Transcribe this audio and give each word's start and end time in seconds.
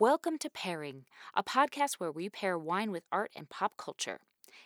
Welcome 0.00 0.38
to 0.38 0.50
Pairing, 0.50 1.04
a 1.36 1.44
podcast 1.44 1.94
where 1.98 2.10
we 2.10 2.28
pair 2.28 2.58
wine 2.58 2.90
with 2.90 3.04
art 3.12 3.30
and 3.36 3.48
pop 3.48 3.76
culture. 3.76 4.18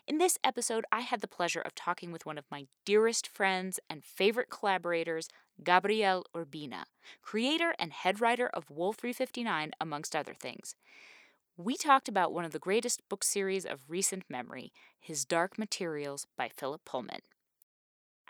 In 0.07 0.17
this 0.17 0.39
episode, 0.43 0.87
I 0.91 1.03
had 1.03 1.21
the 1.21 1.29
pleasure 1.29 1.61
of 1.61 1.75
talking 1.75 2.13
with 2.13 2.25
one 2.25 2.39
of 2.39 2.47
my 2.51 2.67
dearest 2.87 3.29
friends 3.29 3.79
and 3.91 4.03
favorite 4.03 4.49
collaborators, 4.49 5.29
Gabriel 5.63 6.25
Urbina, 6.35 6.85
creator 7.21 7.75
and 7.79 7.93
head 7.93 8.23
writer 8.23 8.47
of 8.47 8.71
Wolf 8.71 8.97
359, 8.97 9.73
amongst 9.79 10.17
other 10.17 10.33
things. 10.33 10.75
We 11.59 11.77
talked 11.77 12.09
about 12.09 12.33
one 12.33 12.47
of 12.47 12.53
the 12.53 12.59
greatest 12.59 13.07
book 13.11 13.23
series 13.23 13.67
of 13.67 13.85
recent 13.87 14.25
memory, 14.31 14.73
His 14.99 15.27
Dark 15.27 15.59
Materials 15.59 16.27
by 16.39 16.49
Philip 16.49 16.87
Pullman. 16.87 17.21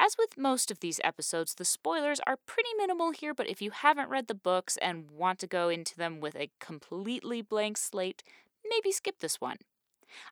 As 0.01 0.17
with 0.17 0.39
most 0.39 0.71
of 0.71 0.79
these 0.79 1.01
episodes, 1.03 1.55
the 1.55 1.65
spoilers 1.65 2.21
are 2.27 2.37
pretty 2.37 2.71
minimal 2.77 3.11
here, 3.11 3.35
but 3.35 3.49
if 3.49 3.61
you 3.61 3.73
haven't 3.73 4.09
read 4.09 4.29
the 4.29 4.35
books 4.35 4.77
and 4.77 5.11
want 5.11 5.41
to 5.41 5.49
go 5.49 5.69
into 5.69 5.97
them 5.97 6.21
with 6.21 6.37
a 6.37 6.51
completely 6.61 7.43
blank 7.43 7.77
slate, 7.77 8.23
maybe 8.65 8.93
skip 8.93 9.19
this 9.19 9.41
one. 9.41 9.59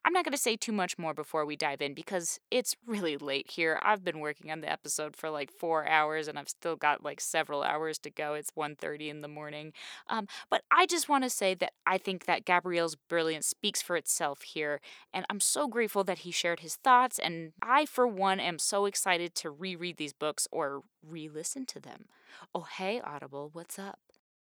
I'm 0.04 0.12
not 0.12 0.24
going 0.24 0.32
to 0.32 0.38
say 0.38 0.56
too 0.56 0.72
much 0.72 0.98
more 0.98 1.14
before 1.14 1.44
we 1.44 1.56
dive 1.56 1.80
in 1.80 1.94
because 1.94 2.38
it's 2.50 2.76
really 2.86 3.16
late 3.16 3.50
here. 3.50 3.78
I've 3.82 4.04
been 4.04 4.20
working 4.20 4.50
on 4.50 4.60
the 4.60 4.70
episode 4.70 5.16
for 5.16 5.30
like 5.30 5.50
4 5.50 5.86
hours 5.88 6.28
and 6.28 6.38
I've 6.38 6.48
still 6.48 6.76
got 6.76 7.04
like 7.04 7.20
several 7.20 7.62
hours 7.62 7.98
to 8.00 8.10
go. 8.10 8.34
It's 8.34 8.50
1:30 8.54 9.08
in 9.08 9.20
the 9.20 9.28
morning. 9.28 9.72
Um, 10.08 10.26
but 10.50 10.62
I 10.70 10.86
just 10.86 11.08
want 11.08 11.24
to 11.24 11.30
say 11.30 11.54
that 11.54 11.72
I 11.86 11.98
think 11.98 12.26
that 12.26 12.44
Gabriel's 12.44 12.96
brilliance 12.96 13.46
speaks 13.46 13.82
for 13.82 13.96
itself 13.96 14.42
here 14.42 14.80
and 15.12 15.26
I'm 15.30 15.40
so 15.40 15.68
grateful 15.68 16.04
that 16.04 16.18
he 16.18 16.30
shared 16.30 16.60
his 16.60 16.76
thoughts 16.76 17.18
and 17.18 17.52
I 17.62 17.86
for 17.86 18.06
one 18.06 18.40
am 18.40 18.58
so 18.58 18.86
excited 18.86 19.34
to 19.36 19.50
reread 19.50 19.96
these 19.96 20.12
books 20.12 20.46
or 20.52 20.82
re-listen 21.06 21.66
to 21.66 21.80
them. 21.80 22.06
Oh, 22.54 22.62
hey 22.62 23.00
Audible, 23.00 23.50
what's 23.52 23.78
up? 23.78 24.05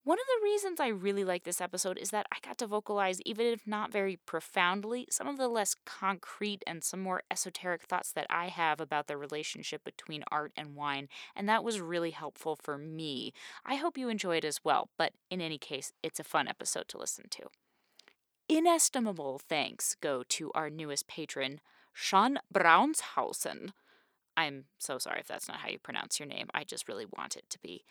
One 0.06 0.18
of 0.18 0.26
the 0.28 0.44
reasons 0.44 0.80
I 0.80 0.88
really 0.88 1.26
like 1.26 1.44
this 1.44 1.60
episode 1.60 1.98
is 1.98 2.12
that 2.12 2.26
I 2.32 2.38
got 2.42 2.58
to 2.60 2.68
vocalize, 2.68 3.22
even 3.26 3.46
if 3.46 3.68
not 3.68 3.92
very 3.92 4.16
profoundly, 4.16 5.06
some 5.12 5.28
of 5.28 5.38
the 5.38 5.50
less 5.50 5.76
concrete 5.86 6.64
and 6.66 6.84
some 6.84 7.02
more 7.02 7.22
esoteric 7.30 7.84
thoughts 7.84 8.14
that 8.14 8.26
I 8.30 8.48
have 8.48 8.80
about 8.80 9.08
the 9.08 9.18
relationship 9.18 9.84
between 9.84 10.24
art 10.32 10.54
and 10.56 10.74
wine, 10.74 11.10
and 11.36 11.50
that 11.50 11.66
was 11.66 11.82
really 11.82 12.12
helpful 12.12 12.56
for 12.56 12.78
me. 12.78 13.34
I 13.66 13.76
hope 13.76 13.98
you 13.98 14.08
enjoy 14.08 14.38
it 14.38 14.46
as 14.46 14.64
well, 14.64 14.90
but 14.98 15.12
in 15.30 15.42
any 15.42 15.58
case, 15.58 15.92
it's 16.02 16.20
a 16.20 16.24
fun 16.24 16.48
episode 16.48 16.88
to 16.90 16.98
listen 16.98 17.26
to. 17.32 17.48
Inestimable 18.48 19.38
thanks 19.38 19.96
go 20.00 20.24
to 20.30 20.50
our 20.56 20.70
newest 20.70 21.08
patron, 21.08 21.60
Sean 21.94 22.40
Braunshausen. 22.54 23.72
I'm 24.38 24.66
so 24.80 24.98
sorry 24.98 25.20
if 25.20 25.28
that's 25.28 25.50
not 25.50 25.58
how 25.58 25.68
you 25.68 25.78
pronounce 25.78 26.20
your 26.20 26.28
name. 26.28 26.48
I 26.54 26.64
just 26.64 26.88
really 26.88 27.06
want 27.06 27.36
it 27.36 27.44
to 27.50 27.60
be 27.60 27.84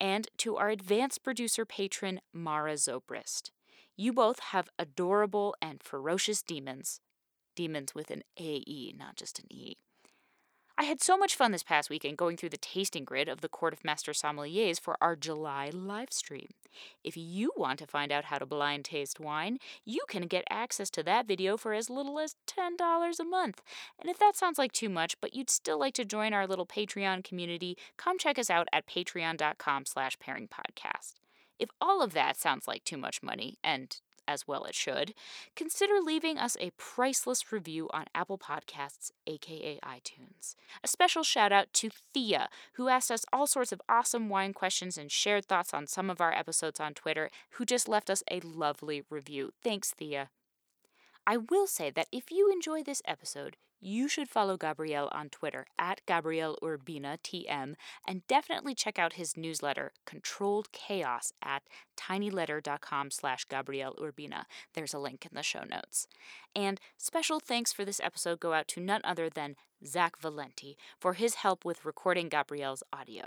and 0.00 0.28
to 0.38 0.56
our 0.56 0.68
advanced 0.68 1.22
producer 1.22 1.64
patron, 1.64 2.20
Mara 2.32 2.74
Zobrist. 2.74 3.50
You 3.96 4.12
both 4.12 4.40
have 4.40 4.68
adorable 4.78 5.54
and 5.62 5.82
ferocious 5.82 6.42
daemons. 6.42 7.00
Daemons 7.54 7.94
with 7.94 8.10
an 8.10 8.22
AE, 8.38 8.94
not 8.96 9.16
just 9.16 9.38
an 9.38 9.46
E. 9.50 9.76
I 10.78 10.84
had 10.84 11.00
so 11.00 11.16
much 11.16 11.34
fun 11.34 11.52
this 11.52 11.62
past 11.62 11.88
weekend 11.88 12.18
going 12.18 12.36
through 12.36 12.50
the 12.50 12.58
tasting 12.58 13.06
grid 13.06 13.30
of 13.30 13.40
the 13.40 13.48
Court 13.48 13.72
of 13.72 13.82
Master 13.82 14.12
Sommeliers 14.12 14.78
for 14.78 14.98
our 15.00 15.16
July 15.16 15.70
live 15.72 16.12
stream. 16.12 16.48
If 17.02 17.16
you 17.16 17.50
want 17.56 17.78
to 17.78 17.86
find 17.86 18.12
out 18.12 18.26
how 18.26 18.36
to 18.36 18.44
blind 18.44 18.84
taste 18.84 19.18
wine, 19.18 19.58
you 19.86 20.04
can 20.06 20.26
get 20.26 20.44
access 20.50 20.90
to 20.90 21.02
that 21.04 21.26
video 21.26 21.56
for 21.56 21.72
as 21.72 21.88
little 21.88 22.18
as 22.18 22.36
$10 22.46 23.18
a 23.18 23.24
month. 23.24 23.62
And 23.98 24.10
if 24.10 24.18
that 24.18 24.36
sounds 24.36 24.58
like 24.58 24.72
too 24.72 24.90
much, 24.90 25.18
but 25.22 25.32
you'd 25.32 25.48
still 25.48 25.80
like 25.80 25.94
to 25.94 26.04
join 26.04 26.34
our 26.34 26.46
little 26.46 26.66
Patreon 26.66 27.24
community, 27.24 27.78
come 27.96 28.18
check 28.18 28.38
us 28.38 28.50
out 28.50 28.68
at 28.70 28.86
patreon.com 28.86 29.86
slash 29.86 30.18
pairingpodcast. 30.18 31.14
If 31.58 31.70
all 31.80 32.02
of 32.02 32.12
that 32.12 32.36
sounds 32.36 32.68
like 32.68 32.84
too 32.84 32.98
much 32.98 33.22
money, 33.22 33.56
and 33.64 33.98
as 34.28 34.46
well 34.46 34.64
it 34.64 34.74
should, 34.74 35.14
consider 35.54 35.94
leaving 36.00 36.38
us 36.38 36.56
a 36.60 36.72
priceless 36.76 37.52
review 37.52 37.88
on 37.92 38.06
Apple 38.14 38.38
Podcasts, 38.38 39.10
aka 39.26 39.78
iTunes. 39.84 40.54
A 40.82 40.88
special 40.88 41.22
shout 41.22 41.52
out 41.52 41.72
to 41.74 41.90
Thea, 42.12 42.48
who 42.74 42.88
asked 42.88 43.10
us 43.10 43.24
all 43.32 43.46
sorts 43.46 43.72
of 43.72 43.82
awesome 43.88 44.28
wine 44.28 44.52
questions 44.52 44.98
and 44.98 45.10
shared 45.10 45.46
thoughts 45.46 45.72
on 45.72 45.86
some 45.86 46.10
of 46.10 46.20
our 46.20 46.32
episodes 46.32 46.80
on 46.80 46.94
Twitter, 46.94 47.30
who 47.50 47.64
just 47.64 47.88
left 47.88 48.10
us 48.10 48.22
a 48.30 48.40
lovely 48.40 49.02
review. 49.10 49.52
Thanks, 49.62 49.92
Thea. 49.92 50.30
I 51.26 51.38
will 51.38 51.66
say 51.66 51.90
that 51.90 52.08
if 52.12 52.30
you 52.30 52.50
enjoy 52.52 52.82
this 52.82 53.02
episode, 53.04 53.56
you 53.80 54.08
should 54.08 54.28
follow 54.28 54.56
Gabriel 54.56 55.08
on 55.12 55.28
Twitter 55.28 55.66
at 55.78 56.00
Gabriel 56.06 56.58
Urbina 56.62 57.18
TM 57.18 57.74
and 58.08 58.26
definitely 58.26 58.74
check 58.74 58.98
out 58.98 59.14
his 59.14 59.36
newsletter, 59.36 59.92
Controlled 60.06 60.72
Chaos, 60.72 61.32
at 61.42 61.62
tinyletter.com 61.96 63.10
slash 63.10 63.44
Gabriel 63.44 63.94
Urbina. 64.00 64.44
There's 64.74 64.94
a 64.94 64.98
link 64.98 65.26
in 65.26 65.34
the 65.34 65.42
show 65.42 65.64
notes. 65.68 66.06
And 66.54 66.80
special 66.96 67.38
thanks 67.38 67.72
for 67.72 67.84
this 67.84 68.00
episode 68.02 68.40
go 68.40 68.54
out 68.54 68.68
to 68.68 68.80
none 68.80 69.02
other 69.04 69.28
than 69.28 69.56
Zach 69.84 70.18
Valenti 70.18 70.76
for 70.98 71.12
his 71.14 71.36
help 71.36 71.64
with 71.64 71.84
recording 71.84 72.28
Gabriel's 72.28 72.82
audio. 72.92 73.26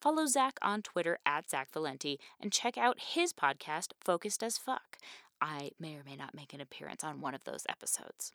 Follow 0.00 0.26
Zach 0.26 0.58
on 0.62 0.82
Twitter 0.82 1.18
at 1.26 1.50
Zach 1.50 1.72
Valenti 1.72 2.20
and 2.40 2.52
check 2.52 2.78
out 2.78 3.00
his 3.00 3.32
podcast, 3.32 3.88
Focused 4.00 4.44
as 4.44 4.56
Fuck. 4.56 4.96
I 5.40 5.70
may 5.78 5.94
or 5.94 6.02
may 6.04 6.16
not 6.16 6.34
make 6.34 6.52
an 6.52 6.60
appearance 6.60 7.04
on 7.04 7.20
one 7.20 7.34
of 7.34 7.44
those 7.44 7.64
episodes. 7.68 8.32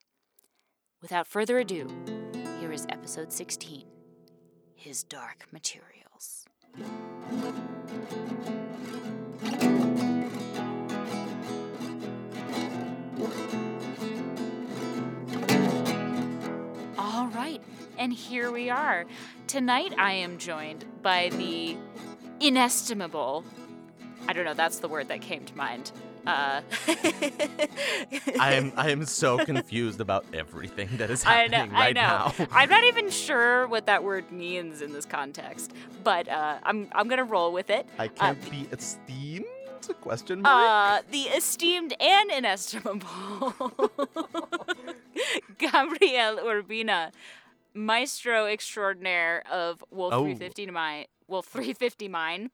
Without 1.01 1.27
further 1.27 1.59
ado, 1.59 1.87
here 2.59 2.71
is 2.71 2.85
episode 2.89 3.31
16 3.31 3.85
His 4.73 5.03
Dark 5.03 5.47
Materials. 5.51 6.45
All 16.97 17.27
right, 17.27 17.61
and 17.97 18.13
here 18.13 18.51
we 18.51 18.69
are. 18.69 19.05
Tonight 19.47 19.93
I 19.97 20.13
am 20.13 20.37
joined 20.37 20.85
by 21.01 21.29
the 21.29 21.75
inestimable, 22.39 23.43
I 24.27 24.33
don't 24.33 24.45
know, 24.45 24.53
that's 24.53 24.79
the 24.79 24.87
word 24.87 25.09
that 25.09 25.21
came 25.21 25.43
to 25.45 25.57
mind. 25.57 25.91
Uh, 26.25 26.61
I 28.39 28.53
am 28.53 28.71
I 28.77 28.91
am 28.91 29.05
so 29.05 29.43
confused 29.43 29.99
about 29.99 30.25
everything 30.33 30.89
that 30.97 31.09
is 31.09 31.21
happening 31.23 31.59
I 31.59 31.65
know, 31.65 31.73
happening 31.75 32.03
I 32.03 32.37
know. 32.37 32.45
now. 32.45 32.47
I'm 32.51 32.69
not 32.69 32.83
even 32.85 33.09
sure 33.25 33.67
what 33.67 33.85
that 33.87 34.03
word 34.03 34.31
means 34.31 34.81
in 34.81 34.93
this 34.93 35.05
context, 35.05 35.73
but 36.03 36.27
uh, 36.29 36.59
I'm 36.63 36.87
I'm 36.93 37.07
gonna 37.07 37.23
roll 37.25 37.51
with 37.51 37.69
it. 37.69 37.85
I 37.99 38.07
can't 38.07 38.39
be 38.49 38.67
esteemed? 38.71 39.45
Question 39.99 40.41
mark. 40.41 41.03
Uh, 41.03 41.05
the 41.11 41.23
esteemed 41.23 41.93
and 41.99 42.31
inestimable 42.31 43.53
Gabriel 45.57 46.37
Urbina, 46.37 47.11
maestro 47.73 48.45
extraordinaire 48.45 49.43
of 49.51 49.83
Wolf 49.91 50.13
Oh. 50.13 50.21
350 50.23 50.67
mine. 50.67 51.05
Wolf 51.27 51.47
350 51.47 52.07
mine. 52.07 52.51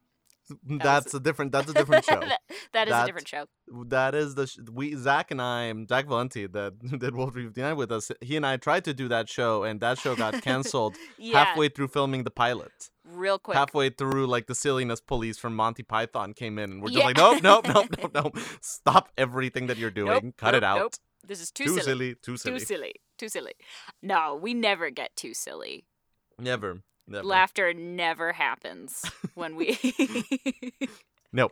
That's 0.63 1.13
a 1.13 1.19
different 1.19 1.51
that's 1.51 1.69
a 1.69 1.73
different 1.73 2.05
show. 2.05 2.19
that, 2.19 2.39
that 2.73 2.87
is 2.87 2.93
a 2.93 3.05
different 3.05 3.27
show. 3.27 3.45
that 3.87 4.15
is 4.15 4.35
the 4.35 4.47
sh- 4.47 4.57
we 4.71 4.95
Zach 4.95 5.31
and 5.31 5.41
I 5.41 5.73
Zach 5.87 6.05
Valenti 6.07 6.47
that 6.47 6.79
did 6.99 7.01
World 7.15 7.15
Wolf 7.15 7.33
359 7.33 7.75
with 7.77 7.91
us. 7.91 8.11
He 8.21 8.35
and 8.35 8.45
I 8.45 8.57
tried 8.57 8.85
to 8.85 8.93
do 8.93 9.07
that 9.09 9.29
show 9.29 9.63
and 9.63 9.79
that 9.81 9.97
show 9.99 10.15
got 10.15 10.41
canceled 10.41 10.95
Yeah, 11.17 11.43
halfway 11.45 11.69
through 11.69 11.89
filming 11.89 12.23
the 12.23 12.31
pilot. 12.31 12.71
real 13.05 13.39
quick. 13.39 13.57
Halfway 13.57 13.89
through, 13.89 14.27
like 14.27 14.47
the 14.47 14.55
silliness 14.55 15.01
police 15.01 15.37
from 15.37 15.55
Monty 15.55 15.83
Python 15.83 16.33
came 16.33 16.57
in 16.59 16.71
and 16.71 16.81
we're 16.81 16.89
just 16.89 16.99
Yeah. 16.99 17.05
like, 17.05 17.17
nope, 17.17 17.41
nope, 17.43 17.67
nope, 17.67 17.87
nope, 18.01 18.11
nope. 18.13 18.37
Stop 18.61 19.09
everything 19.17 19.67
that 19.67 19.77
you're 19.77 19.91
doing. 19.91 20.11
Nope, 20.25 20.33
Cut 20.37 20.51
nope, 20.51 20.57
it 20.57 20.63
out. 20.63 20.79
nope. 20.79 20.93
This 21.27 21.41
is 21.41 21.51
too, 21.51 21.65
Too 21.65 21.69
silly. 21.79 21.83
silly. 21.83 22.15
Too 22.23 22.37
silly. 22.37 22.59
Too 22.59 22.65
silly. 22.65 22.93
Too 23.17 23.29
silly. 23.29 23.53
No, 24.01 24.35
we 24.41 24.53
never 24.53 24.89
get 24.89 25.15
too 25.15 25.33
silly. 25.33 25.85
Never. 26.39 26.81
Never. 27.09 27.25
Laughter 27.27 27.73
never 27.73 28.31
happens 28.33 29.03
when 29.35 29.55
we. 29.55 29.77
Nope. 31.31 31.51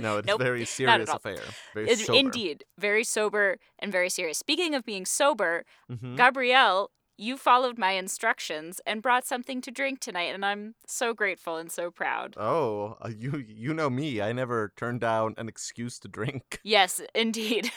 No, 0.00 0.16
it's 0.18 0.26
Nope, 0.26 0.40
a 0.40 0.44
very 0.44 0.64
serious 0.64 1.10
affair. 1.10 1.36
Very. 1.74 1.98
Indeed, 2.18 2.64
very 2.78 3.04
sober 3.04 3.58
and 3.78 3.92
very 3.92 4.08
serious. 4.08 4.38
Speaking 4.38 4.74
of 4.74 4.86
being 4.86 5.04
sober, 5.04 5.64
Mhm. 5.90 6.16
Gabriel, 6.16 6.90
you 7.18 7.36
followed 7.36 7.76
my 7.76 7.92
instructions 7.92 8.80
and 8.86 9.02
brought 9.02 9.26
something 9.26 9.60
to 9.62 9.70
drink 9.70 9.98
tonight, 9.98 10.32
and 10.34 10.46
I'm 10.46 10.76
so 10.86 11.12
grateful 11.12 11.56
and 11.56 11.70
so 11.70 11.90
proud. 11.90 12.34
Oh, 12.38 12.96
uh, 13.02 13.08
you 13.08 13.44
you 13.46 13.74
know 13.74 13.90
me. 13.90 14.22
I 14.22 14.32
never 14.32 14.72
turn 14.76 14.98
down 14.98 15.34
an 15.36 15.48
excuse 15.48 15.98
to 16.00 16.08
drink. 16.08 16.60
Yes, 16.68 17.00
indeed. 17.14 17.70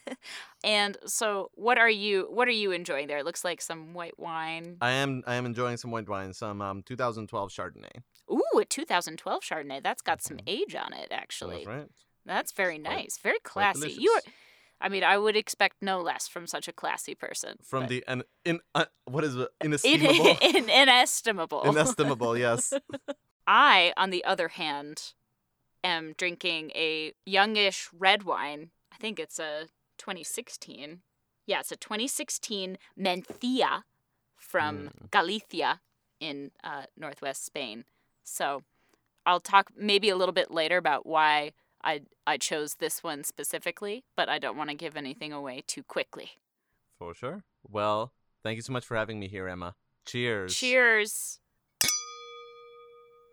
and 0.64 0.96
so, 1.06 1.50
what 1.54 1.76
are 1.76 1.90
you? 1.90 2.28
What 2.30 2.46
are 2.46 2.52
you 2.52 2.70
enjoying 2.72 3.08
there? 3.08 3.18
It 3.18 3.24
looks 3.24 3.44
like 3.44 3.60
some 3.60 3.94
white 3.94 4.18
wine. 4.18 4.76
I 4.80 4.92
am 4.92 5.22
I 5.26 5.34
am 5.34 5.44
enjoying 5.44 5.76
some 5.76 5.90
white 5.90 6.08
wine, 6.08 6.32
some 6.32 6.62
um 6.62 6.82
2012 6.82 7.50
Chardonnay. 7.50 8.02
Ooh, 8.30 8.58
a 8.58 8.64
2012 8.64 9.42
Chardonnay. 9.42 9.82
That's 9.82 10.02
got 10.02 10.22
some 10.22 10.38
age 10.46 10.74
on 10.74 10.92
it, 10.92 11.08
actually 11.10 11.56
That's 11.56 11.66
right. 11.66 11.88
That's 12.24 12.52
very 12.52 12.78
nice. 12.78 13.18
Very 13.22 13.38
classy. 13.42 13.90
You 13.90 14.10
are. 14.10 14.32
I 14.80 14.88
mean, 14.88 15.02
I 15.04 15.18
would 15.18 15.36
expect 15.36 15.76
no 15.82 16.00
less 16.00 16.28
from 16.28 16.46
such 16.46 16.68
a 16.68 16.72
classy 16.72 17.14
person. 17.14 17.56
from 17.64 17.82
but- 17.84 17.88
the 17.90 18.04
an 18.06 18.22
in 18.44 18.60
uh, 18.74 18.84
what 19.06 19.24
is 19.24 19.34
it 19.36 19.48
in, 19.60 19.66
inestimable 19.72 20.36
in, 20.42 20.68
inestimable. 20.70 21.62
inestimable 21.62 22.38
yes 22.46 22.72
I, 23.46 23.92
on 23.96 24.10
the 24.10 24.24
other 24.24 24.48
hand, 24.48 25.14
am 25.82 26.12
drinking 26.18 26.70
a 26.74 27.12
youngish 27.24 27.88
red 27.96 28.22
wine. 28.24 28.70
I 28.92 28.96
think 28.96 29.18
it's 29.18 29.38
a 29.38 29.68
2016. 29.96 31.00
Yeah, 31.46 31.60
it's 31.60 31.72
a 31.72 31.76
2016 31.76 32.76
Mencía 32.98 33.84
from 34.36 34.90
Mm. 34.90 35.10
Galicia 35.10 35.80
in 36.20 36.50
uh, 36.62 36.84
northwest 36.96 37.44
Spain. 37.46 37.84
So 38.22 38.62
I'll 39.24 39.40
talk 39.40 39.70
maybe 39.76 40.10
a 40.10 40.16
little 40.16 40.34
bit 40.34 40.50
later 40.50 40.76
about 40.76 41.06
why 41.06 41.52
I 41.88 42.02
I 42.26 42.36
chose 42.36 42.74
this 42.74 43.02
one 43.02 43.24
specifically, 43.24 44.04
but 44.14 44.28
I 44.28 44.38
don't 44.38 44.58
want 44.58 44.68
to 44.68 44.76
give 44.76 44.94
anything 44.94 45.32
away 45.32 45.62
too 45.66 45.82
quickly. 45.82 46.32
For 46.98 47.14
sure. 47.14 47.44
Well, 47.66 48.12
thank 48.42 48.56
you 48.56 48.62
so 48.62 48.74
much 48.74 48.84
for 48.84 48.94
having 48.94 49.18
me 49.18 49.26
here, 49.26 49.48
Emma. 49.48 49.74
Cheers. 50.04 50.54
Cheers. 50.54 51.40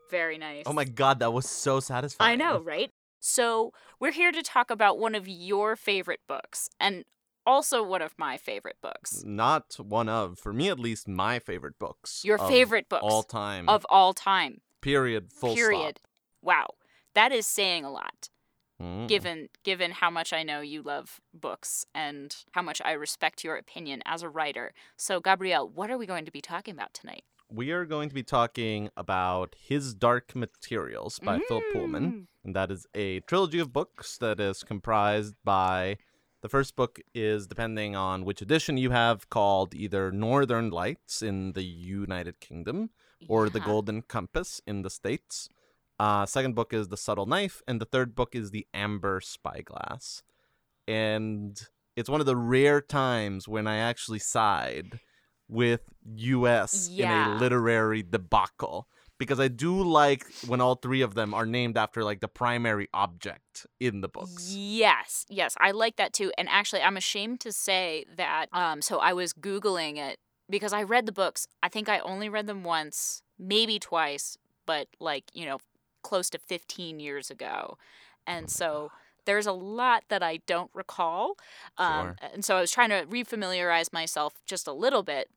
Very 0.10 0.38
nice. 0.38 0.64
Oh 0.66 0.72
my 0.72 0.86
god, 0.86 1.20
that 1.20 1.34
was 1.34 1.50
so 1.50 1.82
satisfying. 1.82 2.32
I 2.32 2.36
know, 2.36 2.60
right? 2.60 2.92
So, 3.20 3.74
we're 4.00 4.12
here 4.12 4.32
to 4.32 4.44
talk 4.44 4.70
about 4.70 5.00
one 5.00 5.16
of 5.16 5.28
your 5.28 5.76
favorite 5.76 6.22
books 6.28 6.70
and 6.80 7.04
also 7.46 7.84
one 7.84 8.04
of 8.04 8.14
my 8.18 8.38
favorite 8.38 8.78
books. 8.82 9.24
Not 9.26 9.76
one 9.80 10.08
of, 10.08 10.38
for 10.38 10.54
me 10.54 10.70
at 10.70 10.80
least, 10.80 11.08
my 11.08 11.40
favorite 11.40 11.78
books. 11.80 12.22
Your 12.24 12.38
favorite 12.38 12.88
books 12.88 13.04
all 13.04 13.24
time. 13.24 13.68
of 13.68 13.86
all 13.90 14.14
time. 14.14 14.62
period. 14.82 15.34
Full 15.34 15.56
period. 15.56 15.98
stop. 15.98 16.10
Wow. 16.42 16.68
That 17.16 17.32
is 17.32 17.48
saying 17.48 17.84
a 17.84 17.92
lot. 17.92 18.30
Mm. 18.82 19.08
Given 19.08 19.50
given 19.64 19.92
how 19.92 20.10
much 20.10 20.34
I 20.34 20.44
know 20.44 20.60
you 20.60 20.82
love 20.82 21.22
books 21.34 21.86
and 21.96 22.36
how 22.52 22.62
much 22.62 22.82
I 22.84 22.92
respect 22.92 23.44
your 23.44 23.56
opinion 23.56 24.02
as 24.06 24.22
a 24.22 24.30
writer. 24.30 24.74
So, 24.98 25.22
Gabriel, 25.22 25.70
what 25.70 25.90
are 25.90 25.98
we 25.98 26.06
going 26.06 26.26
to 26.26 26.32
be 26.32 26.42
talking 26.42 26.74
about 26.74 26.94
tonight? 26.94 27.24
We 27.50 27.72
are 27.72 27.86
going 27.86 28.10
to 28.10 28.16
be 28.16 28.24
talking 28.24 28.90
about 28.98 29.56
His 29.58 29.94
Dark 29.94 30.36
Materials 30.36 31.20
by 31.20 31.40
Philip 31.48 31.64
Pullman. 31.72 32.12
Mm. 32.12 32.26
And 32.44 32.56
that 32.56 32.70
is 32.70 32.86
a 32.94 33.22
trilogy 33.22 33.60
of 33.60 33.72
books 33.72 34.18
that 34.18 34.40
is 34.40 34.64
comprised 34.64 35.36
by 35.44 35.98
the 36.46 36.50
first 36.50 36.76
book 36.76 37.00
is 37.16 37.48
depending 37.48 37.96
on 37.96 38.24
which 38.24 38.40
edition 38.40 38.78
you 38.78 38.92
have 38.92 39.32
called 39.32 39.74
either 39.74 40.12
Northern 40.12 40.70
Lights 40.70 41.24
in 41.24 41.54
the 41.54 41.64
United 41.64 42.40
Kingdom 42.40 42.92
or 43.28 43.50
The 43.50 43.60
Golden 43.60 44.04
Compass 44.04 44.62
in 44.68 44.84
the 44.84 44.92
States. 44.92 45.50
Uh, 46.00 46.26
second 46.26 46.56
book 46.56 46.74
is 46.74 46.90
The 46.90 46.98
Subtle 46.98 47.26
Knife, 47.26 47.62
and 47.68 47.80
the 47.80 47.86
third 47.86 48.16
book 48.16 48.36
is 48.36 48.52
The 48.52 48.68
Amber 48.74 49.22
Spyglass. 49.22 50.24
And 50.88 51.60
it's 51.96 52.10
one 52.10 52.20
of 52.20 52.26
the 52.26 52.36
rare 52.36 52.82
times 52.82 53.48
when 53.48 53.68
I 53.68 53.78
actually 53.78 54.20
side 54.20 55.00
with 55.48 55.82
US 56.16 56.90
in 56.90 57.10
a 57.10 57.38
literary 57.38 58.04
debacle 58.04 58.88
because 59.18 59.40
I 59.40 59.48
do 59.48 59.82
like 59.82 60.26
when 60.48 60.60
all 60.60 60.76
three 60.76 61.02
of 61.02 61.14
them 61.16 61.34
are 61.34 61.46
named 61.46 61.78
after 61.78 62.04
like 62.04 62.20
the 62.20 62.28
primary 62.28 62.90
object 62.94 63.66
in 63.80 64.02
the 64.02 64.08
books. 64.08 64.54
Yes, 64.54 65.26
yes, 65.30 65.56
I 65.60 65.72
like 65.72 65.96
that 65.96 66.14
too. 66.14 66.32
And 66.38 66.50
actually, 66.50 66.82
I'm 66.82 66.98
ashamed 66.98 67.40
to 67.42 67.52
say 67.52 68.06
that. 68.18 68.48
Um, 68.52 68.82
so 68.82 69.00
I 69.00 69.14
was 69.14 69.34
googling 69.34 69.98
it 69.98 70.18
because 70.50 70.74
I 70.74 70.84
read 70.84 71.06
the 71.06 71.12
books. 71.12 71.48
I 71.64 71.70
think 71.70 71.88
I 71.88 72.00
only 72.00 72.28
read 72.28 72.48
them 72.48 72.64
once, 72.64 73.22
maybe 73.40 73.80
twice, 73.80 74.38
but 74.66 74.88
like 75.00 75.24
you 75.34 75.46
know, 75.46 75.60
close 76.06 76.30
to 76.32 76.40
15 76.40 77.00
years 77.00 77.30
ago, 77.32 77.78
and 78.28 78.50
so 78.50 78.92
there's 79.26 79.48
a 79.48 79.52
lot 79.54 80.04
that 80.10 80.22
I 80.24 80.38
don't 80.46 80.72
recall. 80.74 81.36
Um, 81.78 82.06
Sure. 82.06 82.18
And 82.22 82.46
so 82.46 82.58
I 82.58 82.62
was 82.62 82.72
trying 82.72 82.90
to 82.90 83.06
refamiliarize 83.08 83.92
myself 83.92 84.34
just 84.46 84.68
a 84.68 84.74
little 84.74 85.04
bit. 85.04 85.30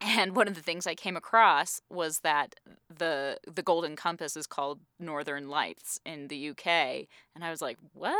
And 0.00 0.36
one 0.36 0.46
of 0.48 0.54
the 0.54 0.62
things 0.62 0.86
I 0.86 0.94
came 0.94 1.16
across 1.16 1.80
was 1.90 2.20
that 2.20 2.54
the 2.94 3.38
the 3.46 3.62
Golden 3.62 3.96
Compass 3.96 4.36
is 4.36 4.46
called 4.46 4.80
Northern 5.00 5.48
Lights 5.48 6.00
in 6.04 6.28
the 6.28 6.36
UK, 6.36 7.08
and 7.34 7.42
I 7.44 7.50
was 7.50 7.62
like, 7.62 7.78
"What? 7.94 8.12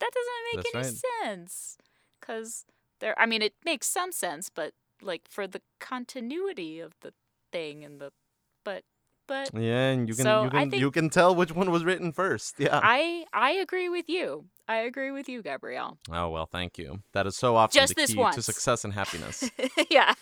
That 0.00 0.10
doesn't 0.14 0.44
make 0.52 0.62
That's 0.62 0.74
any 0.74 0.84
right. 0.84 1.02
sense." 1.24 1.78
Because 2.20 2.64
there, 3.00 3.18
I 3.18 3.26
mean, 3.26 3.42
it 3.42 3.54
makes 3.64 3.88
some 3.88 4.12
sense, 4.12 4.48
but 4.48 4.72
like 5.02 5.22
for 5.28 5.46
the 5.46 5.60
continuity 5.80 6.80
of 6.80 6.94
the 7.00 7.12
thing 7.52 7.84
and 7.84 8.00
the, 8.00 8.12
but 9.26 9.50
Yeah, 9.54 9.90
and 9.90 10.08
you 10.08 10.14
can 10.14 10.24
So, 10.24 10.44
you 10.44 10.50
can 10.50 10.72
you 10.72 10.90
can 10.90 11.10
tell 11.10 11.34
which 11.34 11.52
one 11.52 11.70
was 11.70 11.84
written 11.84 12.12
first. 12.12 12.54
Yeah. 12.58 12.80
I 12.82 13.24
I 13.32 13.52
agree 13.52 13.88
with 13.88 14.08
you. 14.08 14.46
I 14.68 14.76
agree 14.76 15.10
with 15.10 15.28
you, 15.28 15.42
Gabriel. 15.42 15.98
oh 16.10 16.30
well, 16.30 16.46
thank 16.46 16.78
you. 16.78 17.02
That 17.12 17.26
is 17.26 17.36
so 17.36 17.56
often 17.56 17.80
Just 17.80 17.94
the 17.94 18.02
this 18.02 18.14
key 18.14 18.30
to 18.32 18.42
success 18.42 18.84
and 18.84 18.92
happiness. 18.94 19.50
yeah. 19.90 20.14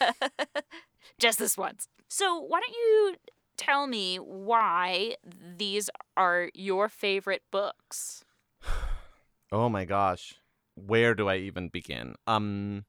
Just 1.18 1.38
this 1.38 1.56
once. 1.56 1.88
So, 2.08 2.40
why 2.40 2.60
don't 2.60 2.74
you 2.74 3.16
tell 3.56 3.86
me 3.86 4.16
why 4.16 5.16
these 5.56 5.90
are 6.16 6.50
your 6.54 6.88
favorite 6.88 7.42
books? 7.50 8.24
oh 9.52 9.68
my 9.68 9.84
gosh. 9.84 10.34
Where 10.74 11.14
do 11.14 11.28
I 11.28 11.36
even 11.36 11.68
begin? 11.68 12.14
Um 12.26 12.84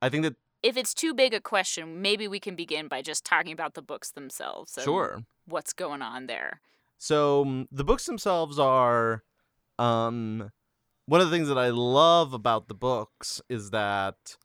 I 0.00 0.08
think 0.08 0.22
that 0.24 0.36
If 0.62 0.76
it's 0.76 0.94
too 0.94 1.14
big 1.14 1.34
a 1.34 1.40
question, 1.40 2.00
maybe 2.00 2.26
we 2.26 2.40
can 2.40 2.56
begin 2.56 2.88
by 2.88 3.02
just 3.02 3.24
talking 3.24 3.52
about 3.52 3.74
the 3.74 3.82
books 3.82 4.10
themselves. 4.10 4.78
sure. 4.82 5.22
What's 5.48 5.72
going 5.72 6.02
on 6.02 6.26
there? 6.26 6.60
So 6.98 7.44
mm, 7.44 7.66
the 7.70 7.84
books 7.84 8.04
themselves 8.06 8.58
are 8.58 9.22
um 9.78 10.50
one 11.06 11.20
of 11.20 11.30
the 11.30 11.36
things 11.36 11.48
that 11.48 11.58
I 11.58 11.70
love 11.70 12.34
about 12.34 12.68
the 12.68 12.74
books 12.74 13.40
is 13.48 13.70
that 13.70 14.36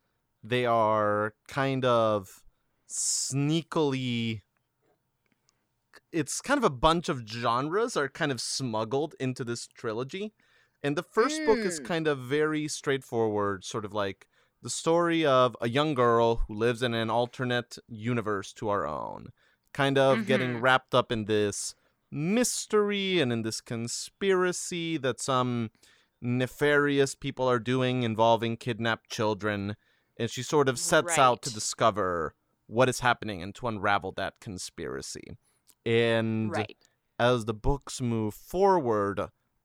they 0.43 0.65
are 0.65 1.33
kind 1.47 1.83
of 1.83 2.43
sneakily 2.89 4.41
it's 6.11 6.41
kind 6.41 6.57
of 6.57 6.63
a 6.63 6.69
bunch 6.69 7.09
of 7.09 7.27
genres 7.27 7.97
are 7.97 8.07
kind 8.09 8.31
of 8.31 8.39
smuggled 8.39 9.15
into 9.19 9.43
this 9.43 9.67
trilogy. 9.67 10.33
And 10.83 10.95
the 10.97 11.03
first 11.03 11.43
book 11.45 11.65
is 11.65 11.79
Mm. 11.79 11.83
kind 11.85 12.07
of 12.07 12.19
very 12.19 12.67
straightforward, 12.67 13.63
sort 13.63 13.85
of 13.85 13.93
like 13.93 14.27
the 14.61 14.69
story 14.69 15.25
of 15.25 15.55
a 15.61 15.69
young 15.69 15.93
girl 15.93 16.35
who 16.47 16.55
lives 16.55 16.81
in 16.83 16.93
an 16.93 17.09
alternate 17.09 17.77
universe 17.87 18.53
to 18.53 18.69
our 18.69 18.85
own, 18.85 19.31
kind 19.73 19.97
of 19.97 20.25
getting 20.25 20.55
Mhm. 20.57 20.61
wrapped 20.61 20.93
up 20.95 21.11
in 21.11 21.25
this 21.25 21.75
mystery 22.11 23.19
and 23.19 23.33
in 23.33 23.41
this 23.41 23.59
conspiracy 23.61 24.97
that 24.97 25.19
some 25.19 25.71
nefarious 26.21 27.15
people 27.15 27.47
are 27.49 27.59
doing 27.59 28.03
involving 28.03 28.55
kidnapped 28.57 29.09
children. 29.09 29.75
And 30.17 30.29
she 30.29 30.43
sort 30.43 30.69
of 30.69 30.77
sets 30.79 31.17
out 31.17 31.41
to 31.41 31.53
discover 31.53 32.35
what 32.67 32.87
is 32.87 32.99
happening 32.99 33.41
and 33.41 33.53
to 33.55 33.67
unravel 33.67 34.11
that 34.13 34.39
conspiracy. 34.39 35.37
And 35.85 36.51
Right. 36.51 36.77
as 37.19 37.45
the 37.45 37.53
books 37.53 37.99
move 37.99 38.33
forward, 38.35 39.19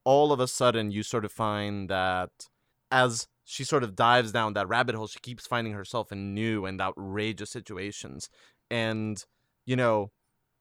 all 0.05 0.33
of 0.33 0.41
a 0.41 0.49
sudden 0.49 0.91
you 0.91 1.03
sort 1.03 1.25
of 1.25 1.31
find 1.33 1.89
that 1.91 2.49
as 2.91 3.29
she 3.45 3.63
sort 3.63 3.85
of 3.85 3.95
dives 3.95 4.33
down 4.33 4.55
that 4.55 4.69
rabbit 4.69 4.95
hole, 4.95 5.07
she 5.07 5.21
keeps 5.21 5.47
finding 5.47 5.75
herself 5.75 6.11
in 6.11 6.35
new 6.35 6.65
and 6.65 6.81
outrageous 6.81 7.51
situations. 7.51 8.31
And, 8.71 9.25
you 9.69 9.77
know, 9.77 10.11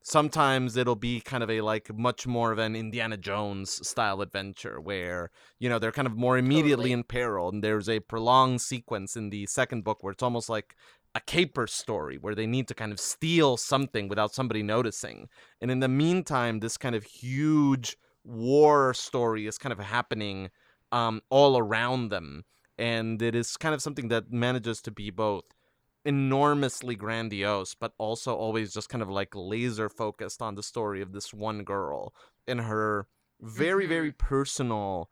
sometimes 0.04 0.76
it'll 0.76 0.98
be 0.98 1.22
kind 1.22 1.42
of 1.42 1.50
a 1.50 1.62
like 1.62 1.98
much 1.98 2.28
more 2.28 2.52
of 2.52 2.60
an 2.60 2.76
Indiana 2.76 3.16
Jones 3.16 3.88
style 3.88 4.20
adventure 4.22 4.82
where, 4.82 5.32
you 5.60 5.70
know, 5.70 5.80
they're 5.80 5.94
kind 5.94 6.08
of 6.08 6.18
more 6.18 6.38
immediately 6.38 6.90
Totally. 6.90 6.92
in 6.92 7.04
peril. 7.06 7.48
And 7.48 7.64
there's 7.64 7.88
a 7.88 8.02
prolonged 8.02 8.60
sequence 8.60 9.16
in 9.16 9.30
the 9.30 9.46
second 9.46 9.86
book 9.86 10.04
where 10.04 10.12
it's 10.12 10.24
almost 10.24 10.50
like 10.50 10.76
a 11.16 11.22
caper 11.22 11.68
story 11.68 12.18
where 12.18 12.36
they 12.36 12.46
need 12.46 12.68
to 12.68 12.74
kind 12.74 12.92
of 12.92 13.00
steal 13.00 13.56
something 13.56 14.10
without 14.10 14.34
somebody 14.34 14.62
noticing. 14.62 15.30
And 15.62 15.72
in 15.72 15.80
the 15.80 15.88
meantime, 15.88 16.60
this 16.60 16.76
kind 16.76 16.94
of 16.94 17.06
huge 17.06 17.96
war 18.26 18.94
story 18.94 19.48
is 19.48 19.58
kind 19.58 19.72
of 19.72 19.80
happening 19.80 20.50
um, 20.92 21.22
all 21.30 21.58
around 21.58 22.10
them. 22.10 22.44
And 22.78 23.22
it 23.22 23.36
is 23.36 23.56
kind 23.56 23.74
of 23.74 23.82
something 23.82 24.10
that 24.10 24.34
manages 24.34 24.82
to 24.82 24.92
be 24.92 25.12
both 25.12 25.46
enormously 26.08 26.96
grandiose, 26.96 27.76
but 27.76 27.94
also 27.98 28.36
always 28.36 28.74
just 28.74 28.90
kind 28.90 29.02
of 29.02 29.10
like 29.10 29.36
laser 29.36 29.90
focused 29.90 30.42
on 30.42 30.56
the 30.56 30.64
story 30.64 31.02
of 31.02 31.12
this 31.12 31.34
one 31.34 31.64
girl 31.64 32.14
and 32.48 32.62
her 32.62 33.08
very, 33.42 33.86
Mhm. 33.86 33.90
very 33.90 34.12
personal, 34.14 35.12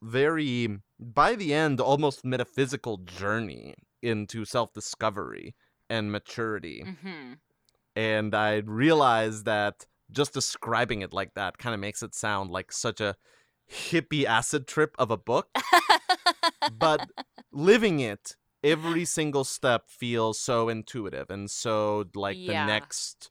very, 0.00 0.78
by 0.98 1.34
the 1.34 1.52
end, 1.52 1.80
almost 1.80 2.24
metaphysical 2.24 2.98
journey 2.98 3.74
into 4.02 4.44
self 4.44 4.72
discovery 4.72 5.54
and 5.90 6.12
maturity. 6.12 6.82
Hmm 7.02 7.34
and 7.96 8.34
I 8.34 8.56
realized 8.58 9.46
that 9.46 9.86
just 10.10 10.34
describing 10.34 11.00
it 11.00 11.12
like 11.14 11.32
that 11.34 11.56
kind 11.58 11.74
of 11.74 11.80
makes 11.80 12.02
it 12.02 12.14
sound 12.14 12.50
like 12.50 12.70
such 12.70 13.00
a 13.00 13.16
hippie 13.70 14.24
acid 14.24 14.66
trip 14.68 14.94
of 14.98 15.10
a 15.10 15.16
book, 15.16 15.48
but 16.78 17.00
living 17.52 18.00
it, 18.00 18.36
every 18.66 19.04
single 19.04 19.44
step 19.44 19.88
feels 19.88 20.38
so 20.40 20.68
intuitive 20.68 21.30
and 21.30 21.50
so 21.50 22.04
like 22.14 22.36
Yeah. 22.36 22.66
the 22.66 22.72
next 22.72 23.30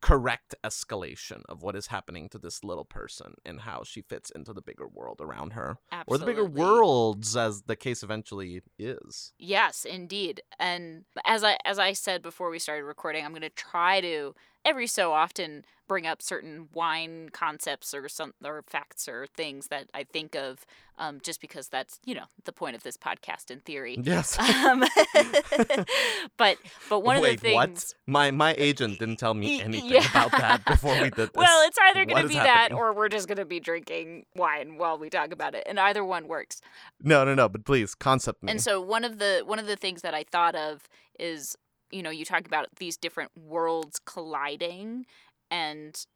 correct 0.00 0.54
escalation 0.62 1.42
of 1.48 1.60
what 1.62 1.74
is 1.74 1.88
happening 1.88 2.28
to 2.28 2.38
this 2.38 2.62
little 2.62 2.84
person 2.84 3.34
and 3.44 3.60
how 3.62 3.82
she 3.82 4.00
fits 4.00 4.30
into 4.30 4.52
the 4.52 4.62
bigger 4.62 4.86
world 4.86 5.20
around 5.20 5.54
her 5.54 5.76
or 6.06 6.16
the 6.18 6.24
bigger 6.24 6.44
worlds 6.44 7.36
as 7.36 7.62
the 7.62 7.74
case 7.74 8.04
eventually 8.04 8.62
is 8.78 9.32
Yes, 9.38 9.84
indeed. 9.84 10.40
And 10.60 11.04
as 11.24 11.42
I 11.42 11.56
as 11.64 11.80
I 11.80 11.94
said 11.94 12.22
before 12.22 12.48
we 12.48 12.60
started 12.60 12.84
recording, 12.84 13.24
I'm 13.24 13.32
going 13.32 13.42
to 13.42 13.50
try 13.50 14.00
to 14.00 14.34
every 14.68 14.86
so 14.86 15.12
often 15.12 15.64
bring 15.88 16.06
up 16.06 16.20
certain 16.20 16.68
wine 16.74 17.30
concepts 17.32 17.94
or 17.94 18.08
some 18.08 18.34
or 18.44 18.62
facts 18.66 19.08
or 19.08 19.26
things 19.26 19.68
that 19.68 19.88
I 19.94 20.04
think 20.04 20.36
of, 20.36 20.66
um, 20.98 21.18
just 21.22 21.40
because 21.40 21.68
that's 21.68 21.98
you 22.04 22.14
know 22.14 22.26
the 22.44 22.52
point 22.52 22.76
of 22.76 22.82
this 22.82 22.96
podcast 22.96 23.50
in 23.50 23.60
theory. 23.60 23.98
Yes. 24.00 24.38
Um, 24.68 24.84
but 26.36 26.58
but 26.90 27.00
one 27.00 27.20
Wait, 27.20 27.36
of 27.36 27.40
the 27.40 27.48
things. 27.48 27.54
what? 27.54 27.94
My 28.06 28.30
my 28.30 28.54
agent 28.58 28.98
didn't 28.98 29.16
tell 29.16 29.32
me 29.32 29.62
anything 29.62 29.90
yeah. 29.90 30.10
about 30.10 30.32
that 30.32 30.64
before 30.64 30.94
we 30.94 31.10
did 31.10 31.14
this. 31.16 31.30
Well, 31.34 31.66
it's 31.66 31.78
either 31.86 32.04
going 32.04 32.22
to 32.22 32.28
be 32.28 32.34
that 32.34 32.72
or 32.72 32.92
we're 32.92 33.08
just 33.08 33.28
going 33.28 33.38
to 33.38 33.44
be 33.44 33.60
drinking 33.60 34.26
wine 34.34 34.76
while 34.76 34.98
we 34.98 35.08
talk 35.10 35.32
about 35.32 35.54
it, 35.54 35.64
and 35.66 35.78
either 35.78 36.04
one 36.04 36.28
works. 36.28 36.60
no, 37.02 37.24
no, 37.24 37.34
no. 37.34 37.48
But 37.48 37.64
please, 37.64 37.94
concept 37.94 38.42
me. 38.42 38.50
And 38.50 38.60
so 38.60 38.80
one 38.80 39.04
of 39.04 39.18
the 39.18 39.42
one 39.46 39.58
of 39.58 39.66
the 39.66 39.76
things 39.76 40.02
that 40.02 40.12
I 40.12 40.24
thought 40.24 40.54
of 40.54 40.88
is, 41.18 41.56
you 41.90 42.02
know, 42.02 42.10
you 42.10 42.24
talk 42.24 42.46
about 42.46 42.66
these 42.76 42.96
different 42.96 43.30
worlds 43.36 44.00
colliding 44.04 45.06
and 45.50 46.06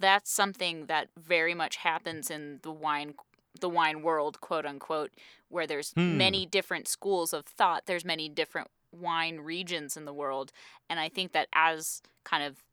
that's 0.00 0.30
something 0.30 0.86
that 0.86 1.08
very 1.16 1.54
much 1.54 1.76
happens 1.76 2.30
in 2.30 2.60
the 2.62 2.72
wine 2.72 3.14
the 3.60 3.68
wine 3.68 4.02
world, 4.02 4.40
quote 4.40 4.66
unquote, 4.66 5.12
where 5.48 5.66
there's 5.66 5.92
Hmm. 5.92 6.18
many 6.18 6.44
different 6.44 6.88
schools 6.88 7.32
of 7.32 7.46
thought, 7.46 7.86
there's 7.86 8.04
many 8.04 8.28
different 8.28 8.68
wine 8.90 9.38
regions 9.40 9.96
in 9.96 10.04
the 10.06 10.12
world, 10.12 10.50
and 10.90 10.98
I 10.98 11.08
think 11.08 11.32
that 11.32 11.48
as 11.54 12.02
kind 12.24 12.42
of 12.42 12.64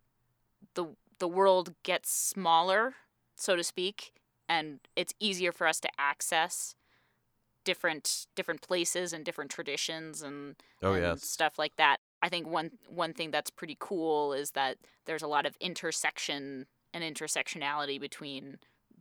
the 0.73 0.95
the 1.19 1.27
world 1.27 1.75
gets 1.83 2.11
smaller, 2.11 2.95
so 3.35 3.55
to 3.55 3.63
speak, 3.63 4.13
and 4.49 4.79
it's 4.95 5.13
easier 5.19 5.51
for 5.51 5.67
us 5.67 5.79
to 5.81 5.89
access 5.99 6.75
different 7.63 8.25
different 8.35 8.61
places 8.61 9.13
and 9.13 9.23
different 9.23 9.51
traditions 9.51 10.21
and, 10.21 10.55
oh 10.81 10.93
and 10.93 11.03
yes. 11.03 11.23
stuff 11.23 11.59
like 11.59 11.75
that. 11.77 11.99
I 12.21 12.29
think 12.29 12.47
one 12.47 12.71
one 12.87 13.13
thing 13.13 13.31
that's 13.31 13.49
pretty 13.49 13.77
cool 13.79 14.33
is 14.33 14.51
that 14.51 14.77
there's 15.05 15.23
a 15.23 15.27
lot 15.27 15.45
of 15.45 15.55
intersection 15.59 16.65
and 16.93 17.03
intersectionality 17.03 17.99
between 17.99 18.57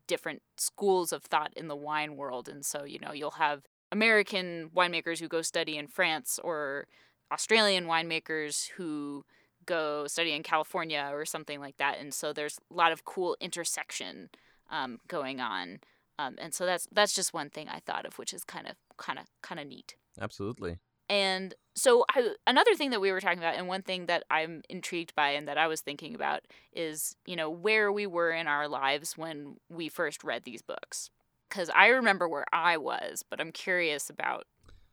different 0.07 0.43
schools 0.57 1.13
of 1.13 1.23
thought 1.25 1.53
in 1.57 1.69
the 1.69 1.77
wine 1.77 2.17
world. 2.17 2.49
And 2.49 2.65
so 2.65 2.85
you 2.85 2.99
know 2.99 3.13
you'll 3.13 3.33
have 3.33 3.63
American 3.93 4.71
winemakers 4.75 5.21
who 5.21 5.29
go 5.29 5.43
study 5.43 5.77
in 5.77 5.89
France 5.89 6.39
or 6.43 6.87
Australian 7.33 7.87
winemakers 7.87 8.69
who 8.71 9.25
go 9.67 10.07
study 10.07 10.33
in 10.33 10.43
California 10.43 11.11
or 11.13 11.25
something 11.25 11.61
like 11.61 11.77
that. 11.77 11.99
And 11.99 12.13
so 12.13 12.33
there's 12.33 12.59
a 12.71 12.75
lot 12.75 12.93
of 12.93 13.05
cool 13.05 13.37
intersection 13.41 14.31
um, 14.71 14.99
going 15.09 15.41
on. 15.41 15.81
Um, 16.19 16.37
and 16.39 16.53
so 16.55 16.67
that's 16.67 16.87
that's 16.93 17.15
just 17.15 17.33
one 17.33 17.51
thing 17.51 17.69
I 17.69 17.81
thought 17.81 18.05
of 18.05 18.19
which 18.19 18.35
is 18.35 18.45
kind 18.45 18.67
of 18.67 18.75
kind 18.97 19.19
of 19.19 19.27
kind 19.43 19.61
of 19.61 19.67
neat. 19.67 19.97
Absolutely. 20.21 20.79
And 21.11 21.55
so 21.75 22.05
I, 22.11 22.35
another 22.47 22.75
thing 22.75 22.91
that 22.91 23.01
we 23.01 23.13
were 23.13 23.21
talking 23.21 23.39
about, 23.39 23.57
and 23.57 23.69
one 23.69 23.83
thing 23.83 24.07
that 24.07 24.25
I'm 24.31 24.63
intrigued 24.69 25.15
by 25.15 25.31
and 25.31 25.49
that 25.49 25.59
I 25.59 25.67
was 25.67 25.81
thinking 25.81 26.15
about 26.15 26.43
is, 26.73 27.17
you 27.27 27.37
know, 27.37 27.51
where 27.51 27.91
we 27.93 28.07
were 28.07 28.31
in 28.31 28.47
our 28.47 28.69
lives 28.69 29.19
when 29.19 29.57
we 29.69 29.89
first 29.89 30.25
read 30.25 30.45
these 30.45 30.63
books. 30.63 31.11
Because 31.49 31.71
I 31.75 31.89
remember 31.89 32.29
where 32.29 32.47
I 32.53 32.77
was, 32.77 33.25
but 33.29 33.41
I'm 33.41 33.51
curious 33.51 34.09
about 34.09 34.45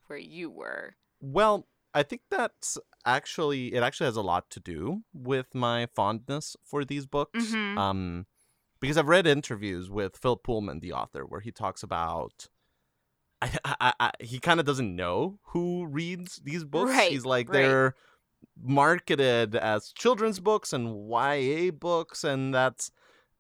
where 0.08 0.18
you 0.18 0.50
were. 0.50 0.96
Well, 1.22 1.68
I 1.94 2.04
think 2.04 2.22
that's 2.30 2.78
actually 3.06 3.74
it. 3.74 3.84
Actually, 3.84 4.06
has 4.06 4.16
a 4.16 4.22
lot 4.22 4.50
to 4.52 4.60
do 4.60 5.04
with 5.14 5.54
my 5.54 5.88
fondness 5.96 6.56
for 6.64 6.84
these 6.84 7.06
books. 7.06 7.54
Mhm. 7.54 7.78
Um, 7.78 8.26
because 8.80 8.98
I've 8.98 9.08
read 9.08 9.28
interviews 9.28 9.90
with 9.90 10.18
Phil 10.18 10.36
Pullman, 10.36 10.80
the 10.80 10.94
author, 10.94 11.26
where 11.26 11.42
he 11.42 11.52
talks 11.52 11.84
about. 11.84 12.48
I, 13.42 13.58
I, 13.66 13.94
I, 14.00 14.12
he 14.20 14.40
kind 14.40 14.60
of 14.60 14.66
doesn't 14.66 14.96
know 14.96 15.40
who 15.44 15.86
reads 15.86 16.42
these 16.44 16.64
books. 16.64 16.92
Right, 16.92 17.12
He's 17.12 17.26
like 17.26 17.50
right. 17.50 17.54
they're 17.62 17.96
marketed 18.62 19.56
as 19.56 19.92
children's 19.94 20.40
books 20.40 20.74
and 20.74 21.10
YA 21.10 21.72
books, 21.72 22.24
and 22.24 22.54
that's 22.54 22.92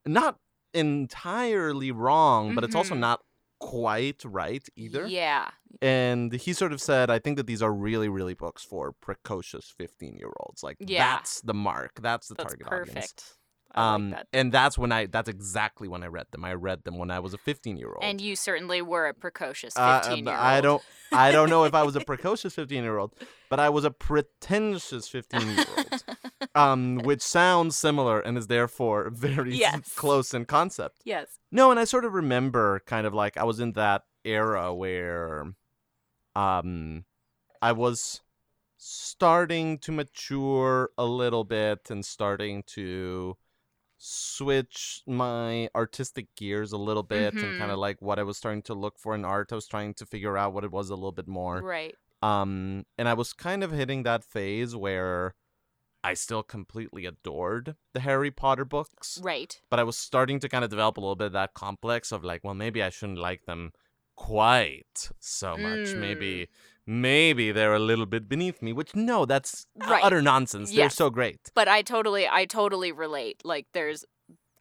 not 0.05 0.39
entirely 0.73 1.91
wrong, 1.91 2.53
but 2.55 2.63
it's 2.63 2.75
also 2.75 2.95
Mhm. 2.95 2.99
not 2.99 3.21
quite 3.59 4.23
right 4.23 4.67
either. 4.75 5.07
Yeah. 5.07 5.49
And 5.81 6.31
he 6.33 6.53
sort 6.53 6.73
of 6.73 6.81
said, 6.81 7.09
I 7.09 7.17
think 7.19 7.37
that 7.37 7.47
these 7.47 7.61
are 7.63 7.73
really, 7.73 8.07
really 8.09 8.35
books 8.35 8.63
for 8.63 8.91
precocious 8.93 9.69
15 9.75 10.17
year 10.17 10.31
olds. 10.41 10.61
Like, 10.63 10.77
Yeah. 10.79 11.15
that's 11.15 11.41
the 11.41 11.55
mark. 11.55 11.99
That's 12.01 12.27
the 12.27 12.35
That's 12.35 12.49
target 12.53 12.67
perfect. 12.67 12.91
audience. 12.97 13.36
Um, 13.75 14.09
like 14.11 14.19
that. 14.19 14.27
And 14.33 14.51
that's 14.51 14.77
when 14.77 14.91
I, 14.91 15.05
that's 15.05 15.29
exactly 15.29 15.87
when 15.87 16.01
I 16.03 16.07
read 16.07 16.27
them. 16.31 16.43
I 16.45 16.53
read 16.53 16.83
them 16.83 16.97
when 16.97 17.11
I 17.11 17.19
was 17.19 17.33
a 17.33 17.37
15 17.37 17.77
year 17.77 17.89
old. 17.89 18.03
And 18.03 18.19
you 18.21 18.35
certainly 18.35 18.81
were 18.81 19.07
a 19.07 19.13
precocious 19.13 19.77
Uh, 19.77 20.01
15 20.01 20.25
year 20.25 20.33
old. 20.35 20.43
I 20.43 20.61
don't, 20.61 20.83
I 21.11 21.31
don't 21.31 21.49
know 21.49 21.63
if 21.65 21.73
I 21.73 21.83
was 21.83 21.95
a 21.95 21.99
precocious 22.11 22.55
15 22.55 22.83
year 22.83 22.97
old, 22.97 23.13
but 23.49 23.59
I 23.59 23.69
was 23.69 23.83
a 23.83 23.91
pretentious 23.91 25.07
15 25.09 25.41
year 25.41 25.65
old. 25.77 26.03
Um, 26.55 26.97
which 27.03 27.21
sounds 27.21 27.77
similar 27.77 28.19
and 28.19 28.35
is 28.35 28.47
therefore 28.47 29.11
very 29.11 29.55
Yes. 29.55 29.93
close 29.95 30.33
in 30.33 30.45
concept. 30.45 31.01
yes. 31.05 31.37
No, 31.51 31.69
and 31.69 31.79
I 31.79 31.83
sort 31.83 32.03
of 32.03 32.13
remember 32.13 32.81
kind 32.87 33.05
of 33.05 33.13
like 33.13 33.37
I 33.37 33.43
was 33.43 33.59
in 33.59 33.73
that 33.73 34.03
era 34.25 34.73
where 34.73 35.53
um 36.35 37.05
I 37.61 37.73
was 37.73 38.21
starting 38.77 39.77
to 39.79 39.91
mature 39.91 40.89
a 40.97 41.05
little 41.05 41.43
bit 41.43 41.89
and 41.89 42.03
starting 42.05 42.63
to 42.67 43.37
switch 43.97 45.01
my 45.07 45.69
artistic 45.75 46.27
gears 46.35 46.71
a 46.71 46.77
little 46.77 47.03
bit 47.03 47.33
and 47.33 47.59
kind 47.59 47.71
of 47.71 47.79
like 47.79 48.01
what 48.01 48.19
I 48.19 48.23
was 48.23 48.37
starting 48.37 48.61
to 48.63 48.73
look 48.73 48.99
for 48.99 49.15
in 49.15 49.25
art. 49.25 49.51
I 49.51 49.55
was 49.55 49.67
trying 49.67 49.93
to 49.95 50.05
figure 50.05 50.37
out 50.37 50.53
what 50.53 50.63
it 50.63 50.71
was 50.71 50.89
a 50.89 50.95
little 50.95 51.11
bit 51.11 51.27
more. 51.27 51.61
Right. 51.61 51.95
Um 52.21 52.85
and 52.97 53.07
I 53.09 53.13
was 53.13 53.33
kind 53.33 53.63
of 53.63 53.71
hitting 53.71 54.03
that 54.03 54.23
phase 54.23 54.75
where 54.75 55.35
I 56.03 56.13
still 56.13 56.43
completely 56.43 57.05
adored 57.05 57.75
the 57.93 57.99
Harry 58.01 58.31
Potter 58.31 58.65
books 58.65 59.19
Right. 59.21 59.59
but 59.69 59.79
I 59.79 59.83
was 59.83 59.97
starting 59.97 60.39
to 60.41 60.49
kind 60.49 60.63
of 60.63 60.69
develop 60.69 60.97
a 60.97 61.01
little 61.01 61.15
bit 61.15 61.27
of 61.27 61.33
that 61.33 61.53
complex 61.53 62.11
of 62.11 62.23
like, 62.23 62.43
well, 62.43 62.53
maybe 62.53 62.81
I 62.83 62.89
shouldn't 62.89 63.17
like 63.19 63.45
them 63.45 63.71
quite 64.15 65.09
so 65.19 65.57
much. 65.57 65.89
Mm. 65.89 65.97
Maybe, 65.99 66.47
maybe 66.87 67.51
they're 67.51 67.75
a 67.75 67.79
little 67.79 68.05
bit 68.07 68.27
beneath 68.27 68.61
me. 68.61 68.73
Which 68.73 68.95
no, 68.95 69.25
that's 69.25 69.67
Right. 69.75 70.03
utter 70.03 70.21
nonsense. 70.21 70.71
They're 70.73 70.89
so 70.89 71.09
great. 71.09 71.51
But 71.53 71.67
I 71.67 71.81
totally, 71.83 72.27
I 72.27 72.45
totally 72.45 72.91
relate. 72.91 73.41
Like, 73.43 73.67
there's, 73.73 74.05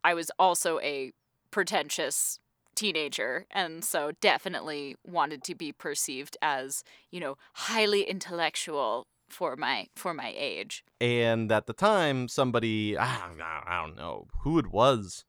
I 0.05 0.13
was 0.15 0.31
also 0.39 0.79
a 0.81 1.13
pretentious 1.51 2.39
teenager, 2.75 3.47
and 3.51 3.83
so 3.83 4.13
definitely 4.21 4.97
wanted 5.07 5.43
to 5.45 5.55
be 5.55 5.73
perceived 5.73 6.37
as, 6.43 6.85
you 7.11 7.21
know, 7.21 7.39
highly 7.55 8.03
intellectual 8.03 9.07
for 9.29 9.57
my 9.57 9.87
for 9.97 10.13
my 10.15 10.33
age. 10.37 10.85
And 11.01 11.51
at 11.51 11.67
the 11.67 11.73
time, 11.73 12.29
somebody 12.29 12.97
I 12.99 13.19
don't, 13.19 13.39
know- 13.39 13.45
I 13.67 13.81
don't 13.83 13.97
know 13.97 14.27
who 14.43 14.59
it 14.59 14.67
was, 14.67 15.25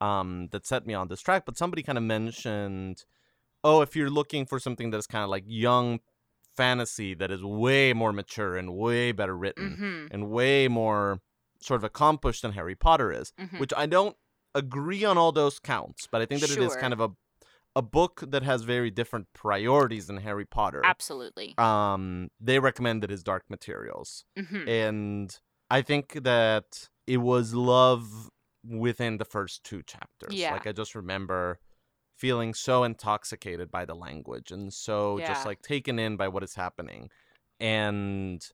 um, 0.00 0.48
that 0.52 0.66
set 0.66 0.86
me 0.86 0.94
on 0.94 1.08
this 1.08 1.20
track, 1.20 1.44
but 1.44 1.56
somebody 1.58 1.82
kind 1.82 1.98
of 1.98 2.04
mentioned, 2.04 3.04
oh, 3.62 3.80
if 3.80 3.96
you're 3.96 4.08
looking 4.10 4.46
for 4.46 4.58
something 4.60 4.90
that 4.90 4.98
is 4.98 5.06
kind 5.06 5.24
of 5.24 5.30
like 5.30 5.44
young 5.46 6.00
fantasy 6.56 7.14
that 7.14 7.30
is 7.30 7.42
way 7.42 7.92
more 7.92 8.12
mature 8.12 8.56
and 8.56 8.74
way 8.76 9.12
better 9.12 9.36
written. 9.36 9.70
Mm-hmm. 9.72 10.06
and 10.14 10.30
way 10.30 10.68
more 10.68 11.20
sort 11.60 11.80
of 11.80 11.84
accomplished 11.84 12.42
than 12.42 12.52
Harry 12.52 12.74
Potter 12.74 13.10
is, 13.12 13.32
Mhm. 13.40 13.58
which 13.58 13.72
I 13.76 13.86
don't 13.86 14.16
agree 14.54 15.04
on 15.04 15.16
all 15.18 15.32
those 15.32 15.58
counts, 15.58 16.06
but 16.10 16.20
I 16.20 16.26
think 16.26 16.40
that 16.42 16.50
it 16.50 16.58
is 16.58 16.76
kind 16.76 16.92
of 16.92 17.00
a 17.00 17.10
a 17.76 17.82
book 17.82 18.22
that 18.28 18.44
has 18.44 18.62
very 18.62 18.88
different 18.88 19.26
priorities 19.32 20.06
than 20.06 20.18
Harry 20.18 20.44
Potter. 20.44 20.80
Absolutely. 20.84 21.54
Um, 21.58 22.30
they 22.38 22.60
recommended 22.60 23.10
his 23.10 23.24
Dark 23.24 23.50
Materials, 23.50 24.24
hmm 24.38 24.68
and 24.68 25.36
I 25.70 25.82
think 25.82 26.22
that 26.22 26.88
it 27.08 27.16
was 27.16 27.52
love 27.52 28.30
within 28.64 29.16
the 29.18 29.24
first 29.24 29.64
two 29.64 29.82
chapters. 29.82 30.32
Yeah. 30.34 30.52
Like 30.52 30.68
I 30.68 30.72
just 30.72 30.94
remember 30.94 31.58
feeling 32.16 32.54
so 32.54 32.84
intoxicated 32.84 33.70
by 33.70 33.84
the 33.84 33.94
language 33.94 34.50
and 34.50 34.72
so 34.72 35.18
Yeah. 35.18 35.28
just 35.28 35.44
like 35.46 35.62
taken 35.62 35.98
in 35.98 36.16
by 36.16 36.28
what 36.28 36.42
is 36.42 36.54
happening. 36.54 37.10
And 37.60 38.46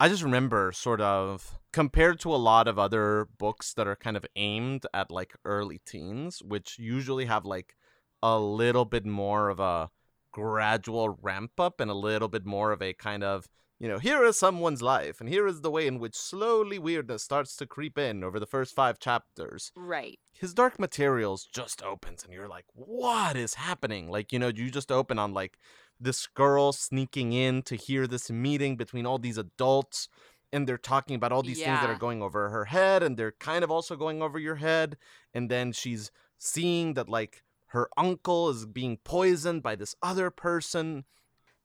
I 0.00 0.08
just 0.08 0.22
remember 0.22 0.72
sort 0.72 1.00
of 1.00 1.58
compared 1.72 2.18
to 2.20 2.34
a 2.34 2.36
lot 2.36 2.66
of 2.68 2.78
other 2.78 3.28
books 3.38 3.72
that 3.74 3.86
are 3.86 3.96
kind 3.96 4.16
of 4.16 4.26
aimed 4.36 4.86
at 4.92 5.10
like 5.10 5.34
early 5.44 5.80
teens, 5.86 6.42
which 6.42 6.78
usually 6.78 7.26
have 7.26 7.44
like 7.44 7.76
a 8.22 8.38
little 8.38 8.84
bit 8.84 9.06
more 9.06 9.48
of 9.50 9.60
a 9.60 9.90
gradual 10.32 11.10
ramp 11.22 11.60
up 11.60 11.80
and 11.80 11.90
a 11.90 11.94
little 11.94 12.28
bit 12.28 12.44
more 12.44 12.72
of 12.72 12.82
a 12.82 12.92
kind 12.92 13.22
of 13.22 13.48
you 13.78 13.88
know, 13.88 13.98
here 13.98 14.24
is 14.24 14.38
someone's 14.38 14.82
life, 14.82 15.20
and 15.20 15.28
here 15.28 15.46
is 15.46 15.60
the 15.60 15.70
way 15.70 15.86
in 15.86 15.98
which 15.98 16.14
slowly 16.14 16.78
weirdness 16.78 17.22
starts 17.22 17.56
to 17.56 17.66
creep 17.66 17.98
in 17.98 18.22
over 18.22 18.38
the 18.38 18.46
first 18.46 18.74
five 18.74 18.98
chapters. 18.98 19.72
Right. 19.76 20.18
His 20.32 20.54
Dark 20.54 20.78
Materials 20.78 21.48
just 21.52 21.82
opens, 21.82 22.24
and 22.24 22.32
you're 22.32 22.48
like, 22.48 22.66
what 22.74 23.36
is 23.36 23.54
happening? 23.54 24.10
Like, 24.10 24.32
you 24.32 24.38
know, 24.38 24.48
you 24.48 24.70
just 24.70 24.92
open 24.92 25.18
on 25.18 25.34
like 25.34 25.58
this 26.00 26.26
girl 26.26 26.72
sneaking 26.72 27.32
in 27.32 27.62
to 27.62 27.76
hear 27.76 28.06
this 28.06 28.30
meeting 28.30 28.76
between 28.76 29.06
all 29.06 29.18
these 29.18 29.38
adults, 29.38 30.08
and 30.52 30.68
they're 30.68 30.78
talking 30.78 31.16
about 31.16 31.32
all 31.32 31.42
these 31.42 31.62
things 31.62 31.80
that 31.80 31.90
are 31.90 31.98
going 31.98 32.22
over 32.22 32.48
her 32.50 32.66
head, 32.66 33.02
and 33.02 33.16
they're 33.16 33.32
kind 33.32 33.64
of 33.64 33.70
also 33.70 33.96
going 33.96 34.22
over 34.22 34.38
your 34.38 34.56
head. 34.56 34.96
And 35.32 35.50
then 35.50 35.72
she's 35.72 36.12
seeing 36.38 36.94
that, 36.94 37.08
like, 37.08 37.42
her 37.68 37.88
uncle 37.96 38.48
is 38.50 38.66
being 38.66 38.98
poisoned 38.98 39.64
by 39.64 39.74
this 39.74 39.96
other 40.00 40.30
person 40.30 41.04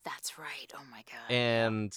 That's 0.06 0.38
right. 0.38 0.72
Oh 0.75 0.84
my 0.91 1.03
god. 1.12 1.32
and 1.34 1.94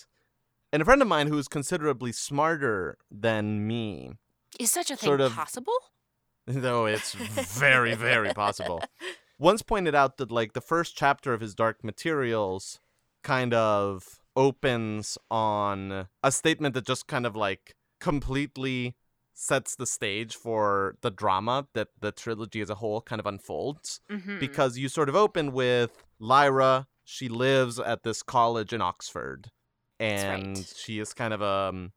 and 0.72 0.82
a 0.82 0.84
friend 0.84 1.02
of 1.02 1.08
mine 1.08 1.28
who 1.28 1.38
is 1.38 1.48
considerably 1.48 2.12
smarter 2.12 2.96
than 3.10 3.66
me 3.66 4.12
Is 4.58 4.70
such 4.72 4.90
a 4.90 4.96
thing 4.96 5.06
Sort 5.08 5.20
of- 5.20 5.32
possible? 5.34 5.74
Though 6.46 6.86
it's 6.86 7.14
very, 7.14 7.94
very 7.94 8.32
possible. 8.34 8.82
Once 9.38 9.62
pointed 9.62 9.94
out 9.94 10.16
that 10.16 10.30
like 10.32 10.52
the 10.54 10.60
first 10.60 10.96
chapter 10.96 11.32
of 11.32 11.40
his 11.40 11.54
Dark 11.54 11.84
Materials 11.84 12.80
kind 13.22 13.54
of 13.54 14.20
opens 14.34 15.16
on 15.30 16.08
a 16.22 16.32
statement 16.32 16.74
that 16.74 16.86
just 16.86 17.06
kind 17.06 17.26
of 17.26 17.36
like 17.36 17.74
completely 18.00 18.94
sets 19.34 19.74
the 19.76 19.86
stage 19.86 20.34
for 20.36 20.96
the 21.02 21.10
drama 21.10 21.66
that 21.74 21.88
the 22.00 22.12
trilogy 22.12 22.60
as 22.60 22.70
a 22.70 22.74
whole 22.76 23.00
kind 23.00 23.20
of 23.20 23.26
unfolds 23.26 24.00
Mm-hmm. 24.10 24.38
because 24.40 24.78
you 24.78 24.88
sort 24.88 25.08
of 25.08 25.14
open 25.16 25.52
with 25.52 26.04
Lyra. 26.18 26.86
She 27.04 27.28
lives 27.28 27.78
at 27.78 28.02
this 28.02 28.22
college 28.22 28.72
in 28.72 28.80
Oxford, 28.80 29.50
That's 29.98 30.24
right. 30.24 30.42
and 30.42 30.66
she 30.76 30.98
is 30.98 31.12
kind 31.14 31.34
of 31.34 31.42
um, 31.42 31.92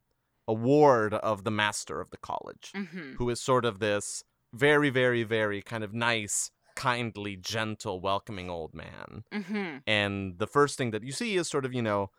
a 0.47 0.53
ward 0.53 1.13
of 1.13 1.43
the 1.43 1.51
master 1.51 2.01
of 2.01 2.09
the 2.11 2.17
college, 2.17 2.71
mm-hmm. 2.75 3.13
who 3.17 3.29
is 3.29 3.41
sort 3.41 3.65
of 3.65 3.79
this 3.79 4.23
very, 4.53 4.89
very, 4.89 5.23
very 5.23 5.61
kind 5.61 5.83
of 5.83 5.93
nice, 5.93 6.51
kindly, 6.75 7.35
gentle, 7.35 8.01
welcoming 8.01 8.49
old 8.49 8.73
man. 8.73 9.23
Mm-hmm. 9.33 9.77
And 9.85 10.39
the 10.39 10.47
first 10.47 10.77
thing 10.77 10.91
that 10.91 11.03
you 11.03 11.11
see 11.11 11.35
is 11.35 11.47
sort 11.47 11.65
of, 11.65 11.73
you 11.73 11.81
know, 11.81 12.09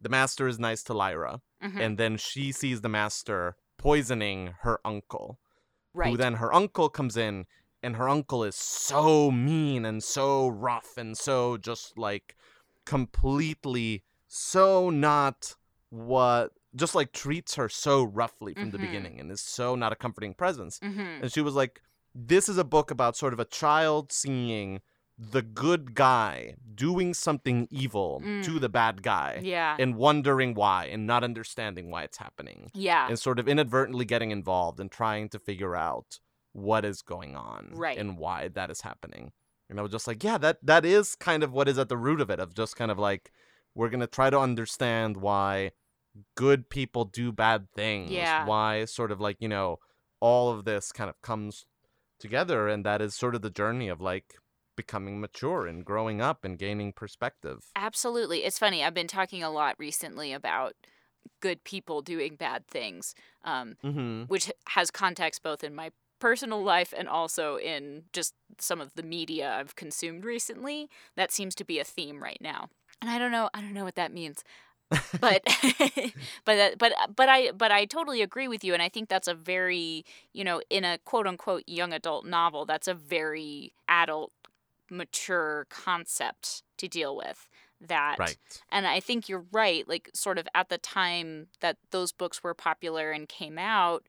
the 0.00 0.08
master 0.08 0.48
is 0.48 0.58
nice 0.58 0.82
to 0.84 0.94
Lyra, 0.94 1.40
Mm-hmm. 1.62 1.78
and 1.78 1.98
then 1.98 2.16
she 2.16 2.52
sees 2.52 2.80
the 2.80 2.88
master 2.88 3.54
poisoning 3.76 4.54
her 4.62 4.80
uncle 4.82 5.38
right. 5.92 6.10
who 6.10 6.16
then 6.16 6.36
her 6.36 6.50
uncle 6.54 6.88
comes 6.88 7.18
in 7.18 7.44
and 7.82 7.96
her 7.96 8.08
uncle 8.08 8.44
is 8.44 8.54
so 8.56 9.30
mean 9.30 9.84
and 9.84 10.02
so 10.02 10.48
rough 10.48 10.96
and 10.96 11.16
so 11.16 11.56
just 11.56 11.96
like 11.98 12.36
completely 12.84 14.02
so 14.28 14.90
not 14.90 15.54
what 15.90 16.50
just 16.76 16.94
like 16.94 17.12
treats 17.12 17.54
her 17.54 17.68
so 17.68 18.02
roughly 18.02 18.52
from 18.54 18.70
the 18.70 18.78
Mhm. 18.78 18.80
beginning 18.82 19.20
and 19.20 19.30
is 19.30 19.40
so 19.40 19.74
not 19.74 19.92
a 19.92 19.96
comforting 19.96 20.34
presence 20.34 20.78
mm-hmm. 20.80 21.22
and 21.22 21.32
she 21.32 21.40
was 21.40 21.54
like 21.54 21.80
this 22.14 22.48
is 22.48 22.58
a 22.58 22.64
book 22.64 22.90
about 22.90 23.16
sort 23.16 23.32
of 23.32 23.38
a 23.40 23.44
child 23.44 24.10
seeing 24.12 24.80
the 25.16 25.42
good 25.42 25.94
guy 25.94 26.54
doing 26.74 27.12
something 27.14 27.68
evil 27.70 28.20
to 28.42 28.50
Mm. 28.52 28.60
the 28.60 28.68
bad 28.68 29.02
guy 29.02 29.40
Yeah. 29.42 29.76
and 29.78 29.94
wondering 29.96 30.54
why 30.54 30.86
and 30.86 31.06
not 31.06 31.22
understanding 31.22 31.90
why 31.90 32.02
it's 32.04 32.18
happening 32.18 32.70
yeah. 32.74 33.06
and 33.08 33.18
sort 33.18 33.38
of 33.38 33.46
inadvertently 33.48 34.04
getting 34.04 34.30
involved 34.30 34.80
and 34.80 34.90
trying 34.90 35.28
to 35.30 35.38
figure 35.38 35.76
out 35.76 36.18
what 36.52 36.84
is 36.84 37.02
going 37.02 37.36
on 37.36 37.70
Right. 37.74 37.98
and 37.98 38.18
why 38.18 38.48
that 38.48 38.70
is 38.70 38.80
happening. 38.80 39.32
And 39.68 39.78
I 39.78 39.82
was 39.82 39.92
just 39.92 40.06
like, 40.08 40.24
yeah, 40.24 40.36
that 40.38 40.58
that 40.64 40.84
is 40.84 41.14
kind 41.14 41.42
of 41.42 41.52
what 41.52 41.68
is 41.68 41.78
at 41.78 41.88
the 41.88 41.96
root 41.96 42.20
of 42.20 42.28
it 42.30 42.40
of 42.40 42.54
just 42.54 42.74
kind 42.76 42.90
of 42.90 42.98
like 42.98 43.30
we're 43.74 43.88
going 43.88 44.00
to 44.00 44.06
try 44.08 44.30
to 44.30 44.38
understand 44.38 45.16
why 45.18 45.70
good 46.34 46.68
people 46.68 47.04
do 47.04 47.30
bad 47.30 47.68
things. 47.70 48.10
Yeah. 48.10 48.44
Why 48.46 48.84
sort 48.84 49.12
of 49.12 49.20
like, 49.20 49.36
you 49.38 49.48
know, 49.48 49.78
all 50.18 50.50
of 50.50 50.64
this 50.64 50.90
kind 50.90 51.08
of 51.08 51.20
comes 51.22 51.66
together 52.18 52.68
and 52.68 52.84
that 52.84 53.00
is 53.00 53.14
sort 53.14 53.34
of 53.36 53.42
the 53.42 53.50
journey 53.50 53.88
of 53.88 54.00
like 54.00 54.34
becoming 54.76 55.20
mature 55.20 55.66
and 55.66 55.84
growing 55.84 56.20
up 56.20 56.44
and 56.44 56.58
gaining 56.58 56.92
perspective. 56.92 57.66
Absolutely. 57.76 58.44
It's 58.44 58.58
funny. 58.58 58.82
I've 58.82 58.94
been 58.94 59.06
talking 59.06 59.42
a 59.42 59.50
lot 59.50 59.76
recently 59.78 60.32
about 60.32 60.74
good 61.40 61.62
people 61.64 62.02
doing 62.02 62.34
bad 62.34 62.66
things, 62.66 63.14
um, 63.44 63.76
Mhm. 63.84 64.28
which 64.28 64.50
has 64.68 64.90
context 64.90 65.42
both 65.42 65.62
in 65.62 65.74
my 65.74 65.92
personal 66.20 66.62
life 66.62 66.94
and 66.96 67.08
also 67.08 67.56
in 67.58 68.04
just 68.12 68.34
some 68.58 68.80
of 68.80 68.94
the 68.94 69.02
media 69.02 69.56
I've 69.58 69.76
consumed 69.76 70.24
recently. 70.24 70.88
That 71.16 71.32
seems 71.32 71.54
to 71.56 71.64
be 71.64 71.78
a 71.80 71.84
theme 71.84 72.22
right 72.22 72.38
now. 72.40 72.68
And 73.02 73.10
I 73.10 73.18
don't 73.18 73.32
know, 73.32 73.50
I 73.54 73.60
don't 73.60 73.74
know 73.74 73.84
what 73.84 73.96
that 73.96 74.12
means. 74.12 74.44
but 75.20 75.42
but 76.44 76.58
uh, 76.58 76.70
but 76.78 76.92
uh, 76.92 77.06
but 77.14 77.28
I 77.28 77.52
but 77.52 77.70
I 77.72 77.84
totally 77.84 78.22
agree 78.22 78.48
with 78.48 78.64
you 78.64 78.74
and 78.74 78.82
I 78.82 78.88
think 78.88 79.08
that's 79.08 79.28
a 79.28 79.34
very, 79.34 80.04
you 80.32 80.44
know, 80.44 80.60
in 80.70 80.84
a 80.84 80.98
quote 80.98 81.26
unquote 81.26 81.64
young 81.66 81.92
adult 81.92 82.26
novel, 82.26 82.66
that's 82.66 82.88
a 82.88 82.94
very 82.94 83.72
adult 83.88 84.32
mature 84.90 85.66
concept 85.70 86.62
to 86.78 86.88
deal 86.88 87.16
with 87.16 87.48
that 87.80 88.16
Right. 88.18 88.36
and 88.72 88.86
I 88.86 89.00
think 89.00 89.28
you're 89.28 89.46
right. 89.52 89.88
Like, 89.88 90.10
sort 90.14 90.38
of 90.38 90.46
at 90.54 90.68
the 90.68 90.78
time 90.78 91.46
that 91.60 91.76
those 91.92 92.12
books 92.12 92.42
were 92.42 92.54
popular 92.54 93.10
and 93.12 93.28
came 93.28 93.58
out, 93.58 94.04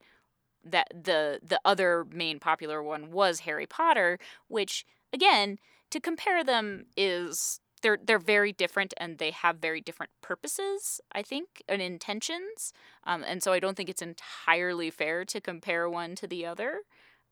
that 0.63 0.87
the 0.91 1.39
the 1.43 1.59
other 1.65 2.05
main 2.11 2.39
popular 2.39 2.81
one 2.83 3.11
was 3.11 3.41
Harry 3.41 3.65
Potter, 3.65 4.19
which 4.47 4.85
again, 5.13 5.57
to 5.89 5.99
compare 5.99 6.43
them 6.43 6.85
is 6.95 7.59
they're 7.81 7.99
they're 8.03 8.19
very 8.19 8.53
different 8.53 8.93
and 8.97 9.17
they 9.17 9.31
have 9.31 9.57
very 9.57 9.81
different 9.81 10.11
purposes, 10.21 11.01
I 11.11 11.21
think, 11.23 11.63
and 11.67 11.81
intentions. 11.81 12.73
Um, 13.05 13.23
and 13.25 13.41
so 13.43 13.51
I 13.51 13.59
don't 13.59 13.75
think 13.75 13.89
it's 13.89 14.01
entirely 14.01 14.89
fair 14.89 15.25
to 15.25 15.41
compare 15.41 15.89
one 15.89 16.15
to 16.15 16.27
the 16.27 16.45
other, 16.45 16.81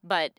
but 0.04 0.34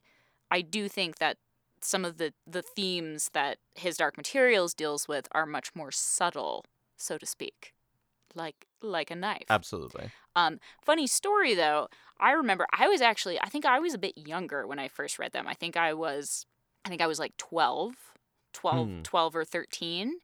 I 0.50 0.62
do 0.62 0.88
think 0.88 1.18
that 1.18 1.38
some 1.80 2.04
of 2.04 2.18
the 2.18 2.32
the 2.46 2.62
themes 2.62 3.30
that 3.32 3.58
his 3.74 3.96
dark 3.96 4.16
materials 4.16 4.74
deals 4.74 5.08
with 5.08 5.28
are 5.32 5.46
much 5.46 5.74
more 5.74 5.90
subtle 5.90 6.64
so 6.96 7.16
to 7.16 7.24
speak 7.24 7.72
like 8.34 8.66
like 8.82 9.10
a 9.10 9.16
knife 9.16 9.46
Absolutely. 9.48 10.10
Um 10.36 10.58
funny 10.82 11.06
story 11.06 11.54
though 11.54 11.88
i 12.20 12.32
remember 12.32 12.66
i 12.72 12.88
was 12.88 13.00
actually 13.00 13.40
i 13.40 13.48
think 13.48 13.64
i 13.64 13.78
was 13.78 13.94
a 13.94 13.98
bit 13.98 14.16
younger 14.16 14.66
when 14.66 14.78
i 14.78 14.88
first 14.88 15.18
read 15.18 15.32
them 15.32 15.46
i 15.46 15.54
think 15.54 15.76
i 15.76 15.92
was 15.92 16.46
i 16.84 16.88
think 16.88 17.00
i 17.00 17.06
was 17.06 17.18
like 17.18 17.36
12 17.36 17.94
12 18.52 18.88
Hmm. 18.88 19.02
12 19.02 19.36
or 19.36 19.44
13 19.44 20.14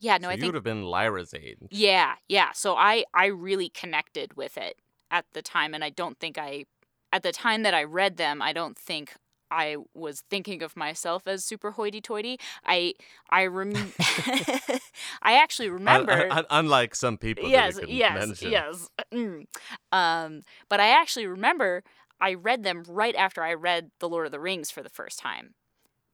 yeah 0.00 0.18
no 0.18 0.28
so 0.28 0.30
i 0.30 0.34
you 0.34 0.40
think 0.40 0.48
would 0.48 0.54
have 0.54 0.64
been 0.64 0.82
Lyra's 0.84 1.34
age. 1.34 1.58
yeah, 1.70 2.14
yeah. 2.28 2.52
So 2.52 2.76
I 2.76 3.04
I 3.14 3.26
really 3.26 3.68
connected 3.68 4.36
with 4.36 4.56
it 4.58 4.76
at 5.10 5.24
the 5.32 5.42
time 5.42 5.74
and 5.74 5.84
I 5.84 5.90
don't 5.90 6.18
think 6.18 6.38
I 6.38 6.64
at 7.12 7.22
the 7.22 7.32
time 7.32 7.62
that 7.62 7.74
I 7.74 7.84
read 7.84 8.16
them, 8.16 8.42
I 8.42 8.52
don't 8.52 8.76
think 8.76 9.14
I 9.50 9.76
was 9.94 10.22
thinking 10.28 10.62
of 10.62 10.76
myself 10.76 11.26
as 11.26 11.44
super 11.44 11.72
hoity-toity. 11.72 12.38
I 12.64 12.94
I 13.30 13.46
rem- 13.46 13.92
I 15.22 15.34
actually 15.34 15.70
remember 15.70 16.12
un- 16.12 16.30
un- 16.30 16.46
unlike 16.50 16.94
some 16.94 17.16
people. 17.16 17.48
yes, 17.48 17.76
that 17.76 17.88
yes, 17.88 18.26
mention. 18.28 18.50
yes. 18.50 18.88
Mm. 19.12 19.46
Um, 19.92 20.42
but 20.68 20.80
I 20.80 20.88
actually 20.88 21.26
remember 21.26 21.84
I 22.20 22.34
read 22.34 22.64
them 22.64 22.82
right 22.88 23.14
after 23.14 23.42
I 23.42 23.54
read 23.54 23.90
The 24.00 24.08
Lord 24.08 24.26
of 24.26 24.32
the 24.32 24.40
Rings 24.40 24.70
for 24.70 24.82
the 24.82 24.90
first 24.90 25.18
time 25.18 25.54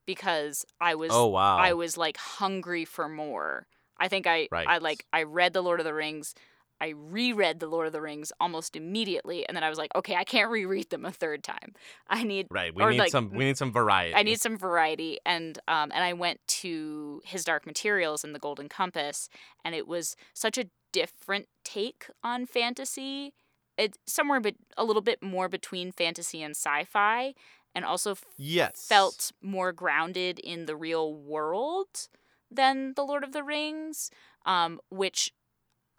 because 0.06 0.64
I 0.80 0.94
was 0.94 1.10
Oh 1.12 1.28
wow. 1.28 1.56
I 1.56 1.72
was 1.72 1.96
like 1.96 2.16
hungry 2.16 2.84
for 2.84 3.08
more. 3.08 3.66
I 3.98 4.08
think 4.08 4.26
I 4.26 4.48
I 4.52 4.78
like 4.78 5.06
I 5.12 5.22
read 5.22 5.52
The 5.52 5.62
Lord 5.62 5.80
of 5.80 5.84
the 5.84 5.94
Rings. 5.94 6.34
I 6.82 6.94
reread 6.96 7.60
The 7.60 7.68
Lord 7.68 7.86
of 7.86 7.92
the 7.92 8.00
Rings 8.00 8.32
almost 8.40 8.74
immediately 8.74 9.46
and 9.46 9.56
then 9.56 9.62
I 9.62 9.68
was 9.68 9.78
like, 9.78 9.94
okay, 9.94 10.16
I 10.16 10.24
can't 10.24 10.50
reread 10.50 10.90
them 10.90 11.04
a 11.04 11.12
third 11.12 11.44
time. 11.44 11.74
I 12.08 12.24
need 12.24 12.48
right. 12.50 12.74
We 12.74 12.84
need 12.86 12.98
like, 12.98 13.10
some. 13.10 13.30
We 13.30 13.44
need 13.44 13.56
some 13.56 13.72
variety. 13.72 14.14
I 14.14 14.22
need 14.22 14.40
some 14.40 14.58
variety, 14.58 15.18
and 15.24 15.58
um, 15.68 15.90
and 15.94 16.04
I 16.04 16.12
went 16.12 16.40
to 16.62 17.20
his 17.24 17.44
Dark 17.44 17.66
Materials 17.66 18.24
and 18.24 18.34
the 18.34 18.38
Golden 18.38 18.68
Compass, 18.68 19.28
and 19.64 19.74
it 19.74 19.86
was 19.86 20.16
such 20.34 20.58
a 20.58 20.66
different 20.92 21.46
take 21.64 22.06
on 22.22 22.46
fantasy. 22.46 23.32
It's 23.78 23.98
somewhere 24.06 24.40
but 24.40 24.54
a 24.76 24.84
little 24.84 25.02
bit 25.02 25.22
more 25.22 25.48
between 25.48 25.92
fantasy 25.92 26.42
and 26.42 26.52
sci-fi, 26.52 27.34
and 27.74 27.84
also 27.84 28.12
f- 28.12 28.24
Yes. 28.36 28.86
felt 28.86 29.32
more 29.40 29.72
grounded 29.72 30.38
in 30.38 30.66
the 30.66 30.76
real 30.76 31.14
world 31.14 32.08
than 32.50 32.92
the 32.94 33.04
Lord 33.04 33.24
of 33.24 33.32
the 33.32 33.42
Rings, 33.42 34.10
um, 34.44 34.80
which 34.90 35.32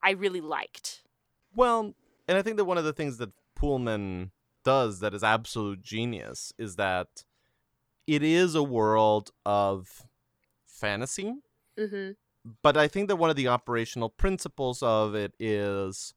I 0.04 0.12
really 0.12 0.42
liked. 0.42 1.02
Well, 1.56 1.94
and 2.28 2.38
I 2.38 2.42
think 2.42 2.58
that 2.58 2.66
one 2.66 2.78
of 2.78 2.84
the 2.84 2.94
things 2.94 3.18
that 3.18 3.32
Pullman 3.56 4.32
does 4.66 5.00
that 5.00 5.14
is 5.14 5.24
absolute 5.24 5.82
genius 5.82 6.52
is 6.58 6.76
that 6.76 7.24
it 8.08 8.22
is 8.24 8.56
a 8.56 8.64
world 8.64 9.32
of 9.46 10.04
fantasy, 10.68 11.34
Mm-hmm. 11.78 12.12
but 12.62 12.78
I 12.78 12.88
think 12.88 13.08
that 13.08 13.16
one 13.16 13.30
of 13.32 13.36
the 13.36 13.48
operational 13.48 14.10
principles 14.10 14.84
of 14.84 15.16
it 15.16 15.34
is 15.40 16.14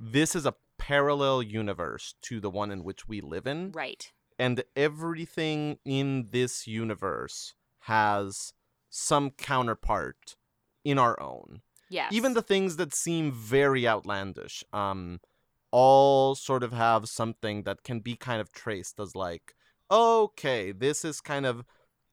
this 0.00 0.34
is 0.34 0.46
a 0.46 0.54
parallel 0.78 1.42
universe 1.42 2.14
to 2.22 2.40
the 2.40 2.50
one 2.50 2.70
in 2.72 2.82
which 2.82 3.06
we 3.06 3.20
live 3.20 3.46
in. 3.46 3.70
Right. 3.72 4.10
and 4.38 4.64
everything 4.74 5.78
in 5.84 6.28
this 6.32 6.66
universe 6.66 7.54
has 7.82 8.52
some 8.90 9.30
counterpart 9.30 10.36
in 10.84 10.98
our 10.98 11.20
own. 11.20 11.60
Yes. 11.94 12.12
Even 12.12 12.34
the 12.34 12.42
things 12.42 12.74
that 12.76 12.92
seem 12.92 13.30
very 13.30 13.86
outlandish, 13.86 14.64
um, 14.72 15.20
all 15.70 16.34
sort 16.34 16.64
of 16.64 16.72
have 16.72 17.08
something 17.08 17.62
that 17.62 17.84
can 17.84 18.00
be 18.00 18.16
kind 18.16 18.40
of 18.40 18.52
traced 18.52 18.98
as 18.98 19.14
like, 19.14 19.54
okay, 19.92 20.72
this 20.72 21.04
is 21.04 21.20
kind 21.20 21.46
of 21.46 21.64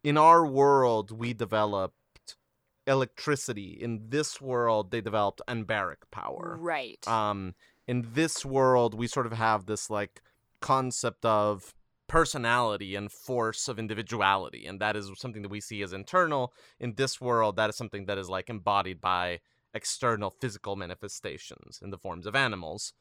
in 0.04 0.20
our 0.20 0.46
world 0.46 1.10
we 1.10 1.34
developed 1.34 2.38
electricity. 2.86 3.76
In 3.82 4.10
this 4.10 4.40
world 4.40 4.92
they 4.92 5.02
developed 5.02 5.42
anbaric 5.48 6.04
power 6.12 6.58
right. 6.60 7.08
um 7.08 7.56
in 7.88 8.06
this 8.14 8.46
world 8.46 8.94
we 8.94 9.08
sort 9.08 9.26
of 9.26 9.34
have 9.34 9.66
this 9.66 9.90
like 9.90 10.22
concept 10.60 11.26
of 11.26 11.74
personality 12.08 12.96
and 12.96 13.12
force 13.12 13.68
of 13.68 13.80
individuality 13.80 14.68
and 14.68 14.80
that 14.80 14.96
is 14.96 15.10
something 15.16 15.42
that 15.42 15.50
we 15.50 15.62
see 15.62 15.82
as 15.82 15.94
internal 15.94 16.54
in 16.80 16.94
this 16.96 17.22
world 17.22 17.56
that 17.56 17.70
is 17.70 17.76
something 17.76 18.06
that 18.06 18.18
is 18.18 18.30
like 18.30 18.50
embodied 18.50 19.00
by 19.00 19.40
external 19.74 20.30
physical 20.30 20.76
manifestations 20.76 21.80
in 21.82 21.92
the 21.92 21.98
forms 21.98 22.26
of 22.26 22.36
animals 22.36 22.94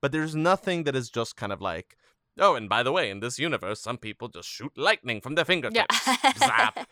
but 0.00 0.12
there's 0.12 0.34
nothing 0.34 0.84
that 0.84 0.96
is 0.96 1.10
just 1.10 1.36
kind 1.36 1.52
of 1.52 1.60
like 1.60 1.96
Oh, 2.38 2.54
and 2.54 2.68
by 2.68 2.82
the 2.82 2.92
way, 2.92 3.10
in 3.10 3.20
this 3.20 3.38
universe, 3.38 3.80
some 3.80 3.98
people 3.98 4.28
just 4.28 4.48
shoot 4.48 4.72
lightning 4.76 5.20
from 5.20 5.34
their 5.34 5.44
fingertips. 5.44 6.02
Zap. 6.38 6.88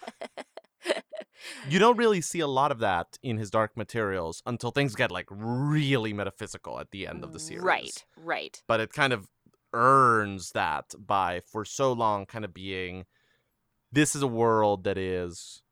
You 1.68 1.78
don't 1.78 1.96
really 1.96 2.20
see 2.20 2.40
a 2.40 2.46
lot 2.46 2.70
of 2.70 2.78
that 2.80 3.18
in 3.22 3.38
his 3.38 3.50
Dark 3.50 3.76
Materials 3.76 4.42
until 4.44 4.70
things 4.70 4.94
get 4.94 5.10
like 5.10 5.26
really 5.30 6.12
metaphysical 6.12 6.78
at 6.78 6.90
the 6.90 7.06
end 7.06 7.24
of 7.24 7.32
the 7.32 7.40
series. 7.40 7.64
Right, 7.64 8.04
right. 8.18 8.62
But 8.66 8.80
it 8.80 8.92
kind 8.92 9.12
of 9.12 9.28
earns 9.72 10.50
that 10.52 10.92
by 10.98 11.40
for 11.40 11.64
so 11.64 11.92
long 11.92 12.26
kind 12.26 12.44
of 12.44 12.52
being 12.52 13.06
this 13.92 14.14
is 14.14 14.22
a 14.22 14.26
world 14.26 14.84
that 14.84 14.98
is 14.98 15.62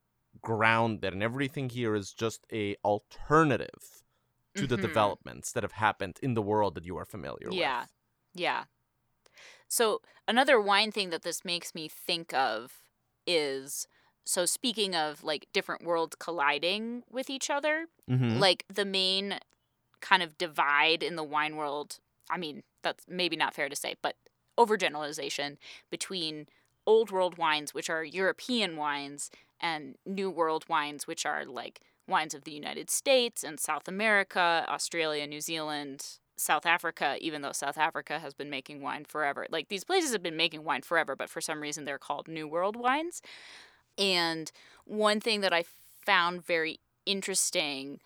grounded 0.52 1.12
and 1.12 1.22
everything 1.22 1.68
here 1.70 1.94
is 1.94 2.12
just 2.14 2.46
a 2.52 2.76
alternative 2.84 4.02
to 4.56 4.66
the 4.66 4.78
Mhm. 4.78 4.78
developments 4.78 5.52
that 5.52 5.64
have 5.64 5.72
happened 5.72 6.18
in 6.22 6.34
the 6.34 6.42
world 6.42 6.74
that 6.76 6.86
you 6.86 6.96
are 6.98 7.04
familiar 7.06 7.52
Yeah. 7.52 7.54
with. 7.54 7.94
Yeah. 8.34 8.64
Yeah. 8.64 8.64
So 9.68 10.00
another 10.26 10.60
wine 10.60 10.92
thing 10.92 11.10
that 11.10 11.22
this 11.22 11.44
makes 11.44 11.74
me 11.74 11.88
think 11.88 12.32
of 12.34 12.82
is 13.26 13.86
so 14.24 14.46
speaking 14.46 14.94
of 14.94 15.24
like 15.24 15.46
different 15.52 15.84
worlds 15.84 16.16
colliding 16.18 17.02
with 17.10 17.30
each 17.30 17.50
other, 17.50 17.86
Mm-hmm. 18.10 18.40
like 18.40 18.64
the 18.72 18.84
main 18.84 19.38
kind 20.00 20.22
of 20.22 20.38
divide 20.38 21.02
in 21.02 21.16
the 21.16 21.24
wine 21.24 21.56
world, 21.56 21.98
I 22.30 22.38
mean, 22.38 22.62
that's 22.82 23.04
maybe 23.08 23.36
not 23.36 23.54
fair 23.54 23.68
to 23.68 23.76
say, 23.76 23.96
but 24.02 24.16
overgeneralization 24.58 25.58
between 25.90 26.46
old 26.86 27.10
world 27.10 27.38
wines 27.38 27.74
which 27.74 27.90
are 27.90 28.04
European 28.04 28.76
wines 28.76 29.30
and 29.60 29.96
new 30.06 30.30
world 30.30 30.64
wines 30.68 31.06
which 31.06 31.26
are 31.26 31.44
like 31.44 31.80
wines 32.06 32.34
of 32.34 32.44
the 32.44 32.52
United 32.52 32.90
States 32.90 33.44
and 33.44 33.60
South 33.60 33.86
America, 33.86 34.64
Australia, 34.68 35.26
New 35.26 35.40
Zealand, 35.40 36.18
South 36.36 36.66
Africa, 36.66 37.16
even 37.20 37.42
though 37.42 37.52
South 37.52 37.76
Africa 37.76 38.18
has 38.18 38.32
been 38.32 38.48
making 38.48 38.80
wine 38.80 39.04
forever. 39.04 39.46
Like 39.50 39.68
these 39.68 39.84
places 39.84 40.12
have 40.12 40.22
been 40.22 40.36
making 40.36 40.64
wine 40.64 40.82
forever, 40.82 41.14
but 41.14 41.28
for 41.28 41.40
some 41.40 41.60
reason 41.60 41.84
they're 41.84 41.98
called 41.98 42.28
New 42.28 42.48
World 42.48 42.76
wines. 42.76 43.20
And 43.98 44.50
one 44.84 45.20
thing 45.20 45.40
that 45.42 45.52
I 45.52 45.64
found 46.06 46.44
very 46.44 46.80
interesting, 47.04 48.00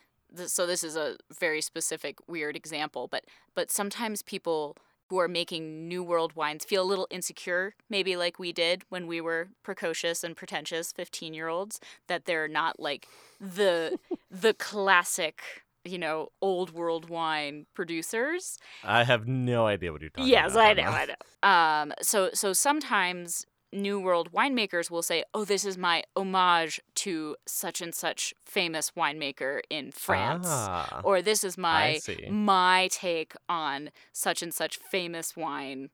so 0.47 0.67
this 0.67 0.83
is 0.83 0.97
a 0.97 1.17
very 1.39 1.61
specific 1.61 2.17
weird 2.27 2.57
example, 2.57 3.07
but 3.07 3.25
but 3.55 3.71
sometimes 3.71 4.23
people 4.23 4.77
who 5.13 5.19
are 5.19 5.29
making 5.29 5.87
New 5.87 6.03
World 6.03 6.35
wines 6.37 6.65
feel 6.65 6.83
a 6.83 6.89
little 6.89 7.07
insecure, 7.11 7.75
maybe 7.91 8.17
like 8.17 8.39
we 8.39 8.51
did 8.51 8.83
when 8.89 9.07
we 9.07 9.21
were 9.21 9.49
precocious 9.63 10.25
and 10.25 10.35
pretentious 10.35 10.91
15-year-olds, 10.91 11.81
that 12.07 12.25
they're 12.25 12.49
not 12.49 12.81
like 12.81 13.07
the 13.39 13.99
the 14.31 14.55
classic 14.55 15.43
you 15.85 15.99
know, 15.99 16.29
old 16.41 16.73
world 16.73 17.11
wine 17.11 17.67
producers. 17.75 18.57
I 18.85 19.05
have 19.05 19.27
no 19.29 19.67
idea 19.67 19.93
what 19.93 20.01
you're 20.01 20.11
talking 20.11 20.33
about. 20.33 20.43
Yes, 20.45 20.53
about. 20.53 20.65
I 20.65 20.73
know, 20.73 21.15
I 21.43 21.83
know. 21.83 21.91
Um, 21.91 21.95
so 22.01 22.31
so 22.33 22.55
sometimes 22.55 23.45
new 23.73 24.01
world 24.01 24.33
winemakers 24.33 24.91
will 24.91 25.03
say, 25.03 25.25
"Oh, 25.35 25.45
this 25.45 25.65
is 25.65 25.79
my 25.79 26.05
homage 26.17 26.81
to 26.97 27.37
such 27.47 27.81
and 27.81 27.95
such 27.95 28.35
famous 28.45 28.91
winemaker 28.93 29.61
in 29.71 29.93
France," 29.93 30.71
Ah, 30.75 31.05
or 31.05 31.23
"This 31.23 31.45
is 31.45 31.59
my 31.59 32.03
my 32.27 32.89
take 32.93 33.35
on 33.49 33.91
such 34.13 34.43
and 34.43 34.55
such 34.55 34.79
famous 34.79 35.37
wine 35.37 35.91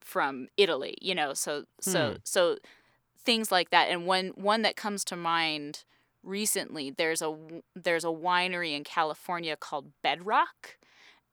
from 0.00 0.48
Italy." 0.56 0.96
You 1.02 1.14
know, 1.14 1.34
so 1.34 1.64
so 1.80 2.14
Hmm. 2.14 2.22
so 2.24 2.58
things 3.18 3.52
like 3.52 3.70
that. 3.70 3.88
And 3.88 4.06
one 4.06 4.28
one 4.30 4.62
that 4.62 4.76
comes 4.76 5.04
to 5.06 5.16
mind 5.16 5.84
recently, 6.22 6.90
there's 6.90 7.22
a 7.22 7.36
there's 7.74 8.04
a 8.04 8.08
winery 8.08 8.74
in 8.76 8.84
California 8.84 9.56
called 9.56 9.92
Bedrock, 10.02 10.78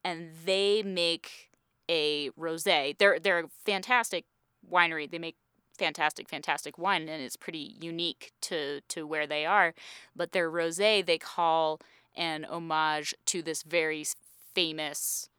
and 0.04 0.34
they 0.46 0.84
make 0.84 1.52
a 1.90 2.30
rosé. 2.32 2.98
They're 2.98 3.20
they're 3.20 3.40
a 3.42 3.50
fantastic 3.66 4.26
winery. 4.70 5.10
They 5.10 5.20
make 5.20 5.38
fantastic 5.78 6.30
fantastic 6.30 6.78
wine 6.78 7.08
and 7.10 7.22
it's 7.22 7.36
pretty 7.36 7.76
unique 7.80 8.32
to 8.42 8.82
to 8.90 9.06
where 9.06 9.28
they 9.28 9.46
are. 9.46 9.74
But 10.16 10.32
their 10.32 10.50
rosé 10.52 11.06
they 11.06 11.18
call 11.18 11.80
an 12.16 12.46
homage 12.46 13.14
to 13.28 13.42
this 13.42 13.64
very 13.64 14.06
famous 14.54 15.30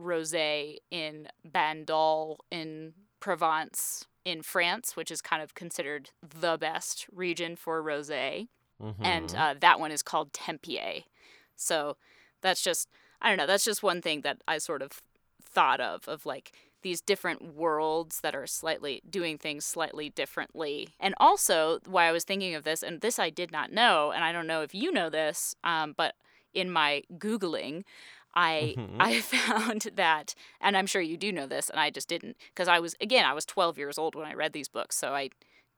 rosé 0.00 0.76
in 0.90 1.28
Bandol 1.46 2.38
in 2.50 2.94
Provence 3.20 4.06
in 4.24 4.42
France, 4.42 4.96
which 4.96 5.10
is 5.10 5.20
kind 5.20 5.42
of 5.42 5.54
considered 5.54 6.10
the 6.22 6.56
best 6.56 7.06
region 7.12 7.56
for 7.56 7.82
rosé 7.82 8.48
and 9.00 9.28
Mhm. 9.30 9.38
uh, 9.38 9.54
that 9.60 9.80
one 9.80 9.92
is 9.92 10.02
called 10.02 10.32
Tempier. 10.32 11.04
So 11.56 11.96
that's 12.40 12.62
just 12.62 12.88
I 13.20 13.28
don't 13.28 13.38
know. 13.38 13.46
That's 13.46 13.64
just 13.64 13.82
one 13.82 14.02
thing 14.02 14.22
that 14.22 14.38
I 14.48 14.58
sort 14.58 14.82
of 14.82 15.00
thought 15.44 15.80
of 15.80 16.08
of 16.08 16.26
like 16.26 16.52
these 16.82 17.00
different 17.00 17.54
worlds 17.54 18.20
that 18.20 18.34
are 18.34 18.46
slightly 18.46 19.02
doing 19.08 19.38
things 19.38 19.64
slightly 19.64 20.10
differently. 20.10 20.88
And 21.00 21.14
also, 21.18 21.78
why 21.86 22.06
I 22.06 22.12
was 22.12 22.24
thinking 22.24 22.54
of 22.54 22.64
this, 22.64 22.82
and 22.82 23.00
this 23.00 23.18
I 23.18 23.30
did 23.30 23.52
not 23.52 23.72
know, 23.72 24.12
and 24.12 24.24
I 24.24 24.32
don't 24.32 24.46
know 24.46 24.62
if 24.62 24.74
you 24.74 24.92
know 24.92 25.10
this, 25.10 25.54
um, 25.64 25.94
but 25.96 26.14
in 26.54 26.70
my 26.70 27.02
googling. 27.18 27.84
I 28.34 28.76
Mhm. 28.76 28.98
I 29.00 29.20
found 29.22 29.88
that, 29.94 30.34
and 30.60 30.76
I'm 30.76 30.86
sure 30.86 31.02
you 31.02 31.16
do 31.16 31.32
know 31.32 31.46
this, 31.46 31.70
and 31.70 31.80
I 31.80 31.90
just 31.90 32.08
didn't, 32.08 32.36
because 32.54 32.68
I 32.68 32.78
was 32.80 32.94
again 33.00 33.24
I 33.24 33.32
was 33.34 33.44
12 33.44 33.78
years 33.78 33.98
old 33.98 34.14
when 34.14 34.26
I 34.26 34.34
read 34.34 34.52
these 34.52 34.68
books, 34.68 34.96
so 34.96 35.14
I 35.14 35.30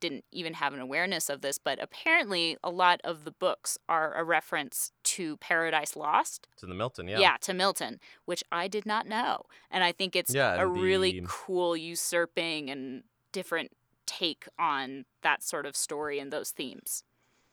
didn't 0.09 0.25
even 0.31 0.55
have 0.55 0.75
an 0.75 0.81
awareness 0.81 1.31
of 1.31 1.41
this, 1.41 1.57
but 1.59 1.83
apparently 1.83 2.57
a 2.63 2.71
lot 2.71 3.01
of 3.05 3.25
the 3.25 3.31
books 3.31 3.79
are 3.89 4.13
a 4.15 4.23
reference 4.25 4.93
to 5.05 5.37
Paradise 5.39 5.97
Lost. 5.97 6.47
to 6.59 6.67
the 6.67 6.75
Milton, 6.75 7.09
yeah. 7.09 7.19
Yeah, 7.19 7.37
to 7.43 7.55
Milton, 7.55 7.99
which 8.27 8.43
I 8.53 8.69
did 8.69 8.85
not 8.85 9.07
know. 9.07 9.45
And 9.71 9.83
I 9.83 9.93
think 9.93 10.15
it's 10.15 10.35
Yeah, 10.35 10.55
a 10.55 10.67
and 10.69 10.77
really 10.81 11.23
cool 11.27 11.77
usurping 11.77 12.71
and 12.71 13.05
different 13.33 13.71
take 14.07 14.47
on 14.59 15.07
that 15.23 15.43
sort 15.43 15.65
of 15.65 15.75
story 15.75 16.19
and 16.19 16.31
those 16.33 16.51
themes. 16.51 17.03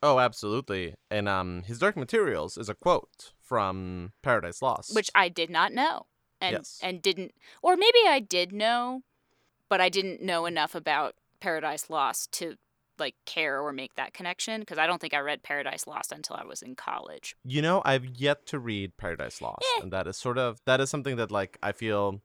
Oh, 0.03 0.19
absolutely. 0.19 0.95
And 1.09 1.29
um, 1.29 1.63
his 1.65 1.79
Dark 1.79 1.95
Materials 1.95 2.57
is 2.57 2.67
a 2.69 2.75
quote 2.75 3.31
from 3.39 4.11
Paradise 4.21 4.61
Lost. 4.61 4.93
Which 4.95 5.09
I 5.15 5.29
did 5.29 5.49
not 5.49 5.71
know. 5.73 6.07
And 6.41 6.57
Yes. 6.57 6.79
and 6.81 7.01
didn't 7.01 7.31
or 7.61 7.77
maybe 7.77 7.99
I 8.07 8.19
did 8.19 8.51
know, 8.51 9.03
but 9.69 9.79
I 9.79 9.89
didn't 9.89 10.21
know 10.21 10.45
enough 10.47 10.73
about 10.75 11.13
Paradise 11.41 11.89
Lost 11.89 12.31
to 12.33 12.55
like 12.99 13.15
care 13.25 13.59
or 13.59 13.73
make 13.73 13.95
that 13.95 14.13
connection 14.13 14.59
because 14.61 14.77
I 14.77 14.85
don't 14.85 15.01
think 15.01 15.13
I 15.13 15.19
read 15.19 15.41
Paradise 15.43 15.87
Lost 15.87 16.11
until 16.11 16.35
I 16.35 16.45
was 16.45 16.61
in 16.61 16.75
college. 16.75 17.35
You 17.43 17.61
know, 17.61 17.81
I've 17.83 18.05
yet 18.05 18.45
to 18.47 18.59
read 18.59 18.95
Paradise 18.97 19.41
Lost, 19.41 19.65
Eh. 19.77 19.81
and 19.83 19.91
that 19.91 20.05
is 20.07 20.17
sort 20.17 20.37
of 20.37 20.59
that 20.65 20.79
is 20.79 20.89
something 20.89 21.15
that 21.17 21.31
like 21.31 21.57
I 21.63 21.71
feel 21.71 22.21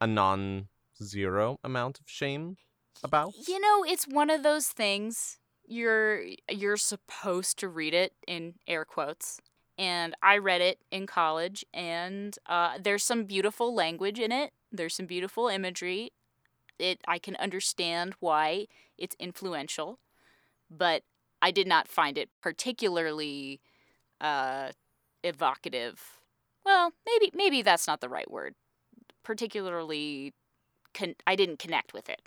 a 0.00 0.06
non-zero 0.06 1.58
amount 1.62 2.00
of 2.00 2.08
shame 2.08 2.56
about. 3.04 3.32
You 3.46 3.60
know, 3.60 3.84
it's 3.84 4.06
one 4.06 4.30
of 4.30 4.42
those 4.42 4.68
things 4.68 5.38
you're 5.66 6.22
you're 6.50 6.76
supposed 6.78 7.58
to 7.58 7.68
read 7.68 7.94
it 7.94 8.12
in 8.26 8.54
air 8.66 8.84
quotes. 8.84 9.40
And 9.76 10.16
I 10.22 10.38
read 10.38 10.60
it 10.60 10.78
in 10.90 11.06
college 11.06 11.64
and 11.72 12.36
uh, 12.46 12.78
there's 12.82 13.04
some 13.04 13.24
beautiful 13.26 13.72
language 13.72 14.18
in 14.18 14.32
it. 14.32 14.52
There's 14.72 14.96
some 14.96 15.06
beautiful 15.06 15.46
imagery. 15.46 16.10
It 16.78 17.00
I 17.06 17.18
can 17.18 17.36
understand 17.36 18.14
why 18.20 18.66
it's 18.96 19.16
influential, 19.18 19.98
but 20.70 21.02
I 21.40 21.50
did 21.50 21.66
not 21.66 21.88
find 21.88 22.18
it 22.18 22.30
particularly 22.42 23.60
uh, 24.20 24.72
evocative. 25.22 26.20
Well, 26.64 26.92
maybe 27.06 27.30
maybe 27.34 27.62
that's 27.62 27.86
not 27.86 28.00
the 28.00 28.08
right 28.08 28.30
word. 28.30 28.54
Particularly 29.24 30.34
con- 30.94 31.16
I 31.26 31.36
didn't 31.36 31.58
connect 31.58 31.92
with 31.92 32.08
it 32.08 32.22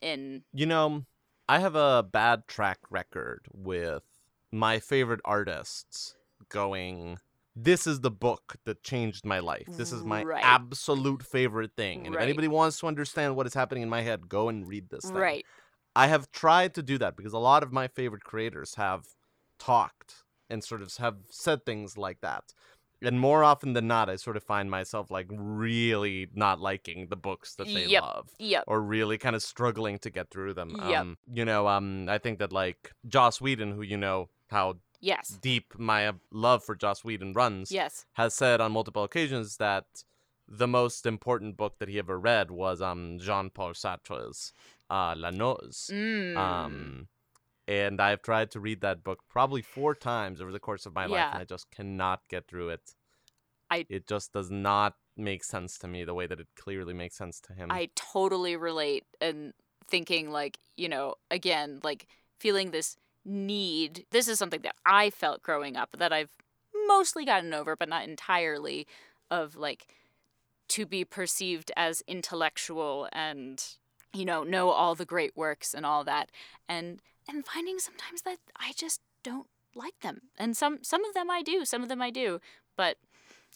in 0.00 0.44
You 0.52 0.66
know, 0.66 1.04
I 1.48 1.58
have 1.58 1.74
a 1.74 2.02
bad 2.02 2.46
track 2.46 2.78
record 2.90 3.46
with 3.52 4.04
my 4.50 4.78
favorite 4.78 5.20
artists 5.24 6.14
going. 6.48 7.18
This 7.54 7.86
is 7.86 8.00
the 8.00 8.10
book 8.10 8.56
that 8.64 8.82
changed 8.82 9.26
my 9.26 9.38
life. 9.38 9.74
This 9.76 9.92
is 9.92 10.04
my 10.04 10.24
Right. 10.24 10.42
absolute 10.42 11.22
favorite 11.22 11.72
thing. 11.76 12.06
And 12.06 12.14
Right. 12.14 12.22
if 12.22 12.22
anybody 12.22 12.48
wants 12.48 12.78
to 12.80 12.86
understand 12.86 13.36
what 13.36 13.46
is 13.46 13.54
happening 13.54 13.82
in 13.82 13.88
my 13.90 14.00
head, 14.02 14.28
go 14.28 14.48
and 14.48 14.66
read 14.66 14.88
this 14.90 15.10
thing. 15.10 15.20
right. 15.20 15.46
I 15.94 16.06
have 16.06 16.32
tried 16.32 16.74
to 16.76 16.82
do 16.82 16.96
that 16.98 17.16
because 17.16 17.34
a 17.34 17.38
lot 17.38 17.62
of 17.62 17.72
my 17.72 17.86
favorite 17.88 18.24
creators 18.24 18.76
have 18.76 19.04
talked 19.58 20.24
and 20.48 20.64
sort 20.64 20.80
of 20.82 20.94
have 20.96 21.16
said 21.30 21.66
things 21.66 21.98
like 21.98 22.20
that. 22.22 22.54
And 23.02 23.20
more 23.20 23.44
often 23.44 23.72
than 23.74 23.86
not, 23.88 24.08
I 24.08 24.16
sort 24.16 24.36
of 24.36 24.44
find 24.44 24.70
myself 24.70 25.10
like 25.10 25.26
really 25.30 26.28
not 26.32 26.60
liking 26.60 27.08
the 27.08 27.16
books 27.16 27.54
that 27.56 27.72
they 27.74 27.86
Yep. 27.88 28.02
love 28.02 28.30
Yep. 28.38 28.64
or 28.66 28.80
really 28.80 29.18
kind 29.18 29.36
of 29.36 29.42
struggling 29.42 29.98
to 29.98 30.10
get 30.10 30.30
through 30.30 30.54
them. 30.54 30.76
Yep. 30.78 31.00
Um, 31.00 31.18
you 31.32 31.44
know, 31.44 31.68
um, 31.68 32.08
I 32.08 32.18
think 32.18 32.38
that 32.38 32.52
like 32.52 32.92
Joss 33.06 33.40
Whedon, 33.40 33.72
who 33.72 33.82
you 33.82 33.96
know 33.96 34.30
how 34.50 34.76
Yes. 35.02 35.28
deep 35.42 35.74
my 35.78 36.06
uh, 36.06 36.12
love 36.30 36.64
for 36.64 36.74
Joss 36.74 37.04
Whedon 37.04 37.32
runs, 37.34 37.70
Yes. 37.72 38.06
has 38.12 38.32
said 38.34 38.60
on 38.60 38.72
multiple 38.72 39.04
occasions 39.04 39.56
that 39.58 39.84
the 40.48 40.68
most 40.68 41.06
important 41.06 41.56
book 41.56 41.78
that 41.78 41.88
he 41.88 41.98
ever 41.98 42.18
read 42.18 42.50
was 42.50 42.80
um 42.80 43.18
Jean 43.18 43.50
Paul 43.50 43.74
Sartre's 43.74 44.52
uh, 44.90 45.14
La 45.16 45.30
Nausée. 45.30 45.90
Mm. 45.92 46.36
Um, 46.36 47.08
and 47.66 48.00
I've 48.00 48.22
tried 48.22 48.50
to 48.52 48.60
read 48.60 48.80
that 48.82 49.02
book 49.04 49.20
probably 49.28 49.62
four 49.62 49.94
times 49.94 50.40
over 50.40 50.52
the 50.52 50.58
course 50.60 50.84
of 50.86 50.94
my 50.94 51.06
life, 51.06 51.18
Yeah. 51.18 51.30
and 51.32 51.40
I 51.42 51.44
just 51.44 51.70
cannot 51.70 52.20
get 52.28 52.46
through 52.48 52.70
it. 52.70 52.94
I- 53.70 53.86
it 53.88 54.06
just 54.06 54.32
does 54.32 54.50
not 54.50 54.96
make 55.16 55.44
sense 55.44 55.78
to 55.78 55.88
me 55.88 56.04
the 56.04 56.14
way 56.14 56.26
that 56.26 56.40
it 56.40 56.48
clearly 56.56 56.92
makes 56.94 57.16
sense 57.16 57.40
to 57.42 57.52
him. 57.54 57.70
I 57.70 57.88
totally 57.94 58.56
relate 58.56 59.04
and 59.20 59.52
thinking 59.86 60.30
like, 60.30 60.58
you 60.76 60.88
know, 60.88 61.14
again, 61.30 61.80
like 61.82 62.06
feeling 62.38 62.70
this 62.70 62.96
need. 63.24 64.06
This 64.10 64.28
is 64.28 64.38
something 64.38 64.62
that 64.62 64.76
I 64.84 65.10
felt 65.10 65.42
growing 65.42 65.76
up 65.76 65.96
that 65.98 66.12
I've 66.12 66.30
mostly 66.86 67.24
gotten 67.24 67.54
over, 67.54 67.76
but 67.76 67.88
not 67.88 68.08
entirely 68.08 68.86
of 69.30 69.56
like 69.56 69.88
to 70.68 70.86
be 70.86 71.04
perceived 71.04 71.70
as 71.76 72.02
intellectual 72.06 73.08
and 73.12 73.64
you 74.14 74.24
know, 74.24 74.42
know 74.42 74.70
all 74.70 74.94
the 74.94 75.04
great 75.04 75.36
works 75.36 75.74
and 75.74 75.86
all 75.86 76.04
that. 76.04 76.30
And 76.68 77.00
and 77.28 77.46
finding 77.46 77.78
sometimes 77.78 78.22
that 78.22 78.38
I 78.56 78.72
just 78.76 79.00
don't 79.22 79.46
like 79.74 79.98
them. 80.00 80.22
And 80.38 80.56
some 80.56 80.78
some 80.82 81.04
of 81.04 81.14
them 81.14 81.30
I 81.30 81.42
do, 81.42 81.64
some 81.64 81.82
of 81.82 81.88
them 81.88 82.02
I 82.02 82.10
do, 82.10 82.40
but 82.76 82.96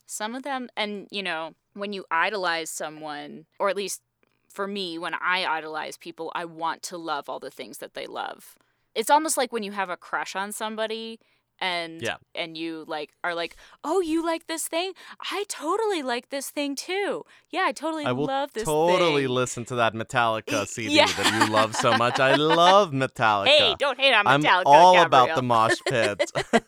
some 0.07 0.35
of 0.35 0.43
them 0.43 0.69
and 0.77 1.09
you 1.11 1.23
know, 1.23 1.55
when 1.75 1.93
you 1.93 2.05
idolize 2.11 2.71
someone 2.71 3.47
or 3.59 3.69
at 3.69 3.77
least 3.77 4.03
for 4.49 4.67
me 4.67 4.99
when 4.99 5.15
I 5.15 5.45
idolize 5.45 5.97
people, 5.97 6.33
I 6.35 6.45
want 6.47 6.83
to 6.85 6.97
love 6.97 7.29
all 7.29 7.41
the 7.41 7.51
things 7.51 7.79
that 7.79 7.95
they 7.95 8.07
love. 8.07 8.57
It's 8.97 9.11
almost 9.11 9.37
like 9.37 9.53
when 9.53 9.63
you 9.63 9.73
have 9.73 9.91
a 9.91 9.97
crush 9.97 10.35
on 10.35 10.53
somebody 10.53 11.21
and 11.59 12.03
Yeah. 12.03 12.17
and 12.35 12.57
you 12.57 12.85
like 12.87 13.13
are 13.25 13.35
like, 13.35 13.57
"Oh, 13.85 14.01
you 14.01 14.25
like 14.25 14.47
this 14.47 14.69
thing? 14.69 14.93
I 15.31 15.45
totally 15.49 16.03
like 16.03 16.29
this 16.31 16.51
thing 16.51 16.77
too. 16.77 17.25
Yeah, 17.51 17.65
I 17.67 17.73
totally 17.73 18.05
I 18.05 18.13
will 18.13 18.27
love 18.27 18.53
this 18.53 18.65
totally 18.65 19.25
thing." 19.25 19.35
listen 19.35 19.65
to 19.67 19.77
that 19.77 19.95
Metallica 19.95 20.67
CD 20.75 20.95
yeah. 20.95 21.07
that 21.07 21.47
you 21.47 21.53
love 21.53 21.75
so 21.75 21.97
much. 21.97 22.21
I 22.21 22.35
love 22.35 22.93
Metallica. 22.93 23.49
Hey, 23.49 23.75
don't 23.79 23.99
hate 23.99 24.15
on 24.15 24.25
Metallica. 24.27 24.61
I'm 24.61 24.67
all 24.67 25.03
about 25.03 25.35
the 25.35 25.43
mosh 25.43 25.77
pit. 25.89 26.31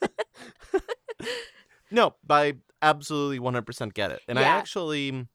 no, 1.90 2.14
I 2.30 2.54
absolutely 2.82 3.38
100% 3.40 3.94
get 3.94 4.12
it. 4.12 4.20
And 4.28 4.38
I 4.38 4.42
actually, 4.42 5.26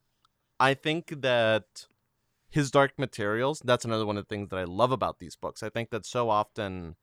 I 0.60 0.73
think 0.73 1.21
that 1.21 1.65
his 2.53 2.69
Dark 2.69 2.99
Materials, 2.99 3.61
that's 3.65 3.83
another 3.83 4.05
one 4.05 4.15
of 4.17 4.25
the 4.25 4.29
things 4.29 4.49
that 4.49 4.59
I 4.59 4.63
love 4.63 4.91
about 4.91 5.17
these 5.19 5.35
books. 5.35 5.63
I 5.63 5.69
think 5.69 5.89
that 5.89 6.05
so 6.05 6.29
often 6.29 6.95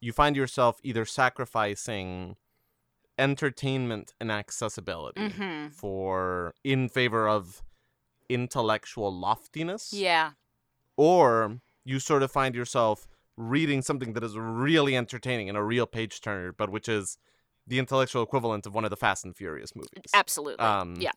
you 0.00 0.12
find 0.12 0.34
yourself 0.34 0.80
either 0.82 1.04
sacrificing 1.04 2.36
entertainment 3.18 4.14
and 4.20 4.32
accessibility 4.32 5.20
Mhm. 5.28 5.72
for 5.72 6.54
in 6.64 6.88
favor 6.88 7.28
of 7.28 7.62
intellectual 8.28 9.12
loftiness 9.14 9.92
Yeah. 9.92 10.32
or 10.96 11.60
you 11.84 12.00
sort 12.00 12.22
of 12.22 12.32
find 12.32 12.54
yourself 12.54 13.06
reading 13.36 13.82
something 13.82 14.12
that 14.14 14.24
is 14.24 14.36
really 14.36 14.96
entertaining 14.96 15.48
and 15.48 15.56
a 15.58 15.62
real 15.62 15.86
page 15.86 16.20
turner, 16.20 16.52
but 16.52 16.70
which 16.70 16.88
is 16.88 17.18
the 17.66 17.78
intellectual 17.78 18.22
equivalent 18.22 18.66
of 18.66 18.74
one 18.74 18.84
of 18.84 18.90
the 18.90 18.96
Fast 18.96 19.24
and 19.24 19.36
Furious 19.36 19.74
movies. 19.76 20.10
Absolutely. 20.14 20.64
Um, 20.64 20.96
yeah. 20.98 21.12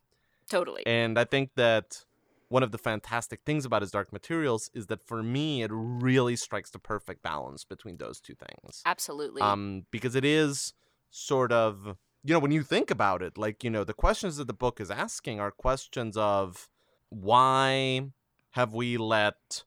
Totally. 0.50 0.84
And 0.86 1.18
I 1.18 1.24
think 1.26 1.52
that 1.56 2.06
one 2.54 2.62
of 2.62 2.72
the 2.72 2.78
fantastic 2.78 3.40
things 3.48 3.66
about 3.66 3.82
his 3.82 3.90
Dark 3.90 4.14
Materials 4.14 4.70
is 4.76 4.86
that 4.86 5.02
for 5.04 5.24
me, 5.24 5.64
it 5.64 5.72
really 5.74 6.36
strikes 6.36 6.70
the 6.70 6.78
perfect 6.78 7.24
balance 7.24 7.64
between 7.64 7.98
those 7.98 8.20
two 8.22 8.36
things. 8.36 8.84
Absolutely. 8.86 9.42
Um, 9.42 9.88
because 9.90 10.14
it 10.14 10.24
is 10.24 10.74
sort 11.10 11.52
of, 11.52 11.98
you 12.24 12.32
know, 12.32 12.38
when 12.38 12.52
you 12.52 12.62
think 12.62 12.92
about 12.92 13.24
it, 13.24 13.40
like, 13.40 13.64
you 13.64 13.72
know, 13.72 13.84
the 13.84 13.96
questions 13.96 14.38
that 14.38 14.46
the 14.46 14.54
book 14.54 14.80
is 14.80 14.92
asking 14.92 15.40
are 15.40 15.50
questions 15.50 16.16
of 16.16 16.70
why 17.10 18.12
have 18.52 18.72
we 18.72 18.98
let 18.98 19.64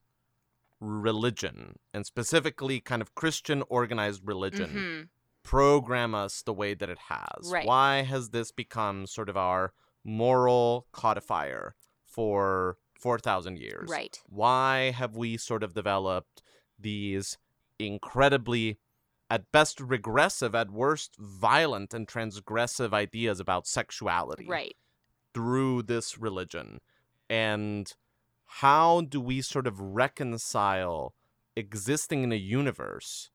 religion 0.79 1.79
and 1.93 2.05
specifically 2.05 2.79
kind 2.79 3.01
of 3.01 3.13
Christian 3.15 3.63
organized 3.67 4.21
religion 4.23 4.69
Mhm. 4.69 5.09
program 5.43 6.15
us 6.15 6.41
the 6.41 6.53
way 6.53 6.73
that 6.73 6.89
it 6.89 6.99
has? 7.09 7.51
Right. 7.51 7.67
Why 7.67 8.03
has 8.03 8.29
this 8.29 8.53
become 8.53 9.07
sort 9.07 9.27
of 9.27 9.35
our 9.35 9.73
moral 10.05 10.87
codifier 10.93 11.75
for 12.17 12.77
4,000 12.99 13.59
years? 13.59 13.87
Right. 13.89 14.19
Why 14.27 14.89
have 14.89 15.15
we 15.15 15.37
sort 15.37 15.61
of 15.61 15.75
developed 15.75 16.41
these 16.79 17.37
incredibly, 17.77 18.79
at 19.29 19.51
best 19.51 19.79
regressive, 19.79 20.55
at 20.55 20.71
worst 20.71 21.15
violent 21.19 21.93
and 21.93 22.07
transgressive 22.07 22.91
ideas 22.91 23.39
about 23.39 23.67
sexuality 23.67 24.47
Right. 24.47 24.75
through 25.33 25.83
this 25.83 26.17
religion? 26.17 26.79
And 27.29 27.93
how 28.45 29.01
do 29.01 29.21
we 29.21 29.41
sort 29.43 29.67
of 29.67 29.79
reconcile 29.79 31.13
existing 31.55 32.23
in 32.23 32.31
a 32.31 32.35
universe 32.35 33.29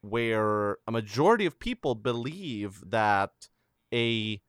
where 0.00 0.78
a 0.88 0.90
majority 0.90 1.46
of 1.46 1.60
people 1.60 1.94
believe 1.94 2.82
that 2.84 3.48
a, 3.92 4.40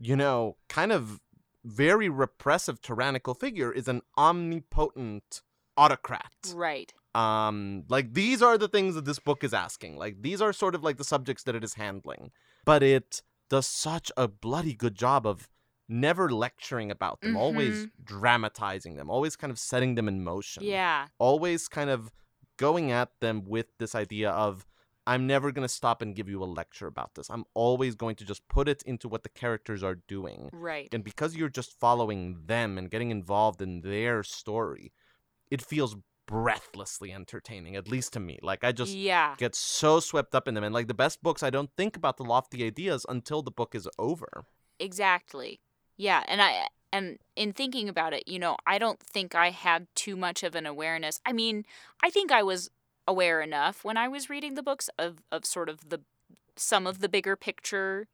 you 0.00 0.16
know, 0.16 0.56
kind 0.68 0.90
of 0.90 1.20
very 1.64 2.08
repressive 2.08 2.80
tyrannical 2.82 3.34
figure 3.34 3.72
is 3.72 3.88
an 3.88 4.02
omnipotent 4.18 5.42
autocrat? 5.76 6.32
Right. 6.54 6.92
um 7.14 7.84
like 7.88 8.14
these 8.14 8.42
are 8.42 8.56
the 8.58 8.68
things 8.68 8.94
that 8.94 9.04
this 9.04 9.18
book 9.18 9.44
is 9.44 9.52
asking 9.54 9.96
like 9.98 10.22
these 10.22 10.40
are 10.40 10.52
sort 10.52 10.74
of 10.74 10.82
like 10.82 10.96
the 10.96 11.04
subjects 11.04 11.42
that 11.44 11.54
it 11.54 11.62
is 11.64 11.74
handling 11.74 12.30
but 12.64 12.82
it 12.82 13.22
does 13.50 13.66
such 13.66 14.10
a 14.16 14.26
bloody 14.28 14.74
good 14.74 14.94
job 14.94 15.26
of 15.26 15.48
never 15.88 16.30
lecturing 16.30 16.90
about 16.90 17.20
them 17.20 17.36
always 17.36 17.86
dramatizing 18.02 18.96
them 18.96 19.10
always 19.10 19.36
kind 19.36 19.50
of 19.50 19.58
setting 19.58 19.94
them 19.94 20.08
in 20.08 20.24
motion 20.24 20.62
Yeah. 20.64 21.08
always 21.18 21.68
kind 21.68 21.90
of 21.90 22.10
going 22.58 22.90
at 22.90 23.10
them 23.20 23.44
with 23.46 23.66
this 23.78 23.94
idea 23.94 24.30
of 24.30 24.64
I'm 25.06 25.26
never 25.26 25.50
going 25.50 25.66
to 25.66 25.72
stop 25.72 26.00
and 26.00 26.14
give 26.14 26.28
you 26.28 26.42
a 26.42 26.46
lecture 26.46 26.86
about 26.86 27.14
this. 27.14 27.28
I'm 27.28 27.44
always 27.54 27.94
going 27.94 28.16
to 28.16 28.24
just 28.24 28.46
put 28.48 28.68
it 28.68 28.82
into 28.84 29.08
what 29.08 29.24
the 29.24 29.28
characters 29.28 29.82
are 29.82 29.96
doing. 30.06 30.48
Right. 30.52 30.88
And 30.92 31.02
because 31.02 31.34
you're 31.34 31.48
just 31.48 31.78
following 31.78 32.38
them 32.46 32.78
and 32.78 32.90
getting 32.90 33.10
involved 33.10 33.60
in 33.60 33.80
their 33.80 34.22
story, 34.22 34.92
it 35.50 35.60
feels 35.60 35.96
breathlessly 36.26 37.12
entertaining, 37.12 37.74
at 37.76 37.88
least 37.88 38.12
to 38.12 38.20
me. 38.20 38.38
Like 38.42 38.62
I 38.62 38.72
just 38.72 38.94
yeah. 38.94 39.34
get 39.38 39.54
so 39.54 40.00
swept 40.00 40.34
up 40.34 40.46
in 40.46 40.54
them. 40.54 40.64
And 40.64 40.74
like 40.74 40.86
the 40.86 40.94
best 40.94 41.22
books, 41.22 41.42
I 41.42 41.50
don't 41.50 41.70
think 41.76 41.96
about 41.96 42.16
the 42.16 42.24
lofty 42.24 42.64
ideas 42.64 43.04
until 43.08 43.42
the 43.42 43.50
book 43.50 43.74
is 43.74 43.88
over. 43.98 44.44
Exactly. 44.78 45.60
Yeah, 45.96 46.22
and 46.26 46.40
I 46.40 46.66
and 46.92 47.18
in 47.36 47.52
thinking 47.52 47.88
about 47.88 48.12
it, 48.12 48.26
you 48.26 48.38
know, 48.38 48.56
I 48.66 48.78
don't 48.78 49.00
think 49.00 49.34
I 49.34 49.50
had 49.50 49.86
too 49.94 50.16
much 50.16 50.42
of 50.42 50.54
an 50.54 50.66
awareness. 50.66 51.20
I 51.24 51.32
mean, 51.32 51.64
I 52.02 52.10
think 52.10 52.32
I 52.32 52.42
was 52.42 52.70
aware 53.06 53.40
enough 53.40 53.84
when 53.84 53.96
I 53.96 54.08
was 54.08 54.30
reading 54.30 54.54
the 54.54 54.62
books 54.62 54.88
of 54.98 55.22
of 55.30 55.44
sort 55.44 55.68
of 55.68 55.88
the 55.88 56.00
some 56.56 56.86
of 56.86 57.00
the 57.00 57.08
bigger 57.08 57.36
picture 57.36 58.06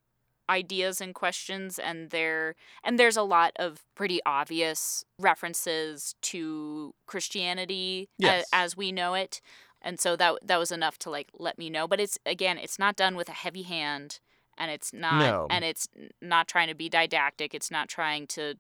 ideas 0.50 1.00
and 1.00 1.14
questions 1.14 1.78
and 1.78 2.08
there 2.10 2.54
and 2.82 2.98
there's 2.98 3.16
a 3.18 3.22
lot 3.22 3.52
of 3.56 3.84
pretty 3.94 4.20
obvious 4.24 5.04
references 5.18 6.14
to 6.22 6.94
Christianity 7.06 8.08
a- 8.30 8.44
as 8.54 8.76
we 8.76 8.90
know 8.92 9.14
it. 9.14 9.40
And 9.82 10.00
so 10.00 10.16
that 10.16 10.38
that 10.42 10.56
was 10.58 10.72
enough 10.72 10.98
to 11.00 11.10
like 11.10 11.28
let 11.38 11.58
me 11.58 11.68
know, 11.70 11.86
but 11.86 12.00
it's 12.00 12.18
again, 12.24 12.58
it's 12.58 12.78
not 12.78 12.96
done 12.96 13.14
with 13.14 13.28
a 13.28 13.32
heavy 13.32 13.62
hand 13.62 14.20
and 14.56 14.70
it's 14.70 14.92
not 14.92 15.20
No. 15.20 15.46
and 15.50 15.64
it's 15.64 15.86
not 16.22 16.48
trying 16.48 16.68
to 16.68 16.74
be 16.74 16.88
didactic 16.88 17.54
it's 17.54 17.70
not 17.70 17.88
trying 17.88 18.26
to 18.26 18.54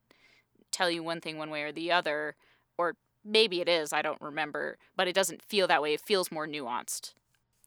tell 0.70 0.90
you 0.90 1.02
one 1.02 1.20
thing 1.20 1.38
one 1.38 1.50
way 1.50 1.62
or 1.62 1.72
the 1.72 1.90
other 1.90 2.36
or 2.76 2.94
maybe 3.28 3.60
it 3.60 3.68
is 3.68 3.92
i 3.92 4.02
don't 4.02 4.20
remember 4.20 4.78
but 4.96 5.06
it 5.08 5.14
doesn't 5.14 5.42
feel 5.42 5.66
that 5.66 5.82
way 5.82 5.94
it 5.94 6.00
feels 6.00 6.32
more 6.32 6.46
nuanced 6.46 7.12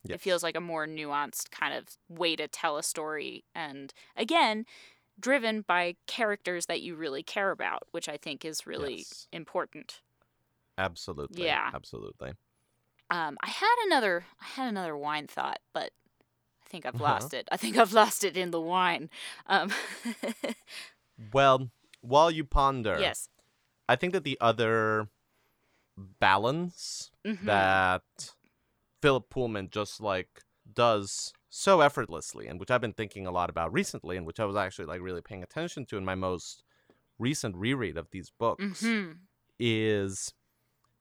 it 0.10 0.20
feels 0.20 0.42
like 0.44 0.58
a 0.58 0.62
more 0.62 0.88
nuanced 0.88 1.52
kind 1.52 1.74
of 1.74 1.86
way 2.10 2.36
to 2.36 2.48
tell 2.48 2.76
a 2.78 2.84
story 2.84 3.44
and 3.56 3.94
again 4.18 4.66
driven 5.20 5.62
by 5.62 5.96
characters 6.08 6.66
that 6.66 6.82
you 6.82 6.96
really 6.96 7.24
care 7.24 7.52
about 7.52 7.84
which 7.92 8.10
i 8.10 8.18
think 8.18 8.44
is 8.44 8.66
really 8.68 8.98
Yes. 8.98 9.28
important 9.32 10.02
Absolutely. 10.78 11.46
Yeah. 11.46 11.70
Absolutely. 11.74 12.34
um 13.12 13.38
i 13.42 13.50
had 13.50 13.76
another 13.86 14.26
i 14.42 14.46
had 14.46 14.68
another 14.68 14.98
wine 14.98 15.28
thought 15.28 15.60
but 15.74 15.92
i 16.66 16.70
think 16.70 16.86
i've 16.86 16.96
Uh-huh. 16.96 17.04
lost 17.14 17.34
it 17.34 17.48
i 17.52 17.58
think 17.58 17.78
i've 17.78 17.94
lost 17.94 18.24
it 18.24 18.36
in 18.36 18.52
the 18.52 18.62
wine 18.62 19.10
um 19.48 19.72
Well, 21.34 21.70
while 22.02 22.32
you 22.32 22.44
ponder, 22.44 22.98
yes 23.00 23.30
I 23.88 23.96
think 23.96 24.14
that 24.14 24.24
the 24.24 24.38
other 24.42 25.10
balance 25.98 27.12
Mhm. 27.26 27.46
that 27.46 28.36
Philip 29.02 29.30
Pullman 29.30 29.70
just 29.70 30.02
like 30.02 30.42
does 30.74 31.34
so 31.50 31.82
effortlessly 31.82 32.48
and 32.48 32.60
which 32.60 32.72
I've 32.72 32.82
been 32.82 32.94
thinking 32.94 33.28
a 33.28 33.32
lot 33.32 33.50
about 33.50 33.74
recently 33.74 34.16
and 34.18 34.26
which 34.26 34.40
I 34.40 34.46
was 34.46 34.56
actually 34.56 34.86
like 34.86 35.02
really 35.02 35.22
paying 35.22 35.44
attention 35.44 35.86
to 35.88 35.98
in 35.98 36.06
my 36.06 36.16
most 36.16 36.64
recent 37.20 37.56
reread 37.56 37.98
of 37.98 38.10
these 38.12 38.30
books 38.30 38.84
Mhm. 38.84 39.20
is 39.60 40.34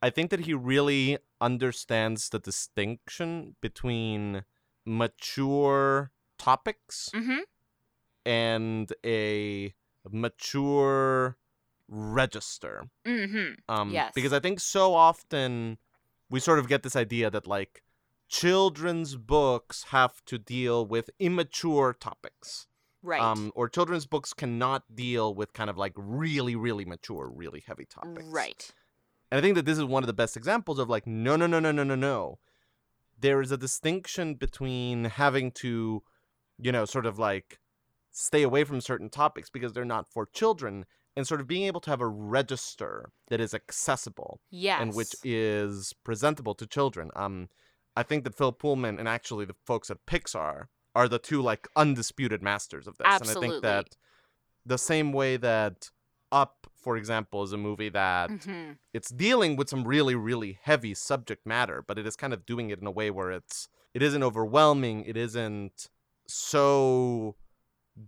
I 0.03 0.11
think 0.11 0.31
that 0.31 0.41
he 0.41 0.55
really 0.55 1.19
understands 1.41 2.31
the 2.31 2.39
distinction 2.39 3.57
between 3.61 4.45
mature 4.87 6.11
topics 6.39 7.11
Mhm. 7.15 7.41
and 8.25 8.93
a 9.05 9.75
mature 10.11 11.37
register. 11.91 12.89
Mhm. 13.05 13.57
Um, 13.69 13.91
Yes. 13.91 14.13
Because 14.15 14.33
I 14.33 14.41
think 14.41 14.61
so 14.61 14.95
often 14.95 15.79
we 16.31 16.41
sort 16.41 16.59
of 16.59 16.69
get 16.69 16.83
this 16.83 16.95
idea 16.97 17.31
that 17.31 17.47
like 17.47 17.83
children's 18.29 19.17
books 19.17 19.85
have 19.85 20.25
to 20.27 20.39
deal 20.39 20.87
with 20.87 21.11
immature 21.19 21.93
topics. 21.93 22.69
Right. 23.03 23.21
Um, 23.21 23.51
or 23.55 23.69
children's 23.69 24.07
books 24.07 24.33
cannot 24.33 24.95
deal 24.95 25.35
with 25.35 25.53
kind 25.53 25.69
of 25.69 25.77
like 25.77 25.93
really, 25.97 26.55
really 26.55 26.85
mature, 26.85 27.29
really 27.29 27.65
heavy 27.67 27.87
topics. 27.87 28.25
right. 28.27 28.71
And 29.33 29.39
I 29.39 29.41
think 29.41 29.55
that 29.55 29.65
this 29.65 29.79
is 29.79 29.85
one 29.85 30.03
of 30.03 30.07
the 30.09 30.13
best 30.13 30.37
examples 30.37 30.79
of 30.79 30.89
like, 30.89 31.07
no, 31.07 31.37
no, 31.37 31.47
no, 31.47 31.61
no, 31.61 31.71
no, 31.73 31.83
no, 31.85 31.95
no. 31.95 32.39
There 33.19 33.41
is 33.41 33.51
a 33.53 33.57
distinction 33.57 34.35
between 34.35 35.05
having 35.05 35.51
to, 35.53 36.03
you 36.59 36.73
know, 36.73 36.85
sort 36.85 37.07
of 37.07 37.19
like 37.19 37.59
stay 38.11 38.43
away 38.43 38.65
from 38.65 38.81
certain 38.81 39.09
topics 39.09 39.49
because 39.51 39.73
they're 39.73 39.85
not 39.85 40.11
for 40.11 40.27
children 40.27 40.85
and 41.17 41.27
sort 41.27 41.41
of 41.41 41.47
being 41.47 41.65
able 41.65 41.81
to 41.81 41.91
have 41.91 42.01
a 42.01 42.07
register 42.09 43.11
that 43.29 43.41
is 43.41 43.53
accessible 43.55 44.41
Yes. 44.51 44.81
and 44.81 44.95
which 44.95 45.15
is 45.25 45.93
presentable 46.05 46.55
to 46.55 46.67
children. 46.67 47.11
Um, 47.17 47.49
I 47.97 48.03
think 48.05 48.25
that 48.25 48.35
Phil 48.37 48.53
Pullman 48.53 48.99
and 48.99 49.09
actually 49.09 49.45
the 49.45 49.57
folks 49.67 49.91
at 49.91 50.05
Pixar 50.07 50.67
are 50.95 51.09
the 51.09 51.19
two 51.19 51.43
like 51.43 51.69
undisputed 51.77 52.43
masters 52.43 52.87
of 52.87 52.97
this. 52.99 53.07
Absolutely. 53.07 53.47
And 53.47 53.51
I 53.53 53.55
think 53.55 53.63
that 53.63 53.97
the 54.65 54.79
same 54.79 55.13
way 55.13 55.37
that 55.37 55.91
Up, 56.33 56.69
for 56.77 56.97
example, 56.97 57.43
is 57.43 57.53
a 57.53 57.57
movie 57.59 57.89
that 57.89 58.31
Mhm. 58.31 58.79
it's 58.95 59.11
dealing 59.11 59.57
with 59.57 59.69
some 59.69 59.83
really 59.83 60.15
really 60.15 60.61
heavy 60.63 60.95
subject 60.95 61.45
matter 61.45 61.83
but 61.83 61.99
it 61.99 62.07
is 62.07 62.15
kind 62.15 62.33
of 62.33 62.47
doing 62.47 62.71
it 62.71 62.79
in 62.79 62.87
a 62.87 62.91
way 62.93 63.11
where 63.11 63.33
it's 63.33 63.67
it 63.95 64.01
isn't 64.01 64.23
overwhelming 64.23 65.05
it 65.07 65.17
isn't 65.17 65.91
so 66.29 67.35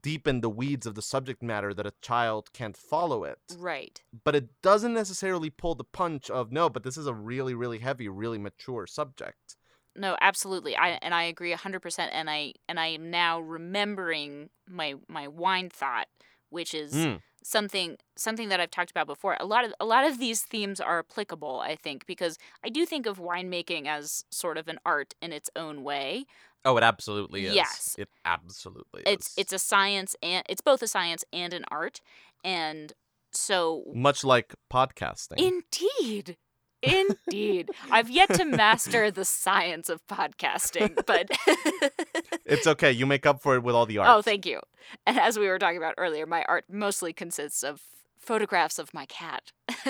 deep 0.02 0.26
in 0.28 0.40
the 0.40 0.50
weeds 0.50 0.86
of 0.86 0.94
the 0.94 1.02
subject 1.02 1.42
matter 1.42 1.74
that 1.74 1.86
a 1.86 1.94
child 2.02 2.52
can't 2.52 2.76
follow 2.76 3.24
it 3.24 3.38
Right. 3.48 4.02
but 4.24 4.34
it 4.36 4.62
doesn't 4.62 4.94
necessarily 4.94 5.50
pull 5.50 5.74
the 5.74 5.84
punch 5.84 6.30
of 6.30 6.52
no 6.52 6.68
but 6.70 6.82
this 6.84 6.96
is 6.96 7.06
a 7.06 7.14
really 7.14 7.54
really 7.54 7.78
heavy 7.80 8.08
really 8.08 8.38
mature 8.38 8.86
subject 8.86 9.56
No, 9.94 10.16
absolutely. 10.20 10.76
I 10.76 10.90
and 11.02 11.14
I 11.14 11.24
agree 11.24 11.50
100% 11.50 12.12
and 12.14 12.30
I 12.30 12.54
and 12.68 12.80
I 12.80 12.86
am 12.88 13.10
now 13.10 13.40
remembering 13.40 14.50
my 14.66 14.94
my 15.08 15.28
wine 15.28 15.68
thought, 15.68 16.08
which 16.48 16.72
is 16.72 17.06
Mm, 17.06 17.22
something 17.44 17.98
something 18.16 18.48
that 18.48 18.58
I've 18.60 18.70
talked 18.70 18.90
about 18.90 19.06
before. 19.06 19.36
A 19.38 19.44
lot 19.44 19.64
of 19.66 19.74
a 19.80 19.84
lot 19.84 20.06
of 20.06 20.18
these 20.18 20.42
themes 20.44 20.80
are 20.80 20.98
applicable, 21.00 21.60
I 21.60 21.76
think, 21.76 22.06
because 22.06 22.38
I 22.64 22.70
do 22.70 22.86
think 22.86 23.04
of 23.06 23.18
winemaking 23.18 23.86
as 23.86 24.24
sort 24.30 24.56
of 24.56 24.66
an 24.68 24.78
art 24.86 25.14
in 25.20 25.30
its 25.32 25.50
own 25.56 25.82
way. 25.82 26.24
Oh 26.64 26.76
it 26.76 26.82
absolutely 26.82 27.46
is 27.46 27.54
Yes. 27.54 27.94
it 27.98 28.08
absolutely 28.24 29.02
It's 29.06 29.28
is 29.28 29.34
it's 29.38 29.52
a 29.52 29.58
science 29.58 30.16
and 30.22 30.44
it's 30.48 30.60
both 30.60 30.82
a 30.82 30.88
science 30.88 31.24
and 31.32 31.52
an 31.52 31.64
art. 31.70 32.00
And 32.44 32.92
so 33.32 33.84
much 33.94 34.24
like 34.24 34.54
podcasting 34.72 35.38
Indeed. 35.38 36.36
Indeed. 36.82 37.70
I've 37.92 38.10
yet 38.10 38.34
to 38.34 38.44
master 38.44 39.10
the 39.10 39.24
science 39.24 39.88
of 39.88 40.04
podcasting, 40.08 40.94
but 41.06 41.30
it's 42.44 42.66
okay 42.66 42.90
you 42.90 43.06
make 43.06 43.24
up 43.24 43.40
for 43.40 43.54
it 43.54 43.62
with 43.62 43.74
all 43.74 43.86
the 43.86 43.98
oh, 43.98 44.02
art 44.02 44.18
Oh, 44.18 44.22
thank 44.22 44.44
you. 44.46 44.60
And 45.06 45.18
as 45.18 45.38
we 45.38 45.46
were 45.46 45.58
talking 45.60 45.76
about 45.78 45.94
earlier, 45.96 46.26
my 46.26 46.44
art 46.48 46.64
mostly 46.68 47.12
consists 47.12 47.62
of 47.62 47.80
photographs 48.22 48.78
of 48.78 48.94
my 48.94 49.06
cat. 49.06 49.52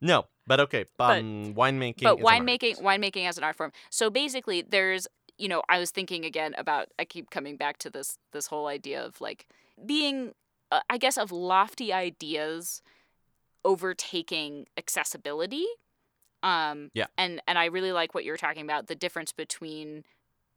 no 0.00 0.24
but 0.46 0.60
okay 0.60 0.84
But- 0.96 1.18
um 1.20 1.54
winemaking 1.54 2.02
but 2.02 2.18
an 2.18 2.24
art. 2.26 2.40
winemaking 2.42 2.80
winemaking 2.82 3.28
as 3.28 3.38
an 3.38 3.44
art 3.44 3.56
form. 3.56 3.72
So 3.90 4.10
basically 4.10 4.62
there's 4.62 5.06
you 5.40 5.46
know, 5.48 5.62
I 5.68 5.78
was 5.78 5.92
thinking 5.92 6.24
again 6.24 6.52
about 6.58 6.88
I 6.98 7.04
keep 7.04 7.30
coming 7.30 7.56
back 7.56 7.78
to 7.78 7.90
this 7.90 8.18
this 8.32 8.48
whole 8.48 8.66
idea 8.66 9.04
of 9.04 9.20
like 9.20 9.46
being 9.86 10.32
uh, 10.72 10.80
I 10.90 10.98
guess 10.98 11.16
of 11.16 11.30
lofty 11.30 11.92
ideas 11.92 12.82
overtaking 13.64 14.66
accessibility. 14.76 15.66
Um 16.42 16.90
Yeah. 16.94 17.06
and 17.16 17.40
and 17.46 17.58
I 17.58 17.66
really 17.66 17.92
like 17.92 18.14
what 18.14 18.24
you 18.24 18.32
were 18.32 18.36
talking 18.38 18.64
about 18.64 18.86
the 18.88 18.94
difference 18.96 19.32
between 19.32 20.04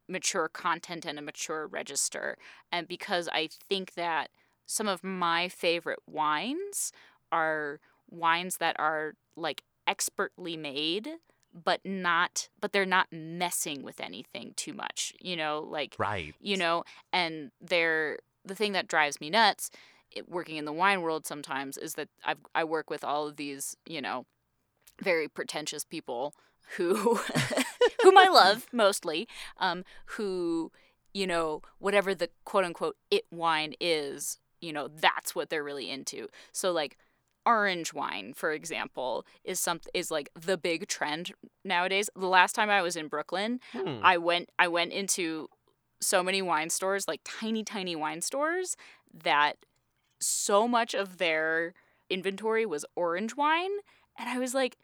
mature 0.08 0.48
content 0.48 1.04
and 1.06 1.18
a 1.18 1.22
mature 1.22 1.66
register. 1.66 2.36
And 2.72 2.88
because 2.88 3.28
I 3.32 3.48
think 3.68 3.94
that 3.94 4.30
some 4.72 4.88
of 4.88 5.04
my 5.04 5.48
favorite 5.48 6.00
wines 6.06 6.92
are 7.30 7.78
wines 8.10 8.56
that 8.56 8.74
are 8.78 9.14
like 9.36 9.62
expertly 9.86 10.56
made 10.56 11.08
but 11.52 11.80
not 11.84 12.48
but 12.60 12.72
they're 12.72 12.86
not 12.86 13.06
messing 13.12 13.82
with 13.82 14.00
anything 14.00 14.54
too 14.56 14.72
much 14.72 15.12
you 15.20 15.36
know 15.36 15.66
like 15.68 15.94
right. 15.98 16.34
you 16.40 16.56
know 16.56 16.82
and 17.12 17.50
they're 17.60 18.18
the 18.44 18.54
thing 18.54 18.72
that 18.72 18.88
drives 18.88 19.20
me 19.20 19.28
nuts 19.28 19.70
it, 20.10 20.28
working 20.28 20.56
in 20.56 20.64
the 20.64 20.72
wine 20.72 21.02
world 21.02 21.26
sometimes 21.26 21.76
is 21.76 21.94
that 21.94 22.08
I've, 22.24 22.38
i 22.54 22.64
work 22.64 22.88
with 22.88 23.04
all 23.04 23.28
of 23.28 23.36
these 23.36 23.76
you 23.86 24.00
know 24.00 24.24
very 25.02 25.28
pretentious 25.28 25.84
people 25.84 26.34
who 26.76 26.94
whom 28.02 28.16
i 28.16 28.28
love 28.28 28.66
mostly 28.72 29.28
um, 29.58 29.84
who 30.06 30.72
you 31.12 31.26
know 31.26 31.60
whatever 31.78 32.14
the 32.14 32.30
quote 32.44 32.64
unquote 32.64 32.96
it 33.10 33.24
wine 33.30 33.74
is 33.80 34.38
you 34.62 34.72
know 34.72 34.88
that's 34.88 35.34
what 35.34 35.50
they're 35.50 35.64
really 35.64 35.90
into. 35.90 36.28
So 36.52 36.72
like 36.72 36.96
orange 37.44 37.92
wine 37.92 38.32
for 38.32 38.52
example 38.52 39.26
is 39.42 39.58
some 39.58 39.80
is 39.92 40.12
like 40.12 40.30
the 40.40 40.56
big 40.56 40.86
trend 40.86 41.32
nowadays. 41.64 42.08
The 42.14 42.28
last 42.28 42.54
time 42.54 42.70
i 42.70 42.80
was 42.80 42.94
in 42.94 43.08
brooklyn 43.08 43.58
Hmm. 43.72 43.98
I 44.02 44.16
went 44.16 44.48
I 44.60 44.68
went 44.68 44.92
into 44.92 45.48
so 46.00 46.22
many 46.22 46.42
wine 46.42 46.70
stores, 46.70 47.06
like 47.08 47.20
tiny 47.24 47.64
tiny 47.64 47.96
wine 47.96 48.20
stores 48.20 48.76
that 49.12 49.56
so 50.20 50.68
much 50.68 50.94
of 50.94 51.18
their 51.18 51.74
inventory 52.10 52.66
was 52.66 52.84
orange 52.96 53.36
wine. 53.36 53.70
And 54.18 54.28
I 54.28 54.38
was 54.38 54.54
like 54.54 54.76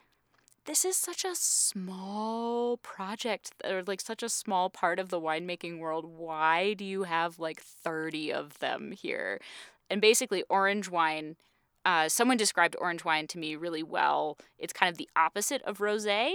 this 0.69 0.85
is 0.85 0.95
such 0.95 1.25
a 1.25 1.33
small 1.33 2.77
project 2.77 3.51
or 3.65 3.81
like 3.87 3.99
such 3.99 4.21
a 4.21 4.29
small 4.29 4.69
part 4.69 4.99
of 4.99 5.09
the 5.09 5.19
winemaking 5.19 5.79
world. 5.79 6.05
Why 6.05 6.75
do 6.75 6.85
you 6.85 7.03
have 7.03 7.39
like 7.39 7.59
30 7.59 8.31
of 8.31 8.59
them 8.59 8.91
here? 8.91 9.41
And 9.89 9.99
basically 9.99 10.43
orange 10.47 10.87
wine 10.87 11.37
uh, 11.85 12.07
someone 12.07 12.37
described 12.37 12.75
orange 12.79 13.03
wine 13.03 13.25
to 13.25 13.39
me 13.39 13.55
really 13.55 13.81
well. 13.81 14.37
It's 14.59 14.73
kind 14.73 14.91
of 14.91 14.97
the 14.97 15.09
opposite 15.15 15.63
of 15.63 15.79
rosé 15.79 16.33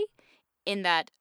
in 0.67 0.83
that 0.83 1.13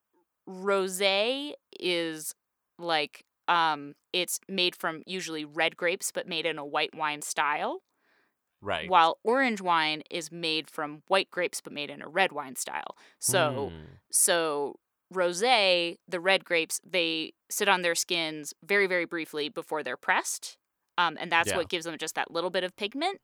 rosé 0.50 1.54
is 1.80 2.34
like 2.80 3.26
um 3.48 3.94
it's 4.12 4.40
made 4.50 4.76
from 4.76 5.04
usually 5.06 5.46
red 5.46 5.78
grapes 5.78 6.12
but 6.12 6.28
made 6.28 6.48
in 6.48 6.58
a 6.58 6.66
white 6.66 6.96
wine 6.96 7.22
style 7.22 7.82
right. 8.64 8.90
while 8.90 9.18
orange 9.24 9.62
wine 9.62 10.02
is 10.10 10.32
made 10.32 10.70
from 10.70 11.04
white 11.08 11.30
grapes 11.30 11.62
but 11.62 11.74
made 11.74 11.90
in 11.90 12.02
a 12.02 12.08
red 12.08 12.32
wine 12.32 12.56
style. 12.56 12.96
So 13.20 13.72
Hmm. 13.72 13.86
so 14.12 14.80
rosé 15.14 15.98
the 16.08 16.20
red 16.20 16.44
grapes 16.44 16.82
they 16.84 17.34
sit 17.50 17.68
on 17.70 17.84
their 17.84 17.94
skins 17.96 18.54
very 18.64 18.88
very 18.88 19.06
briefly 19.06 19.48
before 19.50 19.84
they're 19.84 19.98
pressed 19.98 20.58
um, 20.98 21.18
and 21.20 21.32
that's 21.32 21.50
Yeah. 21.50 21.58
what 21.58 21.70
gives 21.70 21.86
them 21.86 21.98
just 22.00 22.16
that 22.16 22.32
little 22.32 22.50
bit 22.50 22.64
of 22.64 22.76
pigment. 22.76 23.22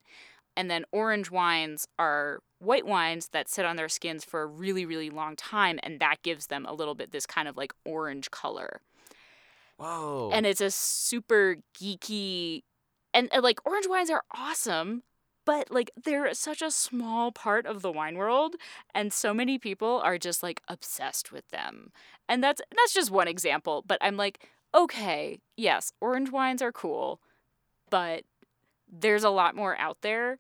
And 0.58 0.70
then 0.70 0.84
orange 0.92 1.32
wines 1.32 1.88
are 1.98 2.40
white 2.60 2.86
wines 2.86 3.30
that 3.30 3.48
sit 3.48 3.64
on 3.66 3.76
their 3.78 3.88
skins 3.90 4.26
for 4.26 4.42
a 4.42 4.46
really 4.46 4.86
really 4.86 5.10
long 5.10 5.36
time 5.36 5.80
and 5.84 6.00
that 6.00 6.18
gives 6.22 6.48
them 6.48 6.66
a 6.66 6.74
little 6.74 6.96
bit 6.96 7.12
this 7.12 7.26
kind 7.26 7.48
of 7.48 7.56
like 7.58 7.74
orange 7.86 8.30
color. 8.32 8.82
Whoa. 9.78 10.30
and 10.34 10.46
it's 10.46 10.60
a 10.62 10.72
super 10.72 11.56
geeky 11.80 12.64
and, 13.14 13.30
and 13.32 13.42
like 13.44 13.60
orange 13.66 13.88
wines 13.88 14.10
are 14.10 14.24
awesome 14.36 15.04
but 15.46 15.72
like 15.72 15.92
they're 16.04 16.34
such 16.34 16.62
a 16.62 16.72
small 16.72 17.32
part 17.32 17.66
of 17.66 17.82
the 17.82 17.92
wine 17.92 18.16
world 18.16 18.56
and 18.94 19.12
so 19.12 19.34
many 19.34 19.58
people 19.58 20.02
are 20.04 20.18
just 20.18 20.44
like 20.44 20.62
obsessed 20.68 21.32
with 21.32 21.48
them. 21.50 21.92
And 22.28 22.44
that's 22.44 22.62
that's 22.76 22.94
just 22.94 23.10
one 23.10 23.28
example 23.28 23.84
but 23.88 23.98
i'm 24.02 24.16
like 24.16 24.48
okay 24.76 25.40
yes 25.58 25.92
orange 26.00 26.32
wines 26.32 26.62
are 26.62 26.72
cool 26.72 27.20
but 27.90 28.24
there's 28.92 29.24
a 29.24 29.30
lot 29.30 29.56
more 29.56 29.76
out 29.78 29.98
there 30.02 30.38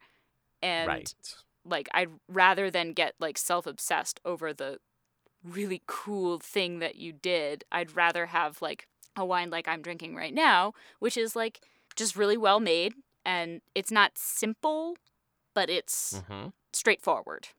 and 0.62 0.88
right. 0.88 1.14
like 1.66 1.90
I'd 1.94 2.10
rather 2.28 2.70
than 2.70 2.94
get 2.94 3.16
like 3.20 3.38
self-obsessed 3.38 4.20
over 4.26 4.54
the 4.54 4.80
really 5.44 5.82
cool 5.88 6.40
thing 6.40 6.80
that 6.80 6.96
you 6.96 7.14
did, 7.14 7.64
I'd 7.72 7.96
rather 7.96 8.28
have 8.28 8.62
like 8.62 8.88
a 9.16 9.26
wine 9.26 9.50
like 9.50 9.68
I'm 9.68 9.82
drinking 9.82 10.16
right 10.16 10.34
now, 10.34 10.74
which 11.00 11.18
is 11.18 11.36
like 11.36 11.62
just 11.96 12.16
really 12.16 12.38
well 12.38 12.60
made 12.60 12.94
and 13.26 13.62
it's 13.76 13.92
not 13.92 14.18
simple, 14.18 14.98
but 15.54 15.70
it's 15.70 16.24
hmm 16.28 16.48
straightforward. 16.74 17.50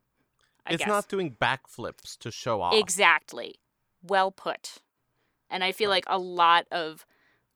I 0.66 0.75
it's 0.75 0.81
guess. 0.81 0.88
not 0.88 1.09
doing 1.09 1.37
backflips 1.37 2.16
to 2.18 2.30
show 2.30 2.61
off 2.62 2.78
Exactly. 2.78 3.57
Well 4.03 4.30
put. 4.30 4.78
And 5.51 5.64
I 5.64 5.72
feel 5.72 5.91
like 5.91 6.05
a 6.09 6.18
lot 6.18 6.66
of 6.70 7.07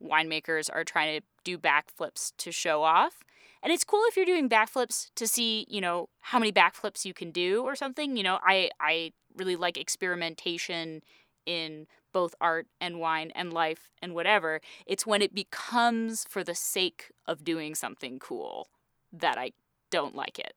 winemakers 0.03 0.71
are 0.73 0.85
trying 0.85 1.21
to 1.21 1.27
do 1.45 1.59
backflips 1.59 2.33
to 2.39 2.53
show 2.53 2.83
off. 2.83 3.23
And 3.63 3.73
it's 3.73 3.85
cool 3.85 4.03
if 4.07 4.17
you're 4.17 4.27
doing 4.27 4.49
backflips 4.49 5.11
to 5.17 5.27
see, 5.27 5.67
you 5.71 5.81
know, 5.81 6.09
how 6.21 6.39
many 6.39 6.53
backflips 6.53 7.05
you 7.05 7.15
can 7.15 7.31
do 7.31 7.63
or 7.63 7.77
something. 7.77 8.17
You 8.17 8.23
know, 8.23 8.39
I 8.43 8.71
I 8.81 9.13
really 9.37 9.57
like 9.57 9.77
experimentation 9.79 11.03
in 11.47 11.87
both 12.15 12.35
art 12.41 12.67
and 12.81 12.99
wine 12.99 13.31
and 13.35 13.53
life 13.53 13.91
and 14.01 14.15
whatever. 14.15 14.63
It's 14.87 15.07
when 15.07 15.21
it 15.21 15.35
becomes 15.35 16.25
for 16.31 16.43
the 16.43 16.55
sake 16.55 17.13
of 17.27 17.45
doing 17.45 17.75
something 17.75 18.19
cool 18.19 18.69
that 19.13 19.37
I 19.37 19.53
don't 19.91 20.17
like 20.17 20.39
it. 20.39 20.55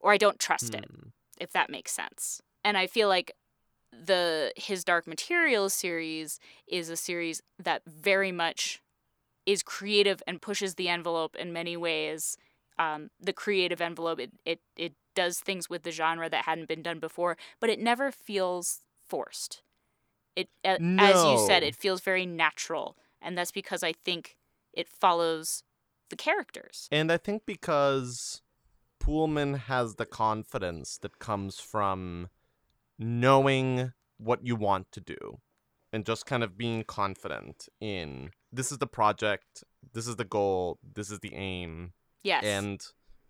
Or 0.00 0.12
I 0.12 0.16
don't 0.16 0.38
trust 0.38 0.74
it 0.74 0.86
Hmm. 0.88 1.08
if 1.38 1.52
that 1.52 1.68
makes 1.68 1.92
sense. 1.92 2.40
And 2.64 2.78
I 2.78 2.86
feel 2.86 3.08
like 3.08 3.32
the 3.92 4.52
his 4.56 4.84
Dark 4.84 5.06
Materials 5.06 5.74
series 5.74 6.40
is 6.66 6.88
a 6.88 6.96
series 6.96 7.42
that 7.58 7.82
very 7.86 8.32
much 8.32 8.80
is 9.46 9.62
creative 9.62 10.22
and 10.26 10.42
pushes 10.42 10.74
the 10.74 10.88
envelope 10.88 11.36
in 11.36 11.52
many 11.52 11.76
ways. 11.76 12.36
Um, 12.78 13.10
the 13.20 13.32
creative 13.32 13.80
envelope 13.80 14.20
it, 14.20 14.32
it 14.44 14.60
it 14.76 14.94
does 15.14 15.40
things 15.40 15.70
with 15.70 15.82
the 15.82 15.90
genre 15.90 16.28
that 16.28 16.44
hadn't 16.44 16.68
been 16.68 16.82
done 16.82 16.98
before, 16.98 17.36
but 17.60 17.70
it 17.70 17.80
never 17.80 18.10
feels 18.12 18.82
forced. 19.08 19.62
It 20.36 20.48
a- 20.64 20.80
as 21.00 21.24
you 21.24 21.44
said, 21.46 21.62
it 21.62 21.74
feels 21.74 22.00
very 22.02 22.26
natural, 22.26 22.96
and 23.22 23.36
that's 23.36 23.50
because 23.52 23.82
I 23.82 23.92
think 23.92 24.36
it 24.72 24.88
follows 24.88 25.64
the 26.10 26.16
characters. 26.16 26.88
And 26.92 27.10
I 27.10 27.16
think 27.16 27.42
because 27.46 28.42
Pullman 29.00 29.54
has 29.54 29.94
the 29.96 30.06
confidence 30.06 30.98
that 30.98 31.18
comes 31.18 31.58
from 31.58 32.28
knowing 32.98 33.92
what 34.18 34.44
you 34.46 34.56
want 34.56 34.90
to 34.92 35.00
do 35.00 35.38
and 35.92 36.04
just 36.06 36.26
kind 36.26 36.42
of 36.42 36.56
being 36.56 36.84
confident 36.84 37.68
in 37.80 38.30
this 38.52 38.72
is 38.72 38.78
the 38.78 38.86
project, 38.86 39.64
this 39.92 40.06
is 40.06 40.16
the 40.16 40.24
goal, 40.24 40.78
this 40.82 41.10
is 41.10 41.20
the 41.20 41.34
aim, 41.34 41.92
Yes. 42.22 42.42
and 42.44 42.80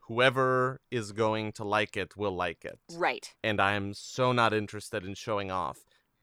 whoever 0.08 0.80
is 0.90 1.12
going 1.12 1.52
to 1.52 1.64
like 1.64 1.96
it 1.96 2.16
will 2.16 2.34
like 2.34 2.64
it. 2.64 2.78
right. 2.92 3.34
And 3.42 3.60
I 3.60 3.72
am 3.74 3.92
so 3.94 4.32
not 4.32 4.52
interested 4.54 5.04
in 5.04 5.14
showing 5.14 5.50
off 5.50 5.78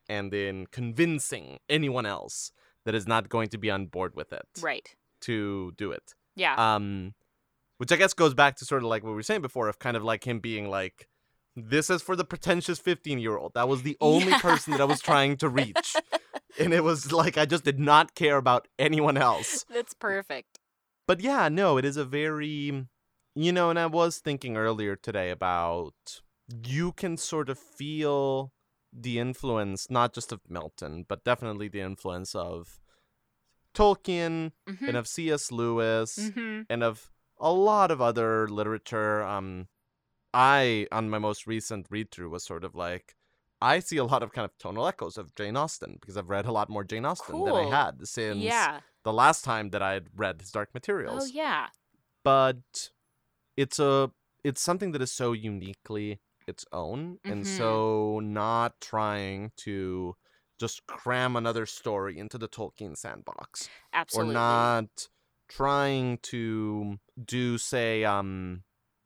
and 0.08 0.32
in 0.34 0.66
convincing 0.66 1.58
anyone 1.68 2.06
else 2.06 2.52
that 2.84 2.94
is 2.94 3.06
not 3.06 3.28
going 3.28 3.48
to 3.48 3.58
be 3.58 3.70
on 3.70 3.86
board 3.86 4.14
with 4.14 4.32
it 4.32 4.46
Right. 4.60 4.94
to 5.22 5.72
do 5.76 5.92
it 5.92 6.14
Yeah. 6.36 6.54
um 6.56 7.14
which 7.78 7.90
i 7.92 7.96
guess 7.96 8.14
goes 8.14 8.34
back 8.34 8.56
to 8.56 8.64
sort 8.64 8.82
of 8.82 8.88
like 8.88 9.02
what 9.02 9.10
we 9.10 9.16
were 9.16 9.22
saying 9.22 9.42
before 9.42 9.68
of 9.68 9.78
kind 9.78 9.96
of 9.96 10.04
like 10.04 10.24
him 10.26 10.38
being 10.40 10.68
like 10.68 11.08
this 11.56 11.88
is 11.90 12.02
for 12.02 12.16
the 12.16 12.24
pretentious 12.24 12.78
15 12.78 13.18
year 13.18 13.36
old 13.36 13.52
that 13.54 13.68
was 13.68 13.82
the 13.82 13.96
only 14.00 14.28
Yeah. 14.32 14.40
person 14.40 14.72
that 14.72 14.80
i 14.80 14.84
was 14.84 15.00
trying 15.00 15.36
to 15.38 15.48
reach 15.48 15.96
and 16.58 16.72
it 16.74 16.84
was 16.84 17.12
like 17.12 17.36
i 17.38 17.44
just 17.46 17.64
did 17.64 17.78
not 17.80 18.14
care 18.14 18.36
about 18.36 18.68
anyone 18.78 19.16
else 19.16 19.64
that's 19.68 19.94
perfect. 19.94 20.58
but 21.06 21.20
yeah 21.20 21.48
no 21.48 21.76
it 21.78 21.84
is 21.84 21.96
a 21.96 22.04
very 22.04 22.86
you 23.34 23.52
know 23.52 23.70
and 23.70 23.78
i 23.78 23.86
was 23.86 24.18
thinking 24.18 24.56
earlier 24.56 24.94
today 24.96 25.30
about 25.30 25.94
you 26.64 26.92
can 26.92 27.16
sort 27.16 27.48
of 27.48 27.58
feel 27.58 28.52
the 28.96 29.18
influence 29.18 29.90
not 29.90 30.14
just 30.14 30.30
of 30.32 30.40
milton 30.48 31.04
but 31.08 31.24
definitely 31.24 31.68
the 31.68 31.80
influence 31.80 32.34
of 32.34 32.78
tolkien 33.74 34.52
hmm 34.68 34.88
and 34.88 34.96
of 34.96 35.06
cs 35.08 35.50
lewis 35.50 36.30
hmm 36.34 36.62
and 36.70 36.82
of 36.82 37.10
a 37.40 37.52
lot 37.52 37.90
of 37.90 38.00
other 38.00 38.48
literature. 38.48 39.22
Um, 39.22 39.66
I 40.32 40.86
on 40.92 41.10
my 41.10 41.18
most 41.18 41.46
recent 41.46 41.86
read 41.90 42.10
through 42.10 42.30
was 42.30 42.44
sort 42.44 42.64
of 42.64 42.74
like 42.74 43.16
I 43.60 43.80
see 43.80 43.96
a 43.96 44.04
lot 44.04 44.22
of 44.22 44.32
kind 44.32 44.44
of 44.44 44.56
tonal 44.58 44.86
echoes 44.86 45.18
of 45.18 45.34
Jane 45.34 45.56
Austen 45.56 45.98
because 46.00 46.16
I've 46.16 46.28
read 46.30 46.46
a 46.46 46.52
lot 46.52 46.68
more 46.68 46.84
Jane 46.84 47.04
Austen 47.04 47.44
than 47.44 47.54
I 47.54 47.64
had 47.66 48.06
since 48.06 48.42
Yeah. 48.42 48.80
the 49.04 49.12
last 49.12 49.44
time 49.44 49.70
that 49.70 49.82
I 49.82 49.92
had 49.94 50.08
read 50.14 50.40
his 50.40 50.50
Dark 50.50 50.72
Materials. 50.74 51.22
Oh 51.22 51.24
yeah. 51.24 51.68
But 52.22 52.90
it's 53.56 53.78
a 53.78 54.10
it's 54.42 54.62
something 54.62 54.92
that 54.92 55.02
is 55.02 55.12
so 55.12 55.32
uniquely 55.32 56.20
its 56.46 56.64
own 56.72 57.18
and 57.28 57.46
Mhm. 57.46 57.46
so 57.46 58.20
not 58.22 58.80
trying 58.80 59.52
to 59.56 60.16
just 60.58 60.86
cram 60.86 61.36
another 61.36 61.66
story 61.66 62.18
into 62.18 62.38
the 62.38 62.48
Tolkien 62.48 62.96
sandbox 62.96 63.70
Absolutely. 63.92 64.34
or 64.34 64.34
not 64.34 65.08
trying 65.48 66.18
to 66.18 66.98
do 67.24 67.58
say 67.58 68.04
um 68.04 68.64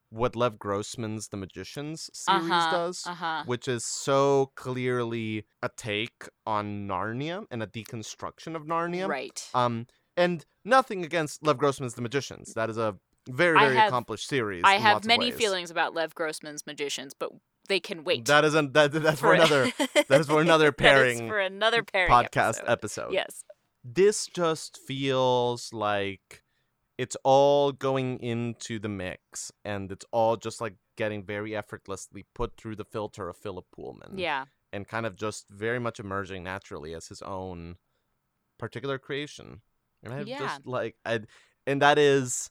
what 0.09 0.35
Lev 0.35 0.57
Grossman's 0.59 1.27
The 1.29 1.37
Magicians 1.37 2.09
series 2.13 2.65
Uh-huh, 2.65 2.67
does, 2.67 3.11
Uh-huh. 3.11 3.43
which 3.43 3.67
is 3.67 3.85
so 3.85 4.51
clearly 4.55 5.45
a 5.61 5.69
take 5.75 6.27
on 6.45 6.87
Narnia 6.87 7.45
and 7.51 7.61
a 7.63 7.67
deconstruction 7.67 8.55
of 8.55 8.63
Narnia. 8.65 9.07
Right. 9.07 9.41
Um 9.53 9.87
and 10.17 10.45
nothing 10.65 11.05
against 11.05 11.43
Lev 11.43 11.57
Grossman's 11.57 11.93
The 11.95 12.01
Magicians. 12.01 12.53
That 12.55 12.69
is 12.69 12.77
a 12.77 12.97
very 13.29 13.57
very 13.59 13.75
have- 13.75 13.87
accomplished 13.87 14.27
series. 14.27 14.63
I 14.65 14.75
have 14.75 15.05
many 15.05 15.31
feelings 15.31 15.69
about 15.71 15.93
Lev 15.93 16.13
Grossman's 16.15 16.65
magicians, 16.67 17.13
but 17.13 17.31
they 17.67 17.79
can 17.79 18.03
wait. 18.03 18.25
That 18.25 18.45
isn't 18.45 18.73
that 18.73 18.91
that's 18.91 19.19
for 19.19 19.27
for 19.27 19.33
another 19.33 19.71
that 20.07 20.19
is 20.21 20.27
for 20.27 20.41
another 20.41 20.71
pairing 20.83 21.27
for 21.27 21.39
another 21.39 21.83
pairing 21.83 22.11
podcast 22.11 22.59
episode. 22.65 22.67
episode. 22.67 23.13
Yes. 23.13 23.43
this 23.83 24.27
just 24.27 24.77
feels 24.87 25.71
like 25.71 26.43
it's 26.97 27.15
all 27.23 27.71
going 27.71 28.19
into 28.19 28.77
the 28.79 28.89
mix 28.89 29.51
and 29.63 29.91
it's 29.91 30.05
all 30.11 30.35
just 30.35 30.59
like 30.59 30.73
getting 30.97 31.23
very 31.23 31.55
effortlessly 31.55 32.25
put 32.35 32.57
through 32.57 32.75
the 32.75 32.83
filter 32.83 33.29
of 33.29 33.37
Philip 33.37 33.65
Pullman 33.73 34.17
Yeah. 34.17 34.45
and 34.73 34.85
kind 34.85 35.05
of 35.05 35.15
just 35.15 35.47
very 35.49 35.79
much 35.79 35.97
emerging 35.99 36.43
naturally 36.43 36.93
as 36.93 37.07
his 37.07 37.21
own 37.21 37.77
particular 38.57 38.97
creation. 38.99 39.61
And 40.03 40.13
I 40.13 40.21
Yeah. 40.21 40.39
just 40.39 40.65
like 40.65 40.95
I 41.05 41.21
and 41.65 41.81
that 41.81 41.97
is 41.97 42.49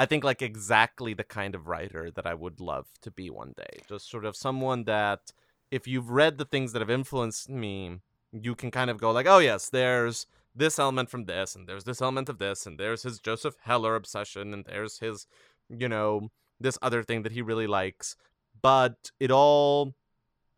I 0.00 0.06
think 0.06 0.24
like 0.24 0.40
exactly 0.40 1.12
the 1.12 1.24
kind 1.24 1.54
of 1.54 1.68
writer 1.68 2.10
that 2.12 2.26
I 2.26 2.32
would 2.32 2.58
love 2.58 2.86
to 3.02 3.10
be 3.10 3.28
one 3.28 3.52
day. 3.54 3.82
Just 3.86 4.10
sort 4.10 4.24
of 4.24 4.34
someone 4.34 4.84
that 4.84 5.30
if 5.70 5.86
you've 5.86 6.08
read 6.08 6.38
the 6.38 6.46
things 6.46 6.72
that 6.72 6.80
have 6.80 6.88
influenced 6.88 7.50
me, 7.50 7.98
you 8.32 8.54
can 8.54 8.70
kind 8.70 8.88
of 8.88 8.96
go 8.98 9.10
like, 9.10 9.26
"Oh 9.26 9.40
yes, 9.40 9.68
there's 9.68 10.26
this 10.54 10.78
element 10.78 11.10
from 11.10 11.26
this 11.26 11.54
and 11.54 11.68
there's 11.68 11.84
this 11.84 12.00
element 12.00 12.30
of 12.30 12.38
this 12.38 12.66
and 12.66 12.80
there's 12.80 13.02
his 13.02 13.18
Joseph 13.18 13.56
Heller 13.60 13.94
obsession 13.94 14.54
and 14.54 14.64
there's 14.64 15.00
his, 15.00 15.26
you 15.68 15.86
know, 15.86 16.30
this 16.58 16.78
other 16.80 17.02
thing 17.02 17.22
that 17.24 17.32
he 17.32 17.42
really 17.42 17.66
likes." 17.66 18.16
But 18.62 19.10
it 19.20 19.30
all 19.30 19.92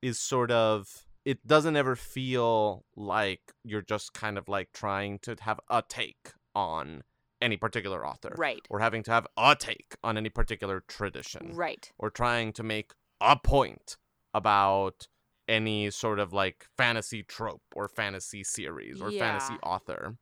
is 0.00 0.20
sort 0.20 0.52
of 0.52 1.04
it 1.24 1.44
doesn't 1.44 1.76
ever 1.76 1.96
feel 1.96 2.84
like 2.94 3.40
you're 3.64 3.82
just 3.82 4.12
kind 4.12 4.38
of 4.38 4.48
like 4.48 4.72
trying 4.72 5.18
to 5.20 5.36
have 5.40 5.58
a 5.68 5.82
take 5.82 6.30
on 6.54 7.02
any 7.42 7.56
particular 7.56 8.06
author 8.06 8.34
Right. 8.38 8.66
or 8.70 8.78
having 8.80 9.02
to 9.02 9.10
have 9.10 9.26
a 9.36 9.54
take 9.58 9.96
on 10.02 10.16
any 10.16 10.30
particular 10.30 10.80
tradition 10.80 11.54
Right. 11.54 11.92
or 11.98 12.08
trying 12.10 12.52
to 12.54 12.62
make 12.62 12.92
a 13.20 13.36
point 13.36 13.96
about 14.32 15.08
any 15.48 15.90
sort 15.90 16.18
of 16.18 16.32
like 16.32 16.66
fantasy 16.76 17.22
trope 17.22 17.62
or 17.74 17.88
fantasy 17.88 18.44
series 18.44 19.02
or 19.02 19.10
fantasy 19.10 19.58
author. 19.62 20.16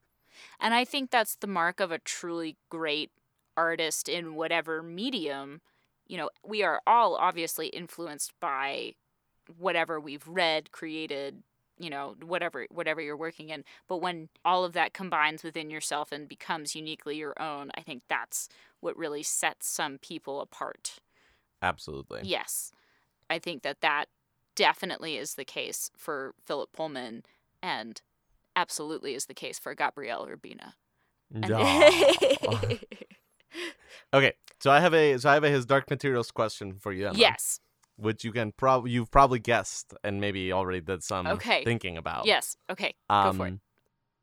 And 0.58 0.72
I 0.74 0.84
think 0.84 1.10
that's 1.10 1.36
the 1.36 1.46
mark 1.46 1.78
of 1.80 1.92
a 1.92 1.98
truly 1.98 2.56
great 2.70 3.10
artist 3.56 4.08
in 4.08 4.34
whatever 4.34 4.82
medium. 4.82 5.60
You 6.06 6.16
know, 6.16 6.30
we 6.44 6.62
are 6.62 6.80
all 6.86 7.16
obviously 7.16 7.68
influenced 7.68 8.32
by 8.40 8.94
whatever 9.58 10.00
we've 10.00 10.26
read, 10.26 10.72
created, 10.72 11.42
you 11.80 11.90
know, 11.90 12.14
whatever 12.24 12.66
whatever 12.70 13.00
you're 13.00 13.16
working 13.16 13.48
in. 13.48 13.64
But 13.88 13.98
when 13.98 14.28
all 14.44 14.64
of 14.64 14.72
that 14.74 14.92
combines 14.92 15.42
within 15.42 15.70
yourself 15.70 16.12
and 16.12 16.28
becomes 16.28 16.76
uniquely 16.76 17.16
your 17.16 17.40
own, 17.40 17.70
I 17.74 17.80
think 17.80 18.02
that's 18.08 18.48
what 18.80 18.96
really 18.96 19.22
sets 19.22 19.68
some 19.68 19.98
people 19.98 20.40
apart. 20.40 20.98
Absolutely. 21.62 22.20
Yes. 22.24 22.72
I 23.28 23.38
think 23.38 23.62
that 23.62 23.80
that 23.80 24.06
definitely 24.54 25.16
is 25.16 25.34
the 25.34 25.44
case 25.44 25.90
for 25.96 26.34
Philip 26.44 26.72
Pullman 26.72 27.22
and 27.62 28.00
absolutely 28.54 29.14
is 29.14 29.26
the 29.26 29.34
case 29.34 29.58
for 29.58 29.74
Gabriel 29.74 30.28
Urbina. 30.30 30.74
Okay, 34.12 34.32
so 34.58 34.70
I 34.70 34.80
have 34.80 34.92
a 34.92 35.18
so 35.18 35.30
I 35.30 35.34
have 35.34 35.44
a 35.44 35.50
his 35.50 35.64
dark 35.64 35.88
materials 35.88 36.30
question 36.30 36.74
for 36.74 36.92
you, 36.92 37.08
Emma, 37.08 37.16
yes. 37.16 37.60
Which 38.00 38.24
you 38.24 38.32
can 38.32 38.52
probably 38.52 38.90
you've 38.92 39.10
probably 39.10 39.38
guessed 39.38 39.94
and 40.02 40.20
maybe 40.20 40.52
already 40.52 40.80
did 40.80 41.02
some 41.02 41.26
Okay. 41.26 41.64
thinking 41.64 41.96
about. 41.96 42.26
Yes. 42.26 42.56
Okay. 42.70 42.94
Um, 43.08 43.24
Go 43.24 43.32
for 43.44 43.46
it. 43.48 43.54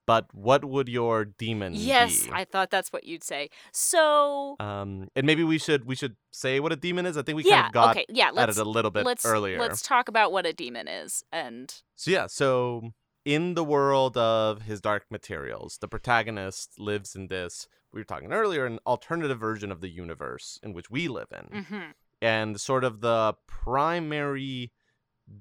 But 0.08 0.34
what 0.34 0.64
would 0.64 0.88
your 0.88 1.26
daemon 1.26 1.74
be? 1.74 1.80
Yes, 1.80 2.26
be? 2.26 2.32
I 2.32 2.46
thought 2.46 2.70
that's 2.72 2.94
what 2.94 3.04
you'd 3.04 3.26
say. 3.26 3.50
So 3.74 4.56
Um, 4.60 5.10
and 5.18 5.28
maybe 5.28 5.44
we 5.44 5.58
should 5.58 5.84
we 5.86 5.96
should 5.96 6.16
say 6.32 6.60
what 6.62 6.72
a 6.72 6.78
daemon 6.78 7.06
is. 7.06 7.18
I 7.18 7.24
think 7.24 7.36
we 7.36 7.44
kind 7.44 7.52
yeah, 7.52 7.68
of 7.68 7.74
got 7.74 7.90
okay, 7.98 8.06
yeah. 8.10 8.32
at 8.36 8.50
it 8.50 8.58
a 8.58 8.64
little 8.64 8.90
bit 8.92 9.06
let's 9.06 9.26
earlier. 9.26 9.60
let's 9.60 9.82
talk 9.82 10.08
about 10.08 10.32
what 10.32 10.46
a 10.46 10.54
daemon 10.54 10.88
is, 10.88 11.24
and 11.32 11.74
So 11.96 12.10
yeah, 12.12 12.28
so 12.28 12.94
in 13.26 13.56
the 13.56 13.64
world 13.66 14.16
of 14.18 14.62
his 14.62 14.80
dark 14.80 15.06
materials, 15.12 15.78
the 15.82 15.90
protagonist 15.90 16.80
lives 16.80 17.14
in 17.14 17.28
this. 17.28 17.68
We 17.92 18.00
were 18.00 18.06
talking 18.06 18.32
earlier, 18.32 18.66
an 18.66 18.80
alternative 18.86 19.40
version 19.40 19.72
of 19.72 19.82
the 19.82 19.90
universe 19.90 20.60
in 20.64 20.72
which 20.74 20.90
we 20.90 21.08
live 21.08 21.28
in, 21.32 21.64
mhm, 21.64 21.94
and 22.22 22.60
sort 22.60 22.84
of 22.84 23.02
the 23.02 23.36
primary 23.48 24.72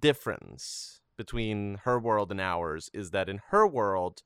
difference 0.01 1.01
between 1.17 1.81
her 1.85 1.99
world 1.99 2.31
and 2.31 2.41
ours 2.41 2.91
is 2.93 3.11
that 3.11 3.29
in 3.29 3.41
her 3.51 3.67
world, 3.67 4.23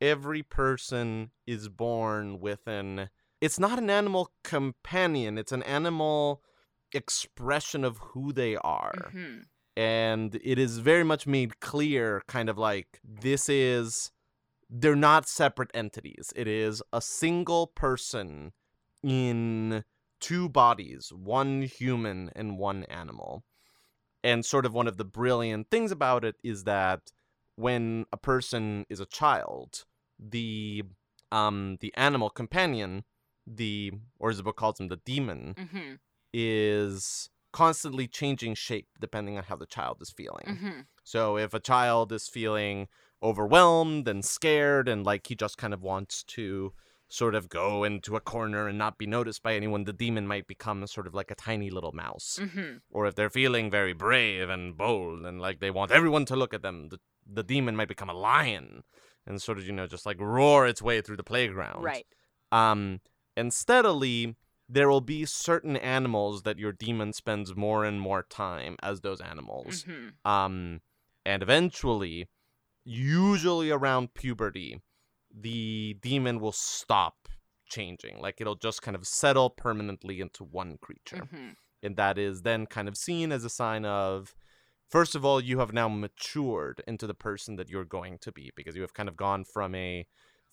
every 0.00 0.42
person 0.42 1.30
is 1.46 1.68
born 1.68 2.40
with 2.40 2.66
an. 2.66 3.10
It's 3.40 3.58
not 3.58 3.78
an 3.78 3.90
animal 3.90 4.32
companion; 4.42 5.38
it's 5.38 5.52
an 5.52 5.62
animal 5.64 6.42
expression 6.92 7.84
of 7.84 7.98
who 7.98 8.32
they 8.32 8.56
are 8.56 9.10
mhm, 9.12 9.42
and 9.76 10.36
it 10.44 10.58
is 10.58 10.78
very 10.78 11.02
much 11.02 11.26
made 11.26 11.58
clear 11.60 12.22
kind 12.28 12.48
of 12.48 12.56
like 12.56 13.00
this 13.02 13.48
is 13.48 14.12
they're 14.70 14.94
not 14.96 15.28
separate 15.28 15.70
entities 15.74 16.32
it 16.36 16.46
is 16.46 16.82
a 16.92 17.00
single 17.00 17.66
person 17.66 18.52
in 19.02 19.84
two 20.20 20.48
bodies 20.48 21.12
one 21.12 21.62
human 21.62 22.30
and 22.34 22.58
one 22.58 22.84
animal 22.84 23.44
And 24.22 24.44
sort 24.44 24.66
of 24.66 24.72
one 24.72 24.88
of 24.88 24.96
the 24.96 25.04
brilliant 25.04 25.70
things 25.70 25.92
about 25.92 26.24
it 26.24 26.36
is 26.42 26.64
that 26.64 27.12
when 27.56 28.06
a 28.10 28.16
person 28.16 28.86
is 28.88 29.00
a 29.00 29.06
child, 29.20 29.84
the 30.18 30.84
um 31.30 31.76
the 31.80 31.92
animal 31.94 32.30
companion, 32.30 33.04
the 33.46 33.92
or 34.18 34.30
as 34.30 34.38
the 34.38 34.42
book 34.42 34.56
calls 34.56 34.80
him, 34.80 34.88
the 34.88 35.00
daemon, 35.04 35.54
Mm-hmm. 35.58 35.94
is 36.32 37.30
constantly 37.52 38.08
changing 38.08 38.54
shape 38.54 38.88
depending 39.00 39.36
on 39.38 39.44
how 39.44 39.56
the 39.56 39.66
child 39.66 39.98
is 40.00 40.10
feeling. 40.10 40.46
Mm-hmm. 40.48 40.80
So 41.04 41.36
if 41.36 41.54
a 41.54 41.60
child 41.60 42.12
is 42.12 42.28
feeling 42.28 42.88
overwhelmed 43.22 44.08
and 44.08 44.24
scared 44.24 44.88
and 44.88 45.04
like 45.04 45.26
he 45.28 45.34
just 45.34 45.56
kind 45.58 45.72
of 45.74 45.82
wants 45.82 46.24
to 46.24 46.72
sort 47.14 47.36
of 47.36 47.48
go 47.48 47.84
into 47.84 48.16
a 48.16 48.20
corner 48.20 48.66
and 48.66 48.76
not 48.76 48.98
be 48.98 49.06
noticed 49.06 49.40
by 49.40 49.54
anyone, 49.54 49.84
the 49.84 49.92
daemon 49.92 50.26
might 50.26 50.48
become 50.48 50.84
sort 50.88 51.06
of 51.06 51.14
like 51.14 51.30
a 51.30 51.34
tiny 51.36 51.70
little 51.70 51.92
mouse. 51.92 52.40
Mm-hmm. 52.42 52.78
Or 52.90 53.06
if 53.06 53.14
they're 53.14 53.30
feeling 53.30 53.70
very 53.70 53.92
brave 53.92 54.50
and 54.50 54.76
bold 54.76 55.24
and 55.24 55.40
like 55.40 55.60
they 55.60 55.70
want 55.70 55.92
everyone 55.92 56.24
to 56.26 56.34
look 56.34 56.52
at 56.52 56.62
them, 56.62 56.88
the, 56.88 56.98
the 57.24 57.44
daemon 57.44 57.76
might 57.76 57.86
become 57.86 58.10
a 58.10 58.14
lion 58.14 58.82
and 59.26 59.40
sort 59.40 59.58
of, 59.58 59.64
you 59.64 59.72
know, 59.72 59.86
just 59.86 60.06
like 60.06 60.20
roar 60.20 60.66
its 60.66 60.82
way 60.82 61.00
through 61.00 61.16
the 61.16 61.22
playground. 61.22 61.84
Right. 61.84 62.06
Um, 62.50 63.00
and 63.36 63.54
steadily, 63.54 64.34
there 64.68 64.88
will 64.88 65.00
be 65.00 65.24
certain 65.24 65.76
animals 65.76 66.42
that 66.42 66.58
your 66.58 66.72
daemon 66.72 67.12
spends 67.12 67.54
more 67.54 67.84
and 67.84 68.00
more 68.00 68.24
time 68.24 68.74
as 68.82 69.02
those 69.02 69.20
animals. 69.20 69.84
Mm-hmm. 69.84 70.28
Um, 70.28 70.80
and 71.24 71.44
eventually, 71.44 72.26
usually 72.84 73.70
around 73.70 74.14
puberty, 74.14 74.80
the 75.38 75.96
daemon 76.00 76.40
will 76.40 76.52
stop 76.52 77.28
changing. 77.68 78.20
Like 78.20 78.40
it'll 78.40 78.54
just 78.54 78.82
kind 78.82 78.94
of 78.94 79.06
settle 79.06 79.50
permanently 79.50 80.20
into 80.20 80.44
one 80.44 80.78
creature. 80.80 81.24
Mm-hmm. 81.24 81.48
And 81.82 81.96
that 81.96 82.18
is 82.18 82.42
then 82.42 82.66
kind 82.66 82.88
of 82.88 82.96
seen 82.96 83.32
as 83.32 83.44
a 83.44 83.50
sign 83.50 83.84
of, 83.84 84.34
first 84.88 85.14
of 85.14 85.24
all, 85.24 85.40
you 85.40 85.58
have 85.58 85.72
now 85.72 85.88
matured 85.88 86.82
into 86.86 87.06
the 87.06 87.14
person 87.14 87.56
that 87.56 87.68
you're 87.68 87.84
going 87.84 88.18
to 88.22 88.32
be 88.32 88.52
because 88.56 88.74
you 88.74 88.82
have 88.82 88.94
kind 88.94 89.08
of 89.08 89.16
gone 89.16 89.44
from 89.44 89.74
a 89.74 90.06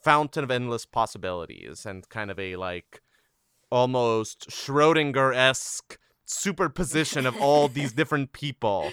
fountain 0.03 0.43
of 0.43 0.51
endless 0.51 0.85
possibilities 0.85 1.85
and 1.85 2.09
kind 2.09 2.31
of 2.31 2.39
a 2.39 2.55
like 2.55 3.01
almost 3.71 4.49
Schrodinger 4.49 5.33
esque 5.33 5.97
superposition 6.25 7.25
of 7.25 7.39
all 7.39 7.67
these 7.69 7.93
different 7.93 8.33
people. 8.33 8.91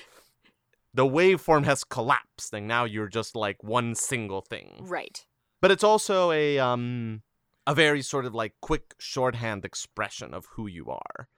The 0.95 1.07
waveform 1.07 1.65
has 1.65 1.85
collapsed, 1.85 2.53
and 2.55 2.67
now 2.67 2.85
you're 2.85 3.09
just 3.09 3.37
like 3.37 3.63
one 3.63 3.95
single 3.95 4.41
thing. 4.41 4.77
Right. 4.81 5.27
But 5.61 5.71
it's 5.71 5.85
also 5.85 6.31
a 6.31 6.59
um 6.59 7.23
a 7.67 7.75
very 7.75 8.03
sort 8.03 8.25
of 8.25 8.35
like 8.35 8.55
quick 8.61 8.95
shorthand 8.99 9.65
expression 9.65 10.33
of 10.35 10.47
who 10.53 10.67
you 10.67 10.91
are, 10.91 11.29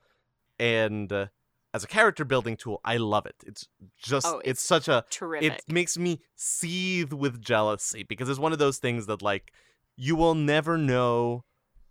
and 0.58 1.12
uh, 1.12 1.26
as 1.72 1.84
a 1.84 1.88
character 1.88 2.24
building 2.24 2.56
tool, 2.56 2.80
I 2.84 2.96
love 2.96 3.26
it. 3.26 3.36
It's 3.46 3.68
just 3.98 4.26
Oh, 4.26 4.40
it's 4.44 4.62
such 4.62 4.88
a 4.88 5.04
Terrific. 5.10 5.52
it 5.52 5.72
makes 5.72 5.96
me 5.96 6.20
seethe 6.36 7.12
with 7.12 7.40
jealousy 7.40 8.02
because 8.02 8.28
it's 8.28 8.38
one 8.38 8.52
of 8.52 8.58
those 8.58 8.78
things 8.78 9.06
that 9.06 9.22
like 9.22 9.52
you 9.96 10.16
will 10.16 10.34
never 10.34 10.76
know 10.76 11.44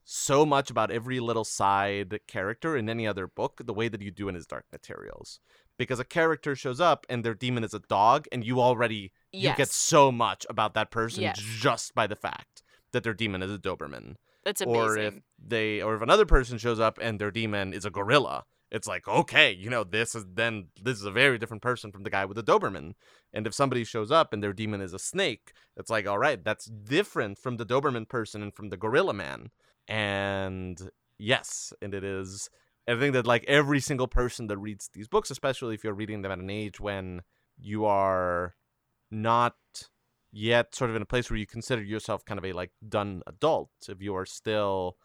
so 0.04 0.46
much 0.46 0.72
about 0.72 0.90
every 0.92 1.20
little 1.20 1.46
side 1.46 2.20
character 2.28 2.76
in 2.76 2.90
any 2.90 3.06
other 3.06 3.28
book 3.28 3.62
the 3.64 3.74
way 3.74 3.88
that 3.88 4.02
you 4.02 4.10
do 4.12 4.28
in 4.28 4.36
his 4.36 4.48
dark 4.48 4.66
materials 4.72 5.40
because 5.80 6.00
a 6.00 6.04
character 6.04 6.56
shows 6.56 6.80
up 6.80 7.08
and 7.10 7.26
their 7.26 7.34
daemon 7.34 7.64
is 7.64 7.74
a 7.74 7.80
dog 7.80 8.28
and 8.32 8.46
you 8.46 8.60
already 8.62 9.12
you 9.32 9.50
get 9.56 9.70
so 9.70 10.12
much 10.12 10.46
about 10.50 10.76
that 10.76 10.92
person 10.92 11.24
Yes. 11.24 11.40
just 11.40 11.96
by 11.96 12.06
the 12.06 12.16
fact 12.16 12.62
that 12.92 13.04
their 13.04 13.14
daemon 13.16 13.42
is 13.42 13.52
a 13.52 13.58
doberman 13.58 14.16
That's 14.46 14.62
amazing. 14.62 14.82
or 14.82 14.98
if 14.98 15.14
they 15.44 15.82
or 15.82 15.96
if 15.96 16.02
another 16.04 16.26
person 16.28 16.58
shows 16.60 16.80
up 16.80 17.00
and 17.02 17.18
their 17.20 17.32
daemon 17.32 17.74
is 17.74 17.86
a 17.86 17.90
gorilla 17.90 18.44
it's 18.72 18.88
like 18.88 19.08
okay 19.08 19.52
you 19.52 19.70
know 19.70 19.84
this 19.84 20.14
is 20.14 20.26
then 20.34 20.68
this 20.84 20.98
is 21.00 21.06
a 21.06 21.12
very 21.12 21.38
different 21.40 21.64
person 21.64 21.92
from 21.92 22.04
the 22.04 22.10
guy 22.12 22.26
with 22.26 22.36
the 22.38 22.44
doberman 22.44 22.94
and 23.34 23.48
if 23.48 23.54
somebody 23.54 23.84
shows 23.84 24.12
up 24.12 24.32
and 24.34 24.44
their 24.44 24.54
daemon 24.54 24.82
is 24.82 24.94
a 24.94 25.00
snake 25.00 25.54
it's 25.78 25.90
like 25.90 26.06
all 26.08 26.20
right 26.20 26.44
that's 26.44 26.66
different 26.66 27.38
from 27.40 27.58
the 27.58 27.66
doberman 27.66 28.08
person 28.08 28.44
and 28.44 28.54
from 28.54 28.70
the 28.70 28.78
gorilla 28.78 29.14
man 29.14 29.50
and 29.88 30.92
yes 31.18 31.74
and 31.82 31.94
it 31.94 32.04
is 32.04 32.50
i 32.90 33.00
think 33.00 33.14
that 33.14 33.28
like 33.28 33.46
every 33.48 33.80
single 33.80 34.08
person 34.08 34.48
that 34.48 34.58
reads 34.58 34.90
these 34.94 35.08
books 35.08 35.32
especially 35.32 35.76
if 35.76 35.84
you're 35.84 35.94
reading 35.94 36.22
them 36.22 36.32
at 36.32 36.40
an 36.40 36.50
age 36.50 36.80
when 36.80 37.22
you 37.60 37.86
are 37.86 38.56
not 39.12 39.56
yet 40.32 40.76
sort 40.76 40.90
of 40.90 40.96
in 40.96 41.02
a 41.02 41.06
place 41.06 41.30
where 41.30 41.38
you 41.38 41.46
consider 41.46 41.82
yourself 41.82 42.24
kind 42.26 42.38
of 42.38 42.46
a 42.46 42.54
like 42.54 42.72
done 42.88 43.22
adult 43.28 43.70
if 43.88 44.02
you 44.02 44.16
are 44.16 44.26
still 44.26 44.98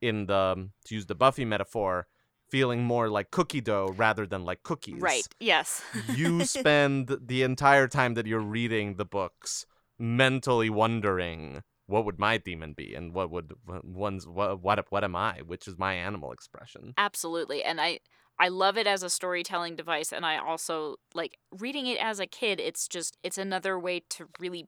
in 0.00 0.26
the 0.26 0.68
to 0.84 0.94
use 0.94 1.06
the 1.06 1.14
buffy 1.14 1.44
metaphor 1.44 2.06
feeling 2.50 2.82
more 2.82 3.08
like 3.08 3.30
cookie 3.30 3.60
dough 3.60 3.94
rather 3.96 4.26
than 4.26 4.44
like 4.44 4.62
cookies 4.62 5.00
right. 5.00 5.26
Yes. 5.38 5.82
you 6.14 6.44
spend 6.44 7.16
the 7.24 7.42
entire 7.42 7.86
time 7.86 8.14
that 8.14 8.26
you're 8.26 8.40
reading 8.40 8.96
the 8.96 9.04
books 9.04 9.66
mentally 9.98 10.68
wondering 10.68 11.62
what 11.90 12.04
would 12.04 12.18
my 12.18 12.38
daemon 12.38 12.72
be 12.72 12.94
and 12.94 13.12
what 13.12 13.30
would 13.30 13.52
one's 13.82 14.26
what 14.26 14.62
what, 14.62 14.84
what 14.90 15.04
am 15.04 15.16
i 15.16 15.40
which 15.46 15.66
is 15.66 15.78
my 15.78 15.94
animal 15.94 16.32
expression 16.32 16.94
Absolutely. 16.96 17.62
And 17.62 17.80
I 17.80 18.00
I 18.38 18.48
love 18.48 18.78
it 18.78 18.86
as 18.86 19.02
a 19.02 19.10
storytelling 19.10 19.76
device 19.76 20.12
and 20.12 20.24
I 20.24 20.38
also 20.38 20.96
like 21.14 21.38
reading 21.50 21.86
it 21.86 21.98
as 22.02 22.20
a 22.20 22.26
kid 22.26 22.60
it's 22.60 22.88
just 22.88 23.16
it's 23.22 23.38
another 23.38 23.78
way 23.78 24.02
to 24.10 24.28
really 24.38 24.66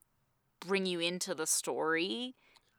bring 0.60 0.86
you 0.86 1.00
into 1.00 1.34
the 1.34 1.46
story 1.46 2.34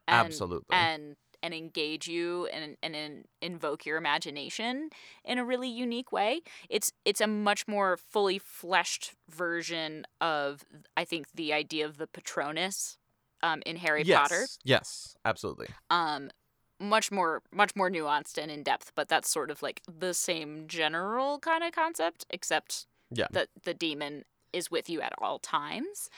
and 0.08 0.28
absolutely 0.28 0.76
and 0.76 1.16
and 1.42 1.54
engage 1.54 2.08
you 2.08 2.48
and 2.48 2.78
and, 2.82 2.96
in 2.96 3.26
invoke 3.42 3.86
your 3.86 3.98
imagination 3.98 4.90
in 5.26 5.38
a 5.38 5.46
really 5.46 5.70
unique 5.70 6.12
way. 6.12 6.42
It's 6.70 6.94
it's 7.04 7.22
a 7.22 7.28
much 7.28 7.68
more 7.68 7.98
fully 7.98 8.40
fleshed 8.40 9.14
version 9.30 10.06
of 10.22 10.64
I 10.96 11.04
think 11.04 11.28
the 11.36 11.52
idea 11.54 11.86
of 11.86 11.98
the 11.98 12.08
Patronus 12.08 12.98
um, 13.44 13.62
in 13.66 13.76
Harry 13.76 14.02
yes 14.04 14.20
Potter. 14.22 14.46
yes 14.64 15.16
absolutely 15.24 15.68
Um, 15.92 16.32
much 16.80 17.12
more 17.12 17.42
much 17.52 17.76
more 17.76 17.90
nuanced 17.90 18.38
and 18.42 18.50
in 18.52 18.64
depth, 18.64 18.92
but 18.96 19.08
that's 19.08 19.30
sort 19.30 19.52
of 19.52 19.62
like 19.62 19.82
the 19.88 20.14
same 20.14 20.68
general 20.68 21.38
kind 21.40 21.64
of 21.64 21.72
concept, 21.72 22.26
except 22.30 22.88
Yeah. 23.12 23.28
that 23.32 23.50
the 23.64 23.74
daemon 23.76 24.24
is 24.52 24.70
with 24.72 24.90
you 24.90 25.00
at 25.02 25.14
all 25.22 25.38
times. 25.40 26.10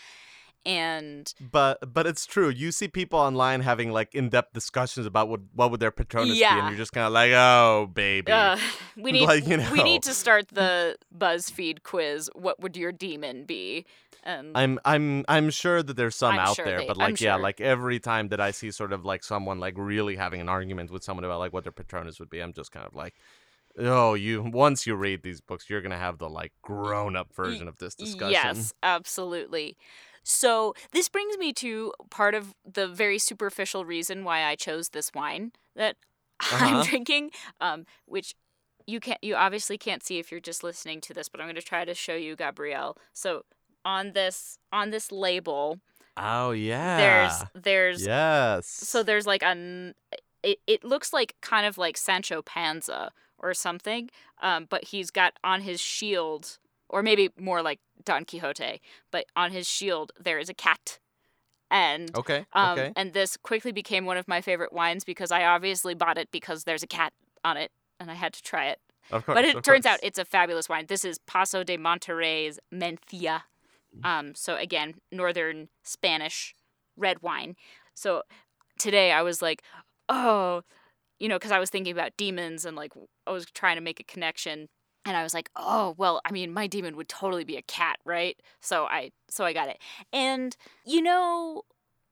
And 0.67 1.31
but 1.39 1.93
but 1.93 2.07
it's 2.07 2.25
true 2.25 2.49
you 2.49 2.71
see 2.71 2.87
people 2.87 3.19
online 3.19 3.61
having 3.61 3.91
like 3.91 4.15
in-depth 4.15 4.51
discussions 4.53 5.05
about 5.05 5.29
what 5.29 5.41
what 5.53 5.69
would 5.69 5.79
their 5.79 5.91
patronus 5.91 6.39
be 6.39 6.43
and 6.45 6.69
you're 6.69 6.77
just 6.77 6.91
kind 6.91 7.05
of 7.05 7.13
like 7.13 7.31
oh 7.33 7.87
baby 7.93 8.31
uh, 8.31 8.57
we 8.97 9.11
need 9.17 9.27
Like, 9.27 9.45
you 9.47 9.61
we 9.71 9.83
need 9.83 10.01
to 10.03 10.13
start 10.15 10.47
the 10.47 10.97
BuzzFeed 11.15 11.83
quiz. 11.83 12.31
What 12.33 12.59
would 12.61 12.75
your 12.75 12.91
daemon 12.91 13.43
be? 13.43 13.85
And 14.25 14.57
I'm 14.57 14.79
I'm 14.85 15.23
I'm 15.27 15.49
sure 15.51 15.83
that 15.83 15.95
there's 15.95 16.15
some 16.15 16.33
I'm 16.33 16.39
out 16.39 16.55
sure 16.55 16.65
there, 16.65 16.79
they- 16.79 16.87
but 16.87 16.97
I'm 16.99 17.11
like 17.11 17.21
yeah, 17.21 17.35
sure. 17.35 17.43
like 17.43 17.61
every 17.61 17.99
time 17.99 18.29
that 18.29 18.41
I 18.41 18.51
see 18.51 18.71
sort 18.71 18.91
of 18.91 19.05
like 19.05 19.23
someone 19.23 19.59
like 19.59 19.75
really 19.77 20.15
having 20.15 20.41
an 20.41 20.49
argument 20.49 20.89
with 20.91 21.03
someone 21.03 21.23
about 21.23 21.39
like 21.39 21.53
what 21.53 21.63
their 21.63 21.71
Patronus 21.71 22.19
would 22.19 22.29
be, 22.29 22.39
I'm 22.41 22.53
just 22.53 22.71
kind 22.71 22.85
of 22.85 22.95
like, 22.95 23.13
oh, 23.77 24.15
you 24.15 24.41
once 24.41 24.87
you 24.87 24.95
read 24.95 25.21
these 25.23 25.41
books, 25.41 25.69
you're 25.69 25.81
gonna 25.81 25.97
have 25.97 26.17
the 26.17 26.29
like 26.29 26.53
grown 26.61 27.15
up 27.15 27.33
version 27.35 27.67
of 27.67 27.77
this 27.77 27.93
discussion. 27.95 28.31
Yes, 28.31 28.73
absolutely. 28.81 29.77
So 30.23 30.73
this 30.91 31.07
brings 31.07 31.37
me 31.37 31.53
to 31.53 31.93
part 32.09 32.33
of 32.33 32.55
the 32.65 32.87
very 32.87 33.19
superficial 33.19 33.85
reason 33.85 34.23
why 34.23 34.43
I 34.43 34.55
chose 34.55 34.89
this 34.89 35.13
wine 35.13 35.51
that 35.75 35.97
Uh-huh. 36.41 36.65
I'm 36.65 36.85
drinking, 36.85 37.31
um, 37.61 37.85
which 38.05 38.35
you 38.87 38.99
can't, 38.99 39.23
you 39.23 39.35
obviously 39.35 39.77
can't 39.77 40.03
see 40.03 40.19
if 40.19 40.31
you're 40.31 40.41
just 40.41 40.63
listening 40.63 40.99
to 41.01 41.13
this, 41.13 41.29
but 41.29 41.39
I'm 41.39 41.45
going 41.47 41.55
to 41.55 41.61
try 41.61 41.85
to 41.85 41.93
show 41.95 42.15
you, 42.15 42.35
Gabriel. 42.35 42.97
So 43.13 43.43
on 43.85 44.11
this 44.11 44.57
on 44.73 44.89
this 44.89 45.11
label, 45.11 45.79
Oh 46.17 46.51
yeah. 46.51 46.97
there's 46.97 47.63
there's 47.63 48.05
yes. 48.05 48.67
so 48.67 49.03
there's 49.03 49.27
like 49.27 49.43
an 49.43 49.95
it, 50.43 50.59
it 50.67 50.83
looks 50.83 51.11
like 51.11 51.35
kind 51.41 51.65
of 51.65 51.77
like 51.77 51.97
Sancho 51.97 52.41
Panza 52.41 53.11
or 53.37 53.53
something, 53.53 54.09
um, 54.41 54.67
but 54.69 54.85
he's 54.85 55.11
got 55.11 55.33
on 55.43 55.61
his 55.61 55.81
shield, 55.81 56.57
or 56.87 57.03
maybe 57.03 57.29
more 57.37 57.61
like 57.61 57.79
Don 58.03 58.25
Quixote, 58.25 58.81
but 59.11 59.25
on 59.35 59.51
his 59.51 59.67
shield 59.67 60.11
there 60.19 60.39
is 60.39 60.49
a 60.49 60.53
cat. 60.53 60.99
And 61.71 62.15
okay. 62.15 62.45
um, 62.53 62.77
okay. 62.77 62.93
and 62.95 63.13
this 63.13 63.37
quickly 63.37 63.71
became 63.71 64.05
one 64.05 64.17
of 64.17 64.27
my 64.27 64.39
favorite 64.39 64.71
wines 64.71 65.03
because 65.03 65.31
I 65.31 65.43
obviously 65.43 65.95
bought 65.95 66.17
it 66.17 66.29
because 66.31 66.63
there's 66.63 66.83
a 66.83 66.87
cat 66.87 67.11
on 67.43 67.57
it 67.57 67.71
and 67.99 68.09
I 68.09 68.13
had 68.13 68.33
to 68.33 68.43
try 68.43 68.67
it. 68.67 68.79
Of 69.11 69.25
course. 69.25 69.35
But 69.35 69.45
it 69.45 69.63
turns 69.63 69.83
course. 69.83 69.85
out 69.85 69.99
it's 70.01 70.19
a 70.19 70.25
fabulous 70.25 70.69
wine. 70.69 70.85
This 70.87 71.03
is 71.03 71.19
Pazo 71.19 71.65
de 71.65 71.77
Monterrey's 71.77 72.59
Mencia. 72.73 73.41
Um, 74.03 74.35
so 74.35 74.55
again, 74.55 74.95
northern 75.11 75.69
Spanish 75.83 76.55
red 76.97 77.21
wine. 77.21 77.55
So 77.93 78.23
today 78.77 79.11
I 79.11 79.21
was 79.21 79.41
like, 79.41 79.61
oh, 80.09 80.61
you 81.19 81.29
know, 81.29 81.35
because 81.35 81.51
I 81.51 81.59
was 81.59 81.69
thinking 81.69 81.93
about 81.93 82.17
daemons 82.17 82.65
and 82.65 82.75
like 82.75 82.93
I 83.25 83.31
was 83.31 83.45
trying 83.45 83.75
to 83.75 83.81
make 83.81 83.99
a 83.99 84.03
connection, 84.03 84.67
and 85.05 85.15
I 85.15 85.23
was 85.23 85.33
like, 85.33 85.49
oh, 85.55 85.95
well, 85.97 86.19
I 86.25 86.31
mean, 86.31 86.51
my 86.51 86.67
daemon 86.67 86.95
would 86.97 87.09
totally 87.09 87.43
be 87.43 87.57
a 87.57 87.61
cat, 87.61 87.97
right? 88.05 88.37
So 88.61 88.85
I 88.85 89.11
so 89.29 89.45
I 89.45 89.53
got 89.53 89.69
it, 89.69 89.77
and 90.11 90.55
you 90.85 91.01
know, 91.01 91.63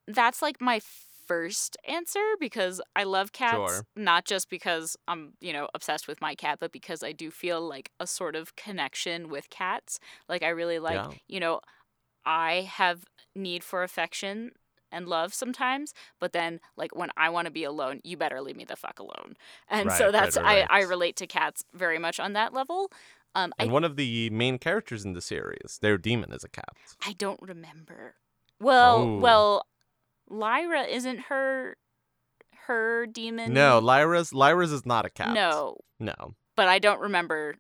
that's 0.08 0.42
like 0.42 0.62
my 0.62 0.80
first 1.28 1.78
answer 1.88 2.22
because 2.40 2.82
I 2.96 3.04
love 3.04 3.32
cats, 3.32 3.82
Sure. 3.82 3.86
not 3.96 4.26
just 4.26 4.50
because 4.50 4.96
I'm, 5.08 5.34
you 5.42 5.54
know, 5.54 5.68
obsessed 5.74 6.08
with 6.08 6.22
my 6.22 6.36
cat, 6.36 6.60
but 6.60 6.72
because 6.72 7.04
I 7.04 7.12
do 7.12 7.32
feel 7.32 7.62
like 7.68 7.92
a 8.00 8.08
sort 8.08 8.36
of 8.36 8.56
connection 8.56 9.30
with 9.30 9.50
cats. 9.50 10.00
Like 10.30 10.44
I 10.44 10.50
really 10.50 10.80
like, 10.80 11.08
Yeah. 11.08 11.16
you 11.28 11.40
know, 11.40 11.62
I 12.26 12.62
have 12.72 13.06
need 13.36 13.64
for 13.64 13.84
affection 13.84 14.52
and 14.92 15.08
love 15.08 15.34
sometimes, 15.34 15.94
but 16.20 16.34
then 16.34 16.60
like 16.78 16.96
when 16.96 17.10
I 17.18 17.30
want 17.30 17.46
to 17.48 17.52
be 17.52 17.64
alone, 17.64 18.00
you 18.04 18.18
better 18.18 18.42
leave 18.42 18.56
me 18.58 18.66
the 18.66 18.76
fuck 18.76 19.00
alone. 19.00 19.36
And 19.68 19.92
Right, 19.92 19.94
so 19.94 20.12
right, 20.18 20.34
that's 20.34 20.38
right, 20.38 20.44
I 20.44 20.66
I 20.70 20.82
relate 20.82 21.16
to 21.18 21.28
cats 21.28 21.64
very 21.74 22.00
much 22.00 22.20
on 22.20 22.34
that 22.34 22.54
level. 22.54 22.92
Um 23.36 23.54
I 23.60 23.66
And 23.66 23.72
one 23.72 23.84
of 23.84 23.96
the 23.96 24.30
main 24.30 24.60
characters 24.60 25.04
in 25.06 25.14
the 25.14 25.22
series, 25.22 25.80
their 25.82 25.98
daemon 25.98 26.32
is 26.34 26.44
a 26.44 26.50
cat. 26.50 26.78
I 27.02 27.14
don't 27.14 27.42
remember. 27.42 28.16
Well, 28.60 29.12
Oh. 29.12 29.16
well, 29.16 29.66
Lyra 30.34 30.84
isn't 30.84 31.20
her 31.30 31.78
her 32.68 33.06
daemon. 33.06 33.54
No, 33.54 33.80
Lyra's 33.80 34.34
Lyra's 34.34 34.72
is 34.72 34.86
not 34.86 35.06
a 35.06 35.10
cat. 35.10 35.34
No, 35.34 35.78
No. 36.00 36.36
but 36.56 36.68
I 36.68 36.80
don't 36.80 37.00
remember 37.02 37.56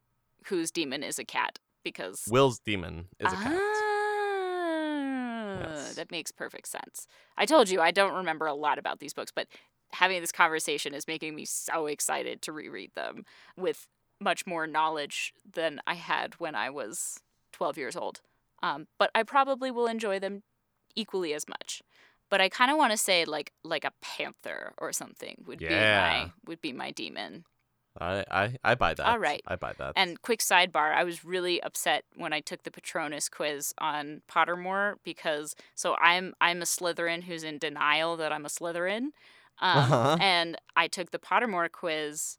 whose 0.48 0.72
daemon 0.72 1.04
is 1.04 1.20
a 1.20 1.26
cat 1.26 1.60
because 1.84 2.24
Will's 2.30 2.60
daemon 2.60 3.08
is 3.20 3.32
a 3.32 3.36
cat. 3.36 3.54
Ah, 3.56 3.60
Yes. 5.60 5.96
That 5.96 6.12
makes 6.12 6.32
perfect 6.32 6.68
sense. 6.68 7.08
I 7.38 7.46
told 7.46 7.70
you 7.70 7.80
I 7.80 7.92
don't 7.92 8.16
remember 8.16 8.48
a 8.48 8.54
lot 8.54 8.78
about 8.80 9.00
these 9.00 9.14
books, 9.14 9.32
but 9.34 9.48
having 9.94 10.20
this 10.22 10.32
conversation 10.32 10.94
is 10.94 11.08
making 11.08 11.36
me 11.36 11.46
so 11.46 11.86
excited 11.86 12.42
to 12.42 12.52
reread 12.52 12.92
them 12.96 13.26
with 13.56 13.88
much 14.20 14.48
more 14.48 14.66
knowledge 14.66 15.34
than 15.54 15.80
I 15.86 15.94
had 15.96 16.36
when 16.40 16.56
I 16.56 16.70
was 16.70 17.20
12 17.52 17.78
years 17.78 17.96
old. 17.96 18.22
Um, 18.64 18.88
but 18.98 19.12
I 19.14 19.24
probably 19.24 19.70
will 19.70 19.88
enjoy 19.88 20.20
them 20.20 20.44
equally 20.96 21.34
as 21.34 21.48
much. 21.48 21.82
But 22.34 22.42
I 22.42 22.50
kind 22.50 22.72
of 22.72 22.78
want 22.78 22.92
to 22.92 22.98
say 22.98 23.26
like 23.26 23.54
like 23.64 23.86
a 23.86 23.92
panther 24.02 24.74
or 24.80 24.92
something 24.92 25.44
would 25.46 25.60
be 25.60 25.66
Yeah. 25.66 26.00
my 26.02 26.32
would 26.48 26.62
be 26.62 26.74
my 26.74 26.90
daemon. 26.90 27.46
I, 28.02 28.26
I 28.32 28.58
I 28.64 28.74
buy 28.74 28.96
that. 28.96 29.06
All 29.08 29.20
right. 29.20 29.44
I 29.46 29.56
buy 29.56 29.74
that. 29.78 29.94
And 29.96 30.20
quick 30.24 30.40
sidebar, 30.40 30.96
I 30.96 31.04
was 31.04 31.24
really 31.24 31.62
upset 31.62 32.06
when 32.16 32.34
I 32.34 32.40
took 32.40 32.64
the 32.64 32.72
Patronus 32.72 33.30
quiz 33.30 33.72
on 33.78 34.24
Pottermore 34.28 34.96
because 35.04 35.56
so 35.76 35.96
I'm 36.02 36.34
I'm 36.42 36.64
a 36.64 36.66
Slytherin 36.66 37.26
who's 37.26 37.44
in 37.44 37.60
denial 37.60 38.18
that 38.18 38.32
I'm 38.32 38.46
a 38.48 38.50
Slytherin. 38.50 39.12
Um, 39.62 39.78
Uh-huh. 39.92 40.18
and 40.20 40.58
I 40.76 40.88
took 40.88 41.12
the 41.12 41.20
Pottermore 41.20 41.72
quiz. 41.72 42.38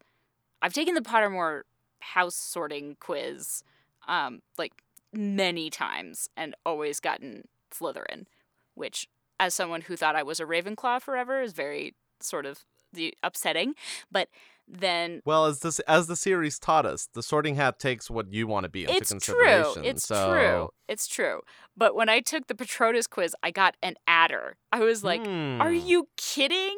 I've 0.61 0.73
taken 0.73 0.95
the 0.95 1.07
Pottermore 1.09 1.61
house 2.01 2.35
sorting 2.35 2.97
quiz 2.99 3.63
um 4.09 4.41
like 4.57 4.73
many 5.13 5.69
times 5.69 6.27
and 6.35 6.53
always 6.65 6.99
gotten 6.99 7.47
Slytherin, 7.71 8.25
which 8.73 9.07
as 9.39 9.53
someone 9.53 9.81
who 9.81 9.95
thought 9.95 10.15
I 10.15 10.23
was 10.23 10.39
a 10.39 10.45
Ravenclaw 10.45 11.01
forever 11.01 11.41
is 11.41 11.53
very 11.53 11.95
sort 12.21 12.45
of 12.45 12.59
the 12.93 13.13
upsetting, 13.23 13.73
but 14.11 14.29
then 14.67 15.21
well, 15.25 15.45
as 15.45 15.59
this 15.59 15.79
as 15.81 16.07
the 16.07 16.15
series 16.15 16.57
taught 16.57 16.85
us, 16.87 17.07
the 17.13 17.21
Sorting 17.21 17.55
Hat 17.55 17.77
takes 17.77 18.09
what 18.09 18.31
you 18.33 18.47
want 18.47 18.63
to 18.63 18.69
be 18.69 18.83
into 18.83 18.95
it's 18.95 19.09
true. 19.09 19.19
consideration. 19.35 19.85
It's 19.85 20.07
so... 20.07 20.31
true. 20.31 20.69
It's 20.87 21.07
true. 21.07 21.41
But 21.77 21.95
when 21.95 22.09
I 22.09 22.19
took 22.21 22.47
the 22.47 22.55
Patronus 22.55 23.05
quiz, 23.05 23.35
I 23.43 23.51
got 23.51 23.75
an 23.83 23.95
adder. 24.07 24.57
I 24.71 24.79
was 24.79 25.03
like, 25.03 25.21
"Are 25.21 25.69
Hmm. 25.69 25.75
you 25.87 26.07
kidding? 26.17 26.77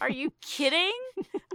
Are 0.00 0.10
you 0.10 0.32
kidding? 0.42 0.92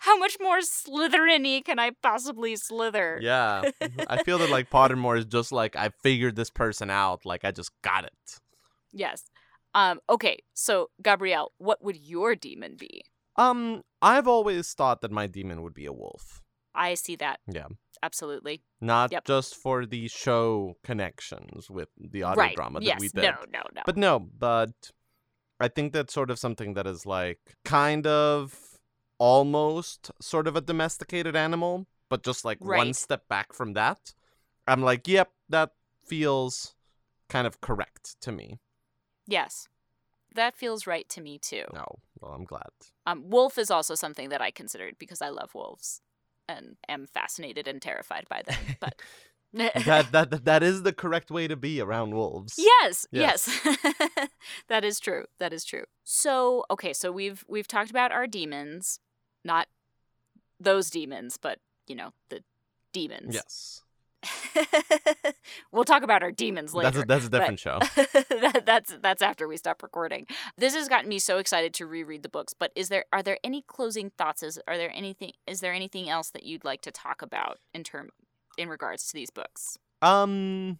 How 0.00 0.16
much 0.18 0.36
more 0.40 0.58
Slytherin-y 0.58 1.62
can 1.64 1.78
I 1.78 1.90
possibly 2.02 2.54
slither?" 2.56 3.18
Yeah, 3.20 3.62
I 4.08 4.22
feel 4.22 4.38
that 4.38 4.50
like 4.50 4.70
Pottermore 4.70 5.18
is 5.18 5.24
just 5.24 5.52
like 5.52 5.74
I 5.76 5.90
figured 6.02 6.36
this 6.36 6.50
person 6.50 6.90
out. 6.90 7.24
Like 7.26 7.44
I 7.44 7.50
just 7.50 7.70
got 7.82 8.04
it. 8.04 8.40
Yes. 8.92 9.24
Um. 9.74 10.00
Okay. 10.08 10.38
So, 10.54 10.90
Gabriel, 11.02 11.52
what 11.58 11.82
would 11.82 11.96
your 11.96 12.34
daemon 12.34 12.76
be? 12.78 13.02
Um, 13.36 13.82
I've 14.00 14.26
always 14.26 14.72
thought 14.72 15.02
that 15.02 15.10
my 15.10 15.26
daemon 15.26 15.62
would 15.62 15.74
be 15.74 15.86
a 15.86 15.92
wolf. 15.92 16.42
I 16.74 16.94
see 16.94 17.16
that. 17.16 17.40
Yeah. 17.46 17.66
Absolutely. 18.02 18.62
Not 18.80 19.12
Yep. 19.12 19.24
just 19.24 19.54
for 19.54 19.86
the 19.86 20.08
show 20.08 20.76
connections 20.84 21.70
with 21.70 21.88
the 21.98 22.22
audio 22.22 22.42
right. 22.42 22.56
drama 22.56 22.80
that 22.80 22.86
yes. 22.86 23.00
we 23.00 23.08
did. 23.08 23.22
No. 23.22 23.36
No. 23.50 23.62
No. 23.74 23.82
But 23.84 23.96
no, 23.96 24.18
but 24.18 24.92
I 25.58 25.68
think 25.68 25.92
that's 25.92 26.12
sort 26.12 26.30
of 26.30 26.38
something 26.38 26.74
that 26.74 26.86
is 26.86 27.06
like 27.06 27.40
kind 27.64 28.06
of 28.06 28.78
almost 29.18 30.10
sort 30.20 30.46
of 30.46 30.56
a 30.56 30.60
domesticated 30.60 31.34
animal, 31.34 31.86
but 32.10 32.22
just 32.22 32.44
like 32.44 32.62
one 32.62 32.92
step 32.92 33.26
back 33.28 33.52
from 33.52 33.72
that. 33.72 34.14
I'm 34.66 34.82
like, 34.82 35.08
yep, 35.08 35.30
that 35.48 35.70
feels 36.04 36.74
kind 37.28 37.46
of 37.46 37.60
correct 37.60 38.20
to 38.20 38.32
me. 38.32 38.58
Yes. 39.26 39.68
That 40.34 40.54
feels 40.56 40.86
right 40.86 41.08
to 41.10 41.20
me 41.22 41.38
too. 41.38 41.64
No, 41.72 41.86
well, 42.20 42.32
I'm 42.32 42.44
glad. 42.44 42.68
Um, 43.06 43.30
wolf 43.30 43.56
is 43.56 43.70
also 43.70 43.94
something 43.94 44.28
that 44.28 44.42
I 44.42 44.50
considered 44.50 44.96
because 44.98 45.22
I 45.22 45.30
love 45.30 45.54
wolves 45.54 46.02
and 46.48 46.76
am 46.88 47.06
fascinated 47.06 47.66
and 47.66 47.80
terrified 47.80 48.26
by 48.28 48.42
them. 48.46 48.56
But 48.80 49.00
that, 49.54 49.84
that 49.84 50.12
that 50.30 50.44
that 50.44 50.62
is 50.62 50.82
the 50.82 50.92
correct 50.92 51.30
way 51.30 51.48
to 51.48 51.56
be 51.56 51.80
around 51.80 52.14
wolves. 52.14 52.56
yes, 52.58 53.06
Yes. 53.12 53.48
yes, 53.64 54.28
that 54.68 54.84
is 54.84 55.00
true. 55.00 55.24
That 55.38 55.52
is 55.52 55.64
true. 55.64 55.84
So 56.04 56.64
okay, 56.70 56.92
so 56.92 57.10
we've 57.10 57.44
we've 57.48 57.68
talked 57.68 57.90
about 57.90 58.12
our 58.12 58.26
demons, 58.26 59.00
not 59.44 59.68
those 60.60 60.90
demons, 60.90 61.38
but 61.38 61.60
you 61.86 61.94
know 61.94 62.12
the 62.28 62.42
demons. 62.92 63.34
Yes. 63.34 63.82
we'll 65.72 65.84
talk 65.84 66.02
about 66.02 66.22
our 66.22 66.32
demons 66.32 66.74
later. 66.74 66.90
That's 66.90 67.02
a, 67.02 67.06
that's 67.06 67.26
a 67.26 67.30
different 67.30 67.60
show. 67.60 67.78
that, 67.96 68.62
that's 68.64 68.96
that's 69.00 69.22
after 69.22 69.46
we 69.46 69.56
stop 69.56 69.82
recording. 69.82 70.26
This 70.56 70.74
has 70.74 70.88
gotten 70.88 71.08
me 71.08 71.18
so 71.18 71.38
excited 71.38 71.74
to 71.74 71.86
reread 71.86 72.22
the 72.22 72.28
books. 72.28 72.54
But 72.54 72.72
is 72.74 72.88
there 72.88 73.04
are 73.12 73.22
there 73.22 73.38
any 73.44 73.62
closing 73.62 74.10
thoughts? 74.10 74.42
Is 74.42 74.58
are 74.66 74.76
there 74.76 74.92
anything 74.94 75.32
is 75.46 75.60
there 75.60 75.72
anything 75.72 76.08
else 76.08 76.30
that 76.30 76.44
you'd 76.44 76.64
like 76.64 76.82
to 76.82 76.90
talk 76.90 77.22
about 77.22 77.58
in 77.74 77.84
term 77.84 78.10
in 78.58 78.68
regards 78.68 79.06
to 79.08 79.14
these 79.14 79.30
books? 79.30 79.78
Um, 80.02 80.78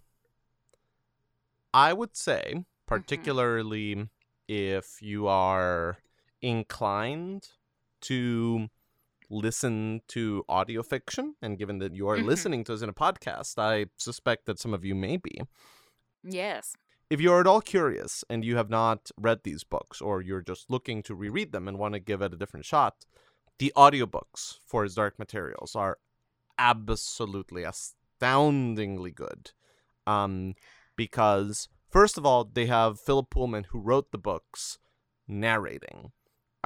I 1.73 1.93
would 1.93 2.17
say, 2.17 2.65
Mm-hmm. 2.87 2.95
particularly 2.95 4.09
if 4.47 5.03
you 5.03 5.27
are 5.27 5.99
inclined 6.41 7.49
to 8.03 8.69
listen 9.29 10.01
to 10.09 10.45
audio 10.49 10.83
fiction, 10.83 11.35
and 11.43 11.59
given 11.59 11.79
that 11.79 11.95
you 11.95 12.09
are 12.09 12.17
Mhm. 12.17 12.25
listening 12.25 12.65
to 12.65 12.75
us 12.75 12.83
in 12.83 12.89
a 12.89 12.95
podcast, 12.95 13.59
I 13.59 13.87
suspect 13.97 14.47
that 14.47 14.59
some 14.59 14.73
of 14.75 14.85
you 14.85 14.95
may 14.95 15.17
be. 15.17 15.41
Yes. 16.23 16.75
If 17.09 17.21
you're 17.21 17.41
at 17.41 17.47
all 17.47 17.61
curious 17.61 18.25
and 18.29 18.45
you 18.45 18.57
have 18.57 18.71
not 18.71 19.11
read 19.17 19.43
these 19.45 19.63
books, 19.65 20.01
or 20.01 20.23
you're 20.23 20.43
just 20.43 20.71
looking 20.71 21.03
to 21.05 21.15
reread 21.15 21.53
them 21.53 21.69
and 21.69 21.79
want 21.79 21.95
to 21.95 22.01
give 22.01 22.21
it 22.23 22.35
a 22.35 22.37
different 22.37 22.67
shot, 22.67 23.07
the 23.59 23.73
audiobooks 23.77 24.59
for 24.67 24.83
his 24.83 24.95
Dark 24.95 25.19
Materials 25.19 25.77
are 25.77 25.99
absolutely 26.59 27.63
astoundingly 27.63 29.11
good. 29.13 29.53
Um, 30.07 30.55
because 30.97 31.69
first 31.89 32.19
of 32.19 32.27
all, 32.27 32.45
they 32.45 32.67
have 32.67 33.01
Philip 33.01 33.31
Pullman 33.31 33.65
who 33.71 33.79
wrote 33.79 34.11
the 34.11 34.19
books 34.19 34.79
narrating. 35.29 36.13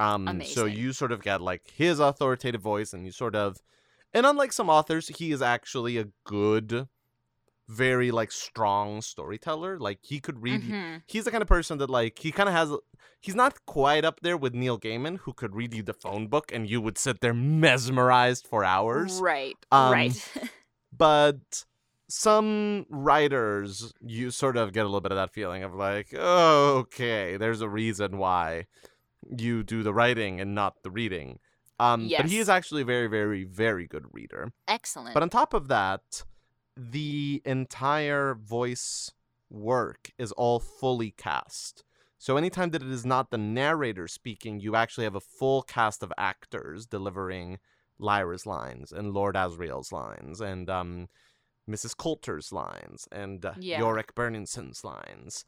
Um, 0.01 0.41
so 0.43 0.65
you 0.65 0.93
sort 0.93 1.11
of 1.11 1.21
get 1.21 1.41
like 1.41 1.69
his 1.71 1.99
authoritative 1.99 2.61
voice, 2.61 2.93
and 2.93 3.05
you 3.05 3.11
sort 3.11 3.35
of, 3.35 3.57
and 4.13 4.25
unlike 4.25 4.51
some 4.53 4.69
authors, 4.69 5.07
he 5.07 5.31
is 5.31 5.41
actually 5.41 5.97
a 5.97 6.07
good, 6.25 6.87
very 7.67 8.11
like 8.11 8.31
strong 8.31 9.01
storyteller. 9.01 9.79
Like 9.79 9.99
he 10.01 10.19
could 10.19 10.41
read 10.41 10.61
Mhm. 10.61 11.03
he's 11.07 11.25
the 11.25 11.31
kind 11.31 11.41
of 11.41 11.47
person 11.47 11.77
that 11.77 11.89
like 11.89 12.19
he 12.19 12.31
kind 12.31 12.49
of 12.49 12.55
has 12.55 12.71
he's 13.21 13.35
not 13.35 13.65
quite 13.65 14.03
up 14.05 14.19
there 14.21 14.37
with 14.37 14.53
Neil 14.53 14.79
Gaiman 14.79 15.19
who 15.19 15.33
could 15.33 15.55
read 15.55 15.73
you 15.73 15.83
the 15.83 15.93
phone 15.93 16.27
book 16.27 16.51
and 16.53 16.69
you 16.69 16.81
would 16.81 16.97
sit 16.97 17.21
there 17.21 17.33
mesmerized 17.33 18.47
for 18.47 18.63
hours 18.63 19.21
Right. 19.21 19.57
Um, 19.71 19.91
right. 19.91 20.31
but 20.97 21.65
some 22.09 22.85
writers 22.89 23.93
you 24.01 24.31
sort 24.31 24.57
of 24.57 24.73
get 24.73 24.81
a 24.81 24.89
little 24.89 24.99
bit 25.01 25.13
of 25.13 25.17
that 25.17 25.31
feeling 25.33 25.63
of 25.63 25.73
like 25.73 26.13
oh, 26.17 26.79
okay 26.79 27.37
there's 27.37 27.61
a 27.61 27.69
reason 27.69 28.17
why 28.17 28.65
you 29.37 29.63
do 29.63 29.83
the 29.83 29.93
writing 29.93 30.39
and 30.41 30.55
not 30.55 30.81
the 30.83 30.91
reading 30.91 31.39
um 31.79 32.07
but 32.17 32.25
he 32.27 32.39
is 32.39 32.49
actually 32.49 32.81
a 32.81 32.85
very 32.85 33.07
very 33.07 33.43
very 33.43 33.87
good 33.87 34.05
reader 34.11 34.51
Excellent. 34.67 35.13
but 35.13 35.23
on 35.23 35.29
top 35.29 35.53
of 35.53 35.67
that, 35.67 36.23
the 36.77 37.41
entire 37.45 38.35
voice 38.35 39.11
work 39.49 40.11
is 40.17 40.31
all 40.33 40.59
fully 40.59 41.11
cast. 41.11 41.83
So 42.17 42.37
anytime 42.37 42.69
that 42.71 42.81
it 42.81 42.87
is 42.89 43.05
not 43.05 43.31
the 43.31 43.37
narrator 43.37 44.07
speaking, 44.07 44.59
you 44.59 44.75
actually 44.75 45.03
have 45.05 45.15
a 45.15 45.19
full 45.19 45.63
cast 45.63 46.03
of 46.03 46.13
actors 46.17 46.85
delivering 46.85 47.57
Lyra's 47.99 48.45
lines 48.45 48.91
and 48.91 49.11
Lord 49.13 49.35
Asriel's 49.35 49.91
lines 49.91 50.39
and 50.39 50.69
um, 50.69 51.09
Mrs. 51.69 51.97
Coulter's 51.97 52.51
lines 52.53 53.07
and 53.11 53.43
uh, 53.45 53.53
Yeah. 53.59 53.81
Iorek 53.81 54.13
Byrnison's 54.15 54.83
lines 54.85 55.43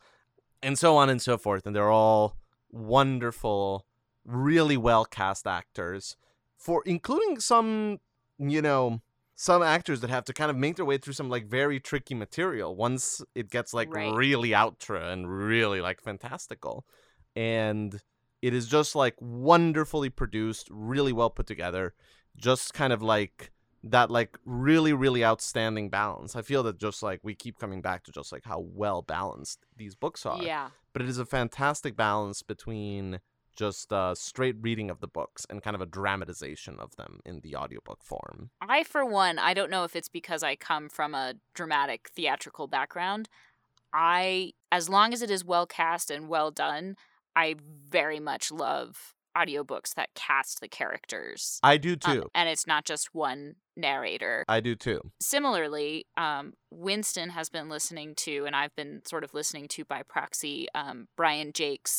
and 0.61 0.77
so 0.77 0.97
on 0.97 1.09
and 1.09 1.21
so 1.21 1.37
forth. 1.37 1.65
And 1.65 1.75
they're 1.75 1.91
all 1.91 2.35
wonderful, 2.73 3.85
really 4.25 4.77
well 4.77 5.05
cast 5.05 5.47
actors 5.47 6.17
for 6.57 6.83
including 6.85 7.39
some, 7.39 7.99
you 8.37 8.61
know, 8.61 9.01
some 9.35 9.63
actors 9.63 10.01
that 10.01 10.09
have 10.09 10.25
to 10.25 10.33
kind 10.33 10.51
of 10.51 10.57
make 10.57 10.75
their 10.75 10.85
way 10.85 10.97
through 10.97 11.13
some 11.13 11.29
like 11.29 11.47
very 11.47 11.79
tricky 11.79 12.13
material 12.15 12.75
once 12.75 13.21
it 13.35 13.49
gets 13.49 13.73
like 13.73 13.93
Right. 13.93 14.13
really 14.15 14.49
outra 14.51 15.11
and 15.11 15.29
really 15.29 15.81
like 15.81 16.01
fantastical. 16.01 16.85
And 17.35 17.99
It 18.41 18.53
is 18.53 18.67
just 18.67 18.93
like 18.95 19.15
wonderfully 19.21 20.09
produced, 20.09 20.67
really 20.69 21.13
well 21.13 21.29
put 21.29 21.47
together. 21.47 21.93
Just 22.35 22.73
kind 22.73 22.91
of 22.91 23.01
like 23.01 23.51
that 23.83 24.09
like 24.09 24.37
really 24.45 24.93
really 24.93 25.23
outstanding 25.23 25.89
balance. 25.89 26.35
I 26.35 26.41
feel 26.41 26.63
that 26.63 26.77
just 26.77 27.03
like 27.03 27.19
we 27.23 27.35
keep 27.35 27.59
coming 27.59 27.81
back 27.81 28.03
to 28.03 28.11
just 28.11 28.31
like 28.31 28.45
how 28.45 28.59
well 28.59 29.01
balanced 29.01 29.59
these 29.75 29.95
books 29.95 30.25
are. 30.25 30.41
Yeah. 30.41 30.69
But 30.93 31.01
it 31.01 31.09
is 31.09 31.17
a 31.17 31.25
fantastic 31.25 31.95
balance 31.95 32.43
between 32.43 33.19
just 33.55 33.93
uh, 33.93 34.15
straight 34.15 34.55
reading 34.61 34.89
of 34.89 34.99
the 34.99 35.07
books 35.07 35.45
and 35.49 35.61
kind 35.61 35.75
of 35.75 35.81
a 35.81 35.85
dramatization 35.85 36.79
of 36.79 36.95
them 36.95 37.19
in 37.25 37.39
the 37.41 37.55
audiobook 37.55 38.03
form. 38.03 38.49
I, 38.61 38.83
for 38.83 39.05
one, 39.05 39.37
I 39.37 39.53
don't 39.53 39.69
know 39.69 39.83
if 39.83 39.95
it's 39.95 40.09
because 40.09 40.43
I 40.43 40.55
come 40.55 40.89
from 40.89 41.13
a 41.13 41.35
dramatic 41.53 42.09
theatrical 42.15 42.67
background. 42.67 43.29
I, 43.93 44.53
as 44.71 44.89
long 44.89 45.13
as 45.13 45.21
it 45.21 45.29
is 45.29 45.45
well 45.45 45.67
cast 45.67 46.09
and 46.09 46.27
well 46.27 46.49
done, 46.49 46.95
I 47.35 47.55
very 47.87 48.19
much 48.19 48.51
love 48.51 49.13
audiobooks 49.37 49.93
that 49.95 50.13
cast 50.15 50.61
the 50.61 50.67
characters. 50.67 51.59
I 51.63 51.77
do 51.77 51.93
Um, 52.03 52.15
too. 52.15 52.29
and 52.35 52.47
it's 52.49 52.67
not 52.67 52.85
just 52.85 53.13
one 53.13 53.55
narrator. 53.75 54.45
I 54.47 54.59
do 54.59 54.75
too. 54.75 55.11
Similarly, 55.21 56.05
um, 56.17 56.53
Winston 56.71 57.29
has 57.31 57.49
been 57.49 57.69
listening 57.69 58.13
to, 58.17 58.45
and 58.45 58.55
I've 58.55 58.75
been 58.75 59.01
sort 59.05 59.23
of 59.23 59.33
listening 59.33 59.67
to 59.69 59.85
by 59.85 60.03
proxy, 60.03 60.67
um, 60.75 61.07
Brian 61.17 61.51
Jacques' 61.53 61.89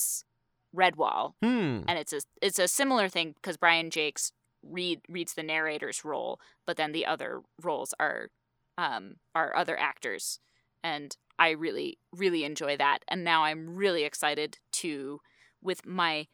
Redwall, 0.75 1.35
Hmm. 1.43 1.83
and 1.87 1.99
it's 1.99 2.13
a 2.13 2.21
it's 2.43 2.59
a 2.59 2.67
similar 2.69 3.09
thing 3.09 3.33
because 3.33 3.57
Brian 3.57 3.91
Jacques 3.91 4.19
read 4.63 5.01
reads 5.09 5.35
the 5.35 5.43
narrator's 5.43 6.05
role, 6.05 6.41
but 6.67 6.77
then 6.77 6.93
the 6.93 7.07
other 7.07 7.43
roles 7.63 7.95
are 8.01 8.31
um, 8.77 9.17
are 9.37 9.55
other 9.55 9.79
actors, 9.79 10.41
and 10.83 11.17
I 11.39 11.51
really 11.51 11.99
really 12.13 12.43
enjoy 12.45 12.77
that. 12.77 13.05
And 13.09 13.23
now 13.23 13.45
I'm 13.45 13.77
really 13.77 14.03
excited 14.05 14.59
to 14.73 15.21
with 15.63 15.87
my 15.87 16.27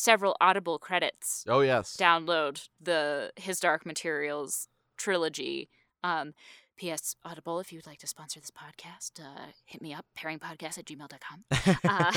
several 0.00 0.36
Audible 0.40 0.78
credits 0.78 1.44
Oh 1.48 1.60
yes. 1.60 1.96
download 1.96 2.68
the 2.80 3.32
His 3.36 3.60
Dark 3.60 3.84
Materials 3.86 4.68
trilogy. 4.96 5.68
Um, 6.02 6.34
P.S. 6.76 7.14
Audible, 7.24 7.60
if 7.60 7.72
you'd 7.74 7.86
like 7.86 7.98
to 7.98 8.06
sponsor 8.06 8.40
this 8.40 8.50
podcast, 8.50 9.20
uh, 9.22 9.48
hit 9.66 9.82
me 9.82 9.92
up, 9.92 10.06
pairingpodcast 10.18 10.78
at 10.78 10.86
gmail.com. 10.86 11.44
Uh, 11.84 12.12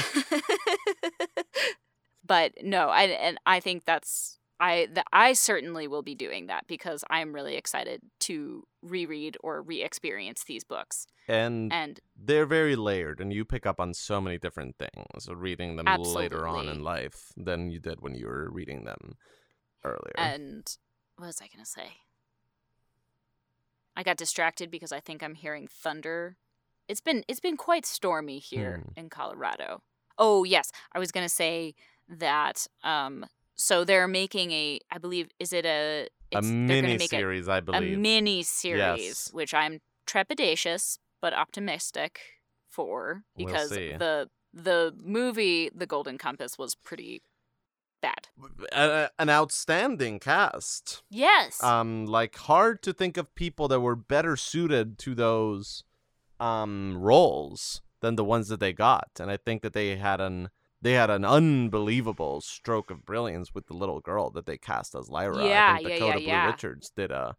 but 2.25 2.53
no, 2.63 2.87
I 2.89 3.03
and 3.03 3.37
I 3.45 3.59
think 3.59 3.83
that's 3.85 4.39
I 4.69 4.87
I 5.11 5.33
certainly 5.33 5.85
will 5.87 6.03
be 6.03 6.15
doing 6.15 6.47
that 6.47 6.63
because 6.67 7.03
I'm 7.09 7.33
really 7.37 7.55
excited 7.55 7.99
to 8.27 8.63
reread 8.81 9.37
or 9.45 9.61
re-experience 9.61 10.43
these 10.45 10.63
books. 10.63 11.05
and 11.27 11.71
And 11.73 11.99
they're 12.27 12.45
very 12.59 12.75
layered, 12.75 13.19
and 13.21 13.33
you 13.33 13.43
pick 13.45 13.65
up 13.65 13.79
on 13.79 13.93
so 13.93 14.21
many 14.21 14.37
different 14.37 14.75
things 14.83 15.27
reading 15.47 15.75
them 15.77 15.85
later 16.01 16.47
on 16.47 16.67
in 16.69 16.79
life 16.83 17.17
than 17.47 17.71
you 17.71 17.79
did 17.79 17.97
when 18.01 18.15
you 18.15 18.27
were 18.27 18.49
reading 18.51 18.85
them 18.85 19.03
earlier. 19.83 20.17
and 20.17 20.63
what 21.17 21.27
was 21.27 21.41
I 21.41 21.47
gonna 21.53 21.65
say? 21.65 21.89
I 23.95 24.03
got 24.03 24.17
distracted 24.17 24.71
because 24.71 24.91
I 24.91 24.99
think 24.99 25.21
I'm 25.21 25.35
hearing 25.35 25.67
thunder. 25.67 26.37
It's 26.87 27.01
been 27.01 27.23
it's 27.27 27.39
been 27.39 27.57
quite 27.57 27.85
stormy 27.85 28.39
here 28.39 28.75
Hmm. 28.83 28.99
in 28.99 29.09
Colorado. 29.09 29.83
Oh 30.17 30.43
yes, 30.43 30.71
I 30.93 30.99
was 30.99 31.11
gonna 31.11 31.29
say 31.43 31.75
that. 32.07 32.65
Um, 32.83 33.25
so 33.55 33.83
they're 33.83 34.07
making 34.07 34.51
a, 34.51 34.79
I 34.91 34.97
believe, 34.97 35.29
is 35.39 35.53
it 35.53 35.65
a? 35.65 36.07
a 36.35 36.41
mini 36.41 36.97
make 36.97 37.09
series, 37.09 37.47
I 37.47 37.57
a, 37.57 37.59
a 37.59 37.61
believe. 37.61 37.97
A 37.97 38.01
mini 38.01 38.41
series, 38.43 38.79
Yes. 38.79 39.29
which 39.33 39.53
I'm 39.53 39.79
trepidatious 40.07 40.97
but 41.21 41.33
optimistic 41.33 42.19
for 42.67 43.23
We'll 43.37 43.47
because 43.47 43.69
see. 43.69 43.93
the 43.97 44.29
the 44.53 44.93
movie 44.99 45.69
The 45.73 45.85
Golden 45.85 46.17
Compass 46.17 46.57
was 46.57 46.75
pretty 46.75 47.21
bad. 48.01 48.27
A- 48.73 49.09
an 49.19 49.29
outstanding 49.29 50.19
cast. 50.19 51.03
Yes. 51.09 51.61
um 51.63 52.05
like 52.07 52.35
hard 52.35 52.81
to 52.83 52.93
think 52.93 53.15
of 53.17 53.33
people 53.35 53.67
that 53.69 53.79
were 53.79 53.95
better 53.95 54.35
suited 54.35 54.97
to 54.99 55.15
those 55.15 55.83
um 56.39 56.97
roles 56.97 57.81
than 58.01 58.15
the 58.15 58.23
ones 58.25 58.47
that 58.49 58.59
they 58.59 58.73
got 58.73 59.09
and 59.19 59.29
i 59.31 59.37
think 59.37 59.61
that 59.61 59.73
they 59.73 59.95
had 59.95 60.19
an 60.19 60.49
they 60.83 60.93
had 60.93 61.09
an 61.09 61.23
unbelievable 61.25 62.41
stroke 62.41 62.91
of 62.91 63.05
brilliance 63.05 63.53
with 63.53 63.67
the 63.67 63.73
little 63.73 63.99
girl 63.99 64.29
that 64.29 64.45
they 64.45 64.57
cast 64.57 64.93
as 64.95 65.09
lyra 65.09 65.45
Yeah, 65.47 65.73
i 65.73 65.77
think 65.77 65.89
yeah, 65.89 65.95
dakota 65.95 66.19
yeah, 66.19 66.25
blue 66.25 66.33
yeah. 66.33 66.45
richards 66.47 66.91
did 66.95 67.11
a 67.11 67.35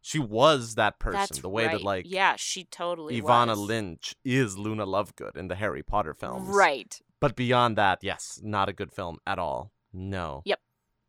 she 0.00 0.18
was 0.18 0.74
that 0.74 0.98
person 0.98 1.18
That's 1.18 1.38
the 1.40 1.48
way 1.48 1.66
right. 1.66 1.72
that 1.72 1.82
like 1.82 2.04
yeah, 2.08 2.34
she 2.36 2.64
totally 2.64 3.16
evanna 3.16 3.52
was. 3.52 3.58
lynch 3.60 4.14
is 4.24 4.56
luna 4.58 4.86
lovegood 4.86 5.36
in 5.36 5.48
the 5.48 5.54
harry 5.54 5.82
potter 5.82 6.14
films 6.14 6.48
Right. 6.48 7.00
but 7.20 7.34
beyond 7.36 7.76
that 7.78 7.98
yes 8.02 8.40
not 8.42 8.68
a 8.68 8.72
good 8.72 8.92
film 8.92 9.18
at 9.26 9.38
all 9.38 9.72
no 9.92 10.42
Yep. 10.44 10.60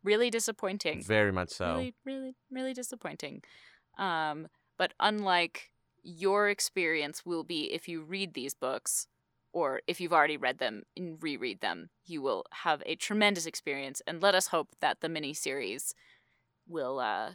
Really 0.04 0.30
disappointing. 0.30 1.02
very 1.02 1.32
much 1.32 1.48
so 1.50 1.66
Really, 1.74 1.94
really, 2.04 2.34
really 2.48 2.72
disappointing. 2.72 3.42
Um, 3.98 4.46
but 4.78 4.94
unlike 5.00 5.70
your 6.04 6.48
experience 6.48 7.26
will 7.26 7.42
be 7.42 7.72
if 7.72 7.88
you 7.88 8.02
read 8.02 8.34
these 8.34 8.54
books, 8.54 9.08
or 9.60 9.80
if 9.86 10.00
you've 10.00 10.12
already 10.12 10.36
read 10.36 10.58
them 10.58 10.82
and 10.98 11.16
reread 11.22 11.60
them, 11.62 11.88
you 12.04 12.20
will 12.20 12.44
have 12.64 12.82
a 12.84 12.94
tremendous 12.94 13.46
experience. 13.46 14.02
And 14.06 14.20
let 14.22 14.34
us 14.34 14.48
hope 14.48 14.68
that 14.82 15.00
the 15.00 15.08
miniseries 15.08 15.94
will 16.68 16.98
uh 17.00 17.30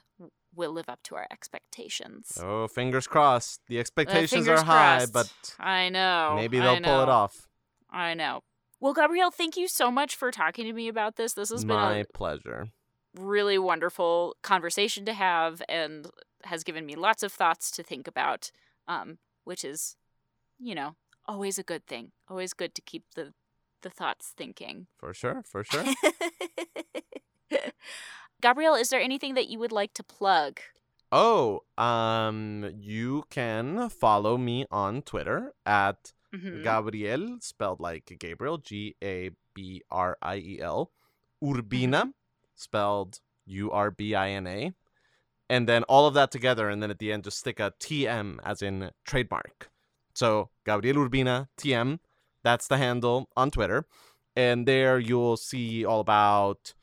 will 0.54 0.72
live 0.72 0.90
up 0.90 1.02
to 1.04 1.16
our 1.16 1.28
expectations. 1.32 2.38
oh 2.40 2.68
fingers 2.68 3.08
crossed 3.08 3.62
the 3.68 3.78
Uh, 3.78 3.82
expectations 3.82 4.32
fingers 4.46 4.60
are 4.62 4.66
high 4.66 4.98
crossed. 4.98 5.14
but 5.14 5.56
I 5.60 5.90
know. 5.90 6.34
Maybe 6.36 6.60
they'll 6.60 6.80
pull 6.82 7.02
it 7.02 7.10
off. 7.10 7.48
I 7.90 8.14
know. 8.14 8.42
Well, 8.80 8.94
Gabriel, 8.94 9.32
thank 9.32 9.58
you 9.58 9.68
so 9.68 9.90
much 9.92 10.16
for 10.16 10.30
talking 10.32 10.66
to 10.66 10.74
me 10.74 10.88
about 10.88 11.16
this. 11.16 11.34
This 11.34 11.50
has 11.50 11.64
been 11.66 11.76
My 11.76 12.04
pleasure. 12.14 12.70
really 13.16 13.58
wonderful 13.58 14.36
conversation 14.44 15.06
to 15.06 15.14
have 15.14 15.62
and 15.70 16.08
has 16.44 16.64
given 16.64 16.86
me 16.86 16.96
lots 16.96 17.24
of 17.24 17.32
thoughts 17.32 17.72
to 17.72 17.82
think 17.84 18.08
about 18.08 18.52
um, 18.88 19.18
which 19.44 19.64
is 19.66 19.96
you 20.60 20.76
know 20.76 20.96
always 21.32 21.58
a 21.58 21.64
good 21.64 21.86
thing 21.88 22.12
always 22.30 22.54
good 22.54 22.74
to 22.76 22.82
keep 22.92 23.04
the 23.16 23.26
the 23.84 23.90
thoughts 23.90 24.34
thinking 24.38 24.86
For 25.00 25.12
sure, 25.14 25.42
for 25.52 25.64
sure. 25.64 25.86
gabriel 28.42 28.76
is 28.76 28.90
there 28.90 29.00
anything 29.02 29.34
that 29.36 29.48
you 29.50 29.58
would 29.60 29.72
like 29.72 29.94
to 29.94 30.04
plug 30.04 30.60
oh, 31.14 31.60
um, 31.78 32.72
you 32.80 33.24
can 33.30 33.90
follow 33.90 34.38
me 34.38 34.66
on 34.72 35.02
Twitter 35.02 35.52
at 35.66 36.14
Mhm. 36.34 36.64
Gabriel, 36.64 37.38
spelled 37.42 37.82
like 37.82 38.06
Gabriel, 38.18 38.58
G 38.58 38.96
A 39.04 39.32
B 39.54 39.82
R 39.92 40.18
I 40.22 40.38
E 40.38 40.60
L, 40.62 40.92
Urbina, 41.44 42.14
spelled 42.56 43.20
U 43.46 43.70
R 43.72 43.92
B 43.92 44.16
I 44.16 44.30
N 44.30 44.48
A, 44.48 44.72
and 45.50 45.68
then 45.68 45.84
all 45.92 46.08
of 46.08 46.14
that 46.14 46.32
together, 46.32 46.70
and 46.70 46.82
then 46.82 46.90
at 46.92 47.00
the 47.00 47.12
end 47.12 47.26
just 47.26 47.40
stick 47.40 47.60
a 47.60 47.74
TM 47.84 48.40
as 48.46 48.62
in 48.62 48.92
trademark. 49.04 49.70
So 50.22 50.50
Gabriel 50.68 50.98
Urbina 50.98 51.48
TM, 51.58 51.98
that's 52.44 52.68
the 52.68 52.78
handle 52.78 53.28
on 53.36 53.50
Twitter, 53.50 53.88
and 54.36 54.68
there 54.68 55.00
you'll 55.00 55.36
see 55.36 55.84
all 55.84 56.00
about. 56.00 56.76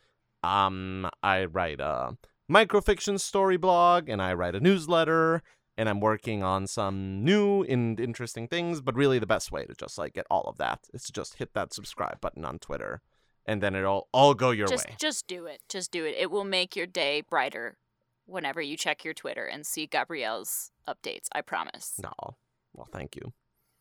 Um, 0.42 1.08
I 1.22 1.44
write 1.44 1.78
a 1.78 2.16
microfiction 2.50 3.20
story 3.20 3.56
blog, 3.56 4.08
and 4.08 4.20
I 4.20 4.34
write 4.34 4.56
a 4.56 4.60
newsletter, 4.60 5.44
and 5.76 5.88
I'm 5.88 6.00
working 6.00 6.42
on 6.42 6.66
some 6.66 7.22
new 7.22 7.62
and 7.62 8.00
interesting 8.00 8.48
things. 8.48 8.80
But 8.80 8.96
really, 8.96 9.20
the 9.20 9.26
best 9.36 9.52
way 9.52 9.64
to 9.66 9.74
just 9.74 9.98
like 9.98 10.14
get 10.14 10.26
all 10.28 10.42
of 10.48 10.58
that 10.58 10.88
is 10.92 11.04
to 11.04 11.12
just 11.12 11.36
hit 11.36 11.54
that 11.54 11.72
subscribe 11.72 12.20
button 12.20 12.44
on 12.44 12.58
Twitter, 12.58 13.02
and 13.46 13.62
then 13.62 13.76
it'll 13.76 14.08
all 14.12 14.34
go 14.34 14.50
your 14.50 14.66
just 14.66 14.88
way. 14.88 14.96
just 14.98 15.28
do 15.28 15.46
it 15.46 15.60
just 15.68 15.92
do 15.92 16.04
it 16.04 16.16
it 16.18 16.32
will 16.32 16.42
make 16.58 16.74
your 16.74 16.86
day 16.86 17.20
brighter 17.20 17.78
whenever 18.26 18.60
you 18.60 18.76
check 18.76 19.04
your 19.04 19.14
twitter 19.14 19.46
and 19.46 19.64
see 19.64 19.86
gabriel's 19.86 20.70
updates 20.88 21.28
i 21.32 21.40
promise 21.40 21.94
No, 22.02 22.36
well, 22.78 22.88
thank 22.92 23.16
you. 23.16 23.32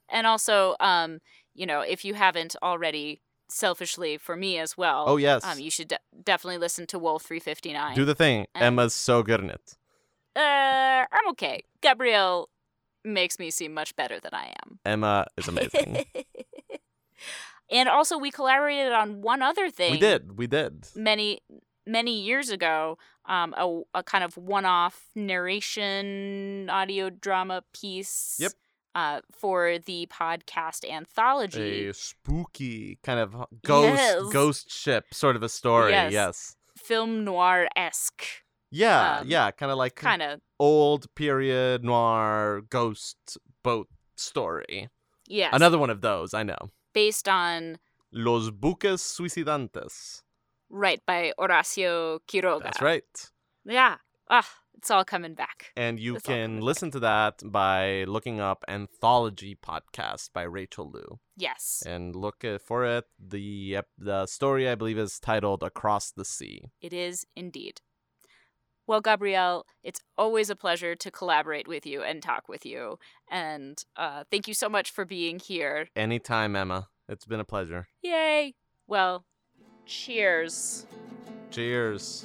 and 0.10 0.26
also 0.28 0.76
um 0.80 1.20
you 1.54 1.66
know 1.66 1.82
if 1.82 2.04
you 2.06 2.14
haven't 2.16 2.56
already 2.62 3.22
selfishly 3.50 4.18
for 4.18 4.36
me 4.36 4.58
as 4.60 4.76
well 4.78 5.06
Oh 5.08 5.18
yes, 5.18 5.44
um 5.46 5.58
you 5.60 5.72
should 5.72 5.88
de- 5.90 6.00
definitely 6.24 6.58
listen 6.58 6.86
to 6.88 7.00
wolf 7.00 7.24
359 7.24 7.96
do 7.96 8.04
the 8.06 8.16
thing. 8.16 8.46
and- 8.56 8.64
Emma's 8.66 8.94
so 8.96 9.24
good 9.24 9.40
in 9.40 9.50
it. 9.50 9.78
uh 10.36 11.06
i'm 11.16 11.28
okay 11.32 11.64
gabriel 11.82 12.50
makes 13.06 13.40
me 13.40 13.50
seem 13.52 13.74
much 13.74 13.96
better 13.96 14.20
than 14.20 14.34
i 14.34 14.48
am 14.64 14.80
Emma 14.86 15.26
is 15.38 15.48
amazing. 15.48 16.04
and 17.72 17.90
also 17.90 18.18
we 18.18 18.32
collaborated 18.32 18.92
on 18.92 19.22
one 19.22 19.42
other 19.42 19.70
thing 19.70 19.92
we 19.92 20.00
did, 20.00 20.38
we 20.38 20.48
did. 20.48 20.88
many 20.96 21.40
many 21.86 22.20
years 22.22 22.50
ago 22.50 22.98
um, 23.26 23.54
a, 23.58 23.82
a 24.00 24.04
kind 24.04 24.24
of 24.24 24.38
one-off 24.38 24.96
narration 25.16 26.70
audio 26.70 27.10
drama 27.10 27.64
piece 27.74 28.38
Yep. 28.40 28.52
Uh, 28.98 29.22
for 29.42 29.78
the 29.90 30.08
podcast 30.22 30.82
anthology 30.90 31.88
A 31.88 31.94
spooky 31.94 32.98
kind 33.04 33.20
of 33.20 33.30
ghost 33.62 34.02
Yes. 34.02 34.34
ghost 34.34 34.66
ship 34.72 35.06
sort 35.14 35.36
of 35.38 35.44
a 35.44 35.50
story. 35.50 35.92
Yes. 35.92 36.12
Yes. 36.14 36.56
film 36.90 37.24
noir-esque 37.24 38.24
Yeah, 38.72 39.20
Um, 39.22 39.28
yeah, 39.28 39.52
kind 39.52 39.72
of 39.72 39.78
like 39.78 39.96
kind 39.96 40.22
of 40.22 40.42
old 40.60 41.08
period 41.16 41.84
noir 41.84 42.62
ghost 42.70 43.18
boat 43.64 43.88
story. 44.16 44.90
yes 45.28 45.52
Another 45.54 45.78
one 45.78 45.90
of 45.92 46.02
those, 46.02 46.34
I 46.34 46.44
know. 46.44 46.62
based 46.94 47.28
on 47.30 47.78
Los 48.12 48.50
buques 48.50 49.02
suicidantes. 49.04 50.24
Right, 50.70 51.02
by 51.06 51.34
Horacio 51.40 52.20
Quiroga. 52.28 52.64
That's 52.64 52.82
right. 52.82 53.32
Yeah. 53.66 53.98
Ah, 54.30 54.48
it's 54.78 54.92
all 54.92 55.04
coming 55.04 55.34
back. 55.34 55.72
And 55.76 56.00
you 56.00 56.16
all 56.16 56.20
can 56.20 56.62
listen 56.62 56.92
to 56.92 57.00
that 57.00 57.42
by 57.44 58.06
looking 58.08 58.40
up 58.40 58.64
Anthology 58.68 59.56
Podcast 59.56 60.30
by 60.34 60.44
Rachel 60.44 60.90
Liu. 60.90 61.20
Yes, 61.36 61.84
And 61.86 62.16
look 62.16 62.44
uh, 62.46 62.58
for 62.58 62.86
it. 62.86 63.06
The 63.20 63.80
the 63.98 64.26
story 64.26 64.70
I 64.70 64.76
believe 64.76 64.98
is 64.98 65.20
titled 65.20 65.64
Across 65.64 66.12
the 66.12 66.26
Sea. 66.26 66.62
it 66.82 66.94
is 66.94 67.26
indeed. 67.36 67.82
Well, 68.88 69.02
Gabriel, 69.02 69.66
it's 69.84 70.00
always 70.18 70.50
a 70.50 70.56
pleasure 70.56 70.96
to 70.96 71.12
collaborate 71.12 71.68
with 71.68 71.86
you 71.86 72.02
and 72.04 72.24
talk 72.24 72.48
with 72.48 72.66
you. 72.66 73.00
And 73.30 73.84
uh, 73.98 74.24
thank 74.32 74.48
you 74.48 74.54
so 74.54 74.70
much 74.70 74.92
for 74.92 75.04
being 75.04 75.40
here. 75.40 75.90
Anytime, 75.94 76.56
Emma. 76.56 76.88
It's 77.10 77.26
been 77.26 77.42
a 77.42 77.46
pleasure. 77.46 77.90
Yay! 78.02 78.56
Well, 78.88 79.26
cheers. 79.86 80.86
Cheers. 81.52 82.24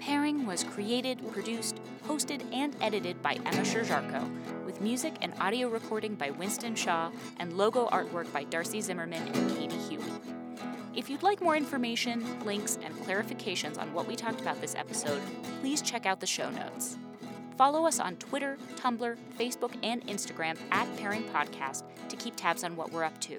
Pairing 0.00 0.46
was 0.46 0.64
created, 0.64 1.20
produced, 1.30 1.78
hosted, 2.06 2.42
and 2.54 2.74
edited 2.80 3.20
by 3.20 3.34
Emma 3.34 3.60
Sherjarko, 3.60 4.64
with 4.64 4.80
music 4.80 5.14
and 5.20 5.34
audio 5.38 5.68
recording 5.68 6.14
by 6.14 6.30
Winston 6.30 6.74
Shaw 6.74 7.10
and 7.38 7.52
logo 7.52 7.86
artwork 7.88 8.32
by 8.32 8.44
Darcy 8.44 8.80
Zimmerman 8.80 9.28
and 9.28 9.50
Katie 9.58 9.76
Huey. 9.76 10.02
If 10.94 11.10
you'd 11.10 11.22
like 11.22 11.42
more 11.42 11.54
information, 11.54 12.24
links, 12.46 12.78
and 12.82 12.94
clarifications 13.00 13.78
on 13.78 13.92
what 13.92 14.08
we 14.08 14.16
talked 14.16 14.40
about 14.40 14.58
this 14.62 14.74
episode, 14.74 15.20
please 15.60 15.82
check 15.82 16.06
out 16.06 16.18
the 16.18 16.26
show 16.26 16.48
notes. 16.48 16.96
Follow 17.58 17.86
us 17.86 18.00
on 18.00 18.16
Twitter, 18.16 18.56
Tumblr, 18.76 19.18
Facebook, 19.38 19.74
and 19.82 20.04
Instagram 20.06 20.56
at 20.70 20.88
Pairing 20.96 21.24
Podcast 21.24 21.82
to 22.08 22.16
keep 22.16 22.34
tabs 22.36 22.64
on 22.64 22.74
what 22.74 22.90
we're 22.90 23.04
up 23.04 23.20
to. 23.20 23.38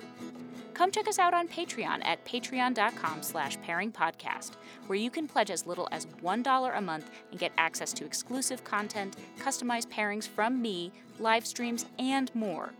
Come 0.73 0.91
check 0.91 1.07
us 1.07 1.19
out 1.19 1.33
on 1.33 1.47
Patreon 1.47 2.03
at 2.05 2.23
patreon.com 2.25 3.21
slash 3.21 3.57
pairingpodcast, 3.59 4.53
where 4.87 4.97
you 4.97 5.09
can 5.09 5.27
pledge 5.27 5.51
as 5.51 5.67
little 5.67 5.87
as 5.91 6.05
$1 6.05 6.77
a 6.77 6.81
month 6.81 7.11
and 7.29 7.39
get 7.39 7.51
access 7.57 7.93
to 7.93 8.05
exclusive 8.05 8.63
content, 8.63 9.17
customized 9.39 9.87
pairings 9.87 10.27
from 10.27 10.61
me, 10.61 10.91
live 11.19 11.45
streams, 11.45 11.85
and 11.99 12.33
more. 12.33 12.71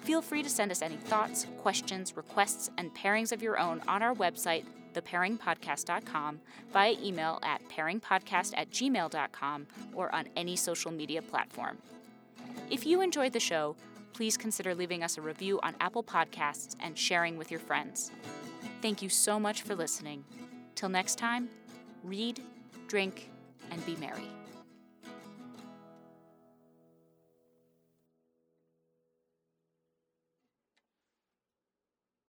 Feel 0.00 0.20
free 0.20 0.42
to 0.42 0.50
send 0.50 0.72
us 0.72 0.82
any 0.82 0.96
thoughts, 0.96 1.46
questions, 1.58 2.16
requests, 2.16 2.70
and 2.76 2.92
pairings 2.94 3.30
of 3.30 3.42
your 3.42 3.58
own 3.58 3.80
on 3.86 4.02
our 4.02 4.14
website, 4.14 4.64
thepairingpodcast.com, 4.94 6.40
via 6.72 6.94
email 7.00 7.38
at 7.42 7.66
pairingpodcast 7.68 8.52
at 8.56 8.70
gmail.com, 8.70 9.66
or 9.94 10.12
on 10.14 10.28
any 10.36 10.56
social 10.56 10.90
media 10.90 11.22
platform. 11.22 11.78
If 12.68 12.84
you 12.84 13.00
enjoyed 13.00 13.32
the 13.32 13.40
show, 13.40 13.76
please 14.12 14.36
consider 14.36 14.74
leaving 14.74 15.02
us 15.02 15.18
a 15.18 15.20
review 15.20 15.60
on 15.62 15.74
Apple 15.80 16.02
Podcasts 16.02 16.76
and 16.80 16.96
sharing 16.96 17.36
with 17.36 17.50
your 17.50 17.60
friends. 17.60 18.10
Thank 18.80 19.02
you 19.02 19.08
so 19.08 19.38
much 19.38 19.62
for 19.62 19.74
listening. 19.74 20.24
Till 20.74 20.88
next 20.88 21.16
time, 21.16 21.48
read, 22.02 22.40
drink, 22.88 23.30
and 23.70 23.84
be 23.86 23.96
merry. 23.96 24.28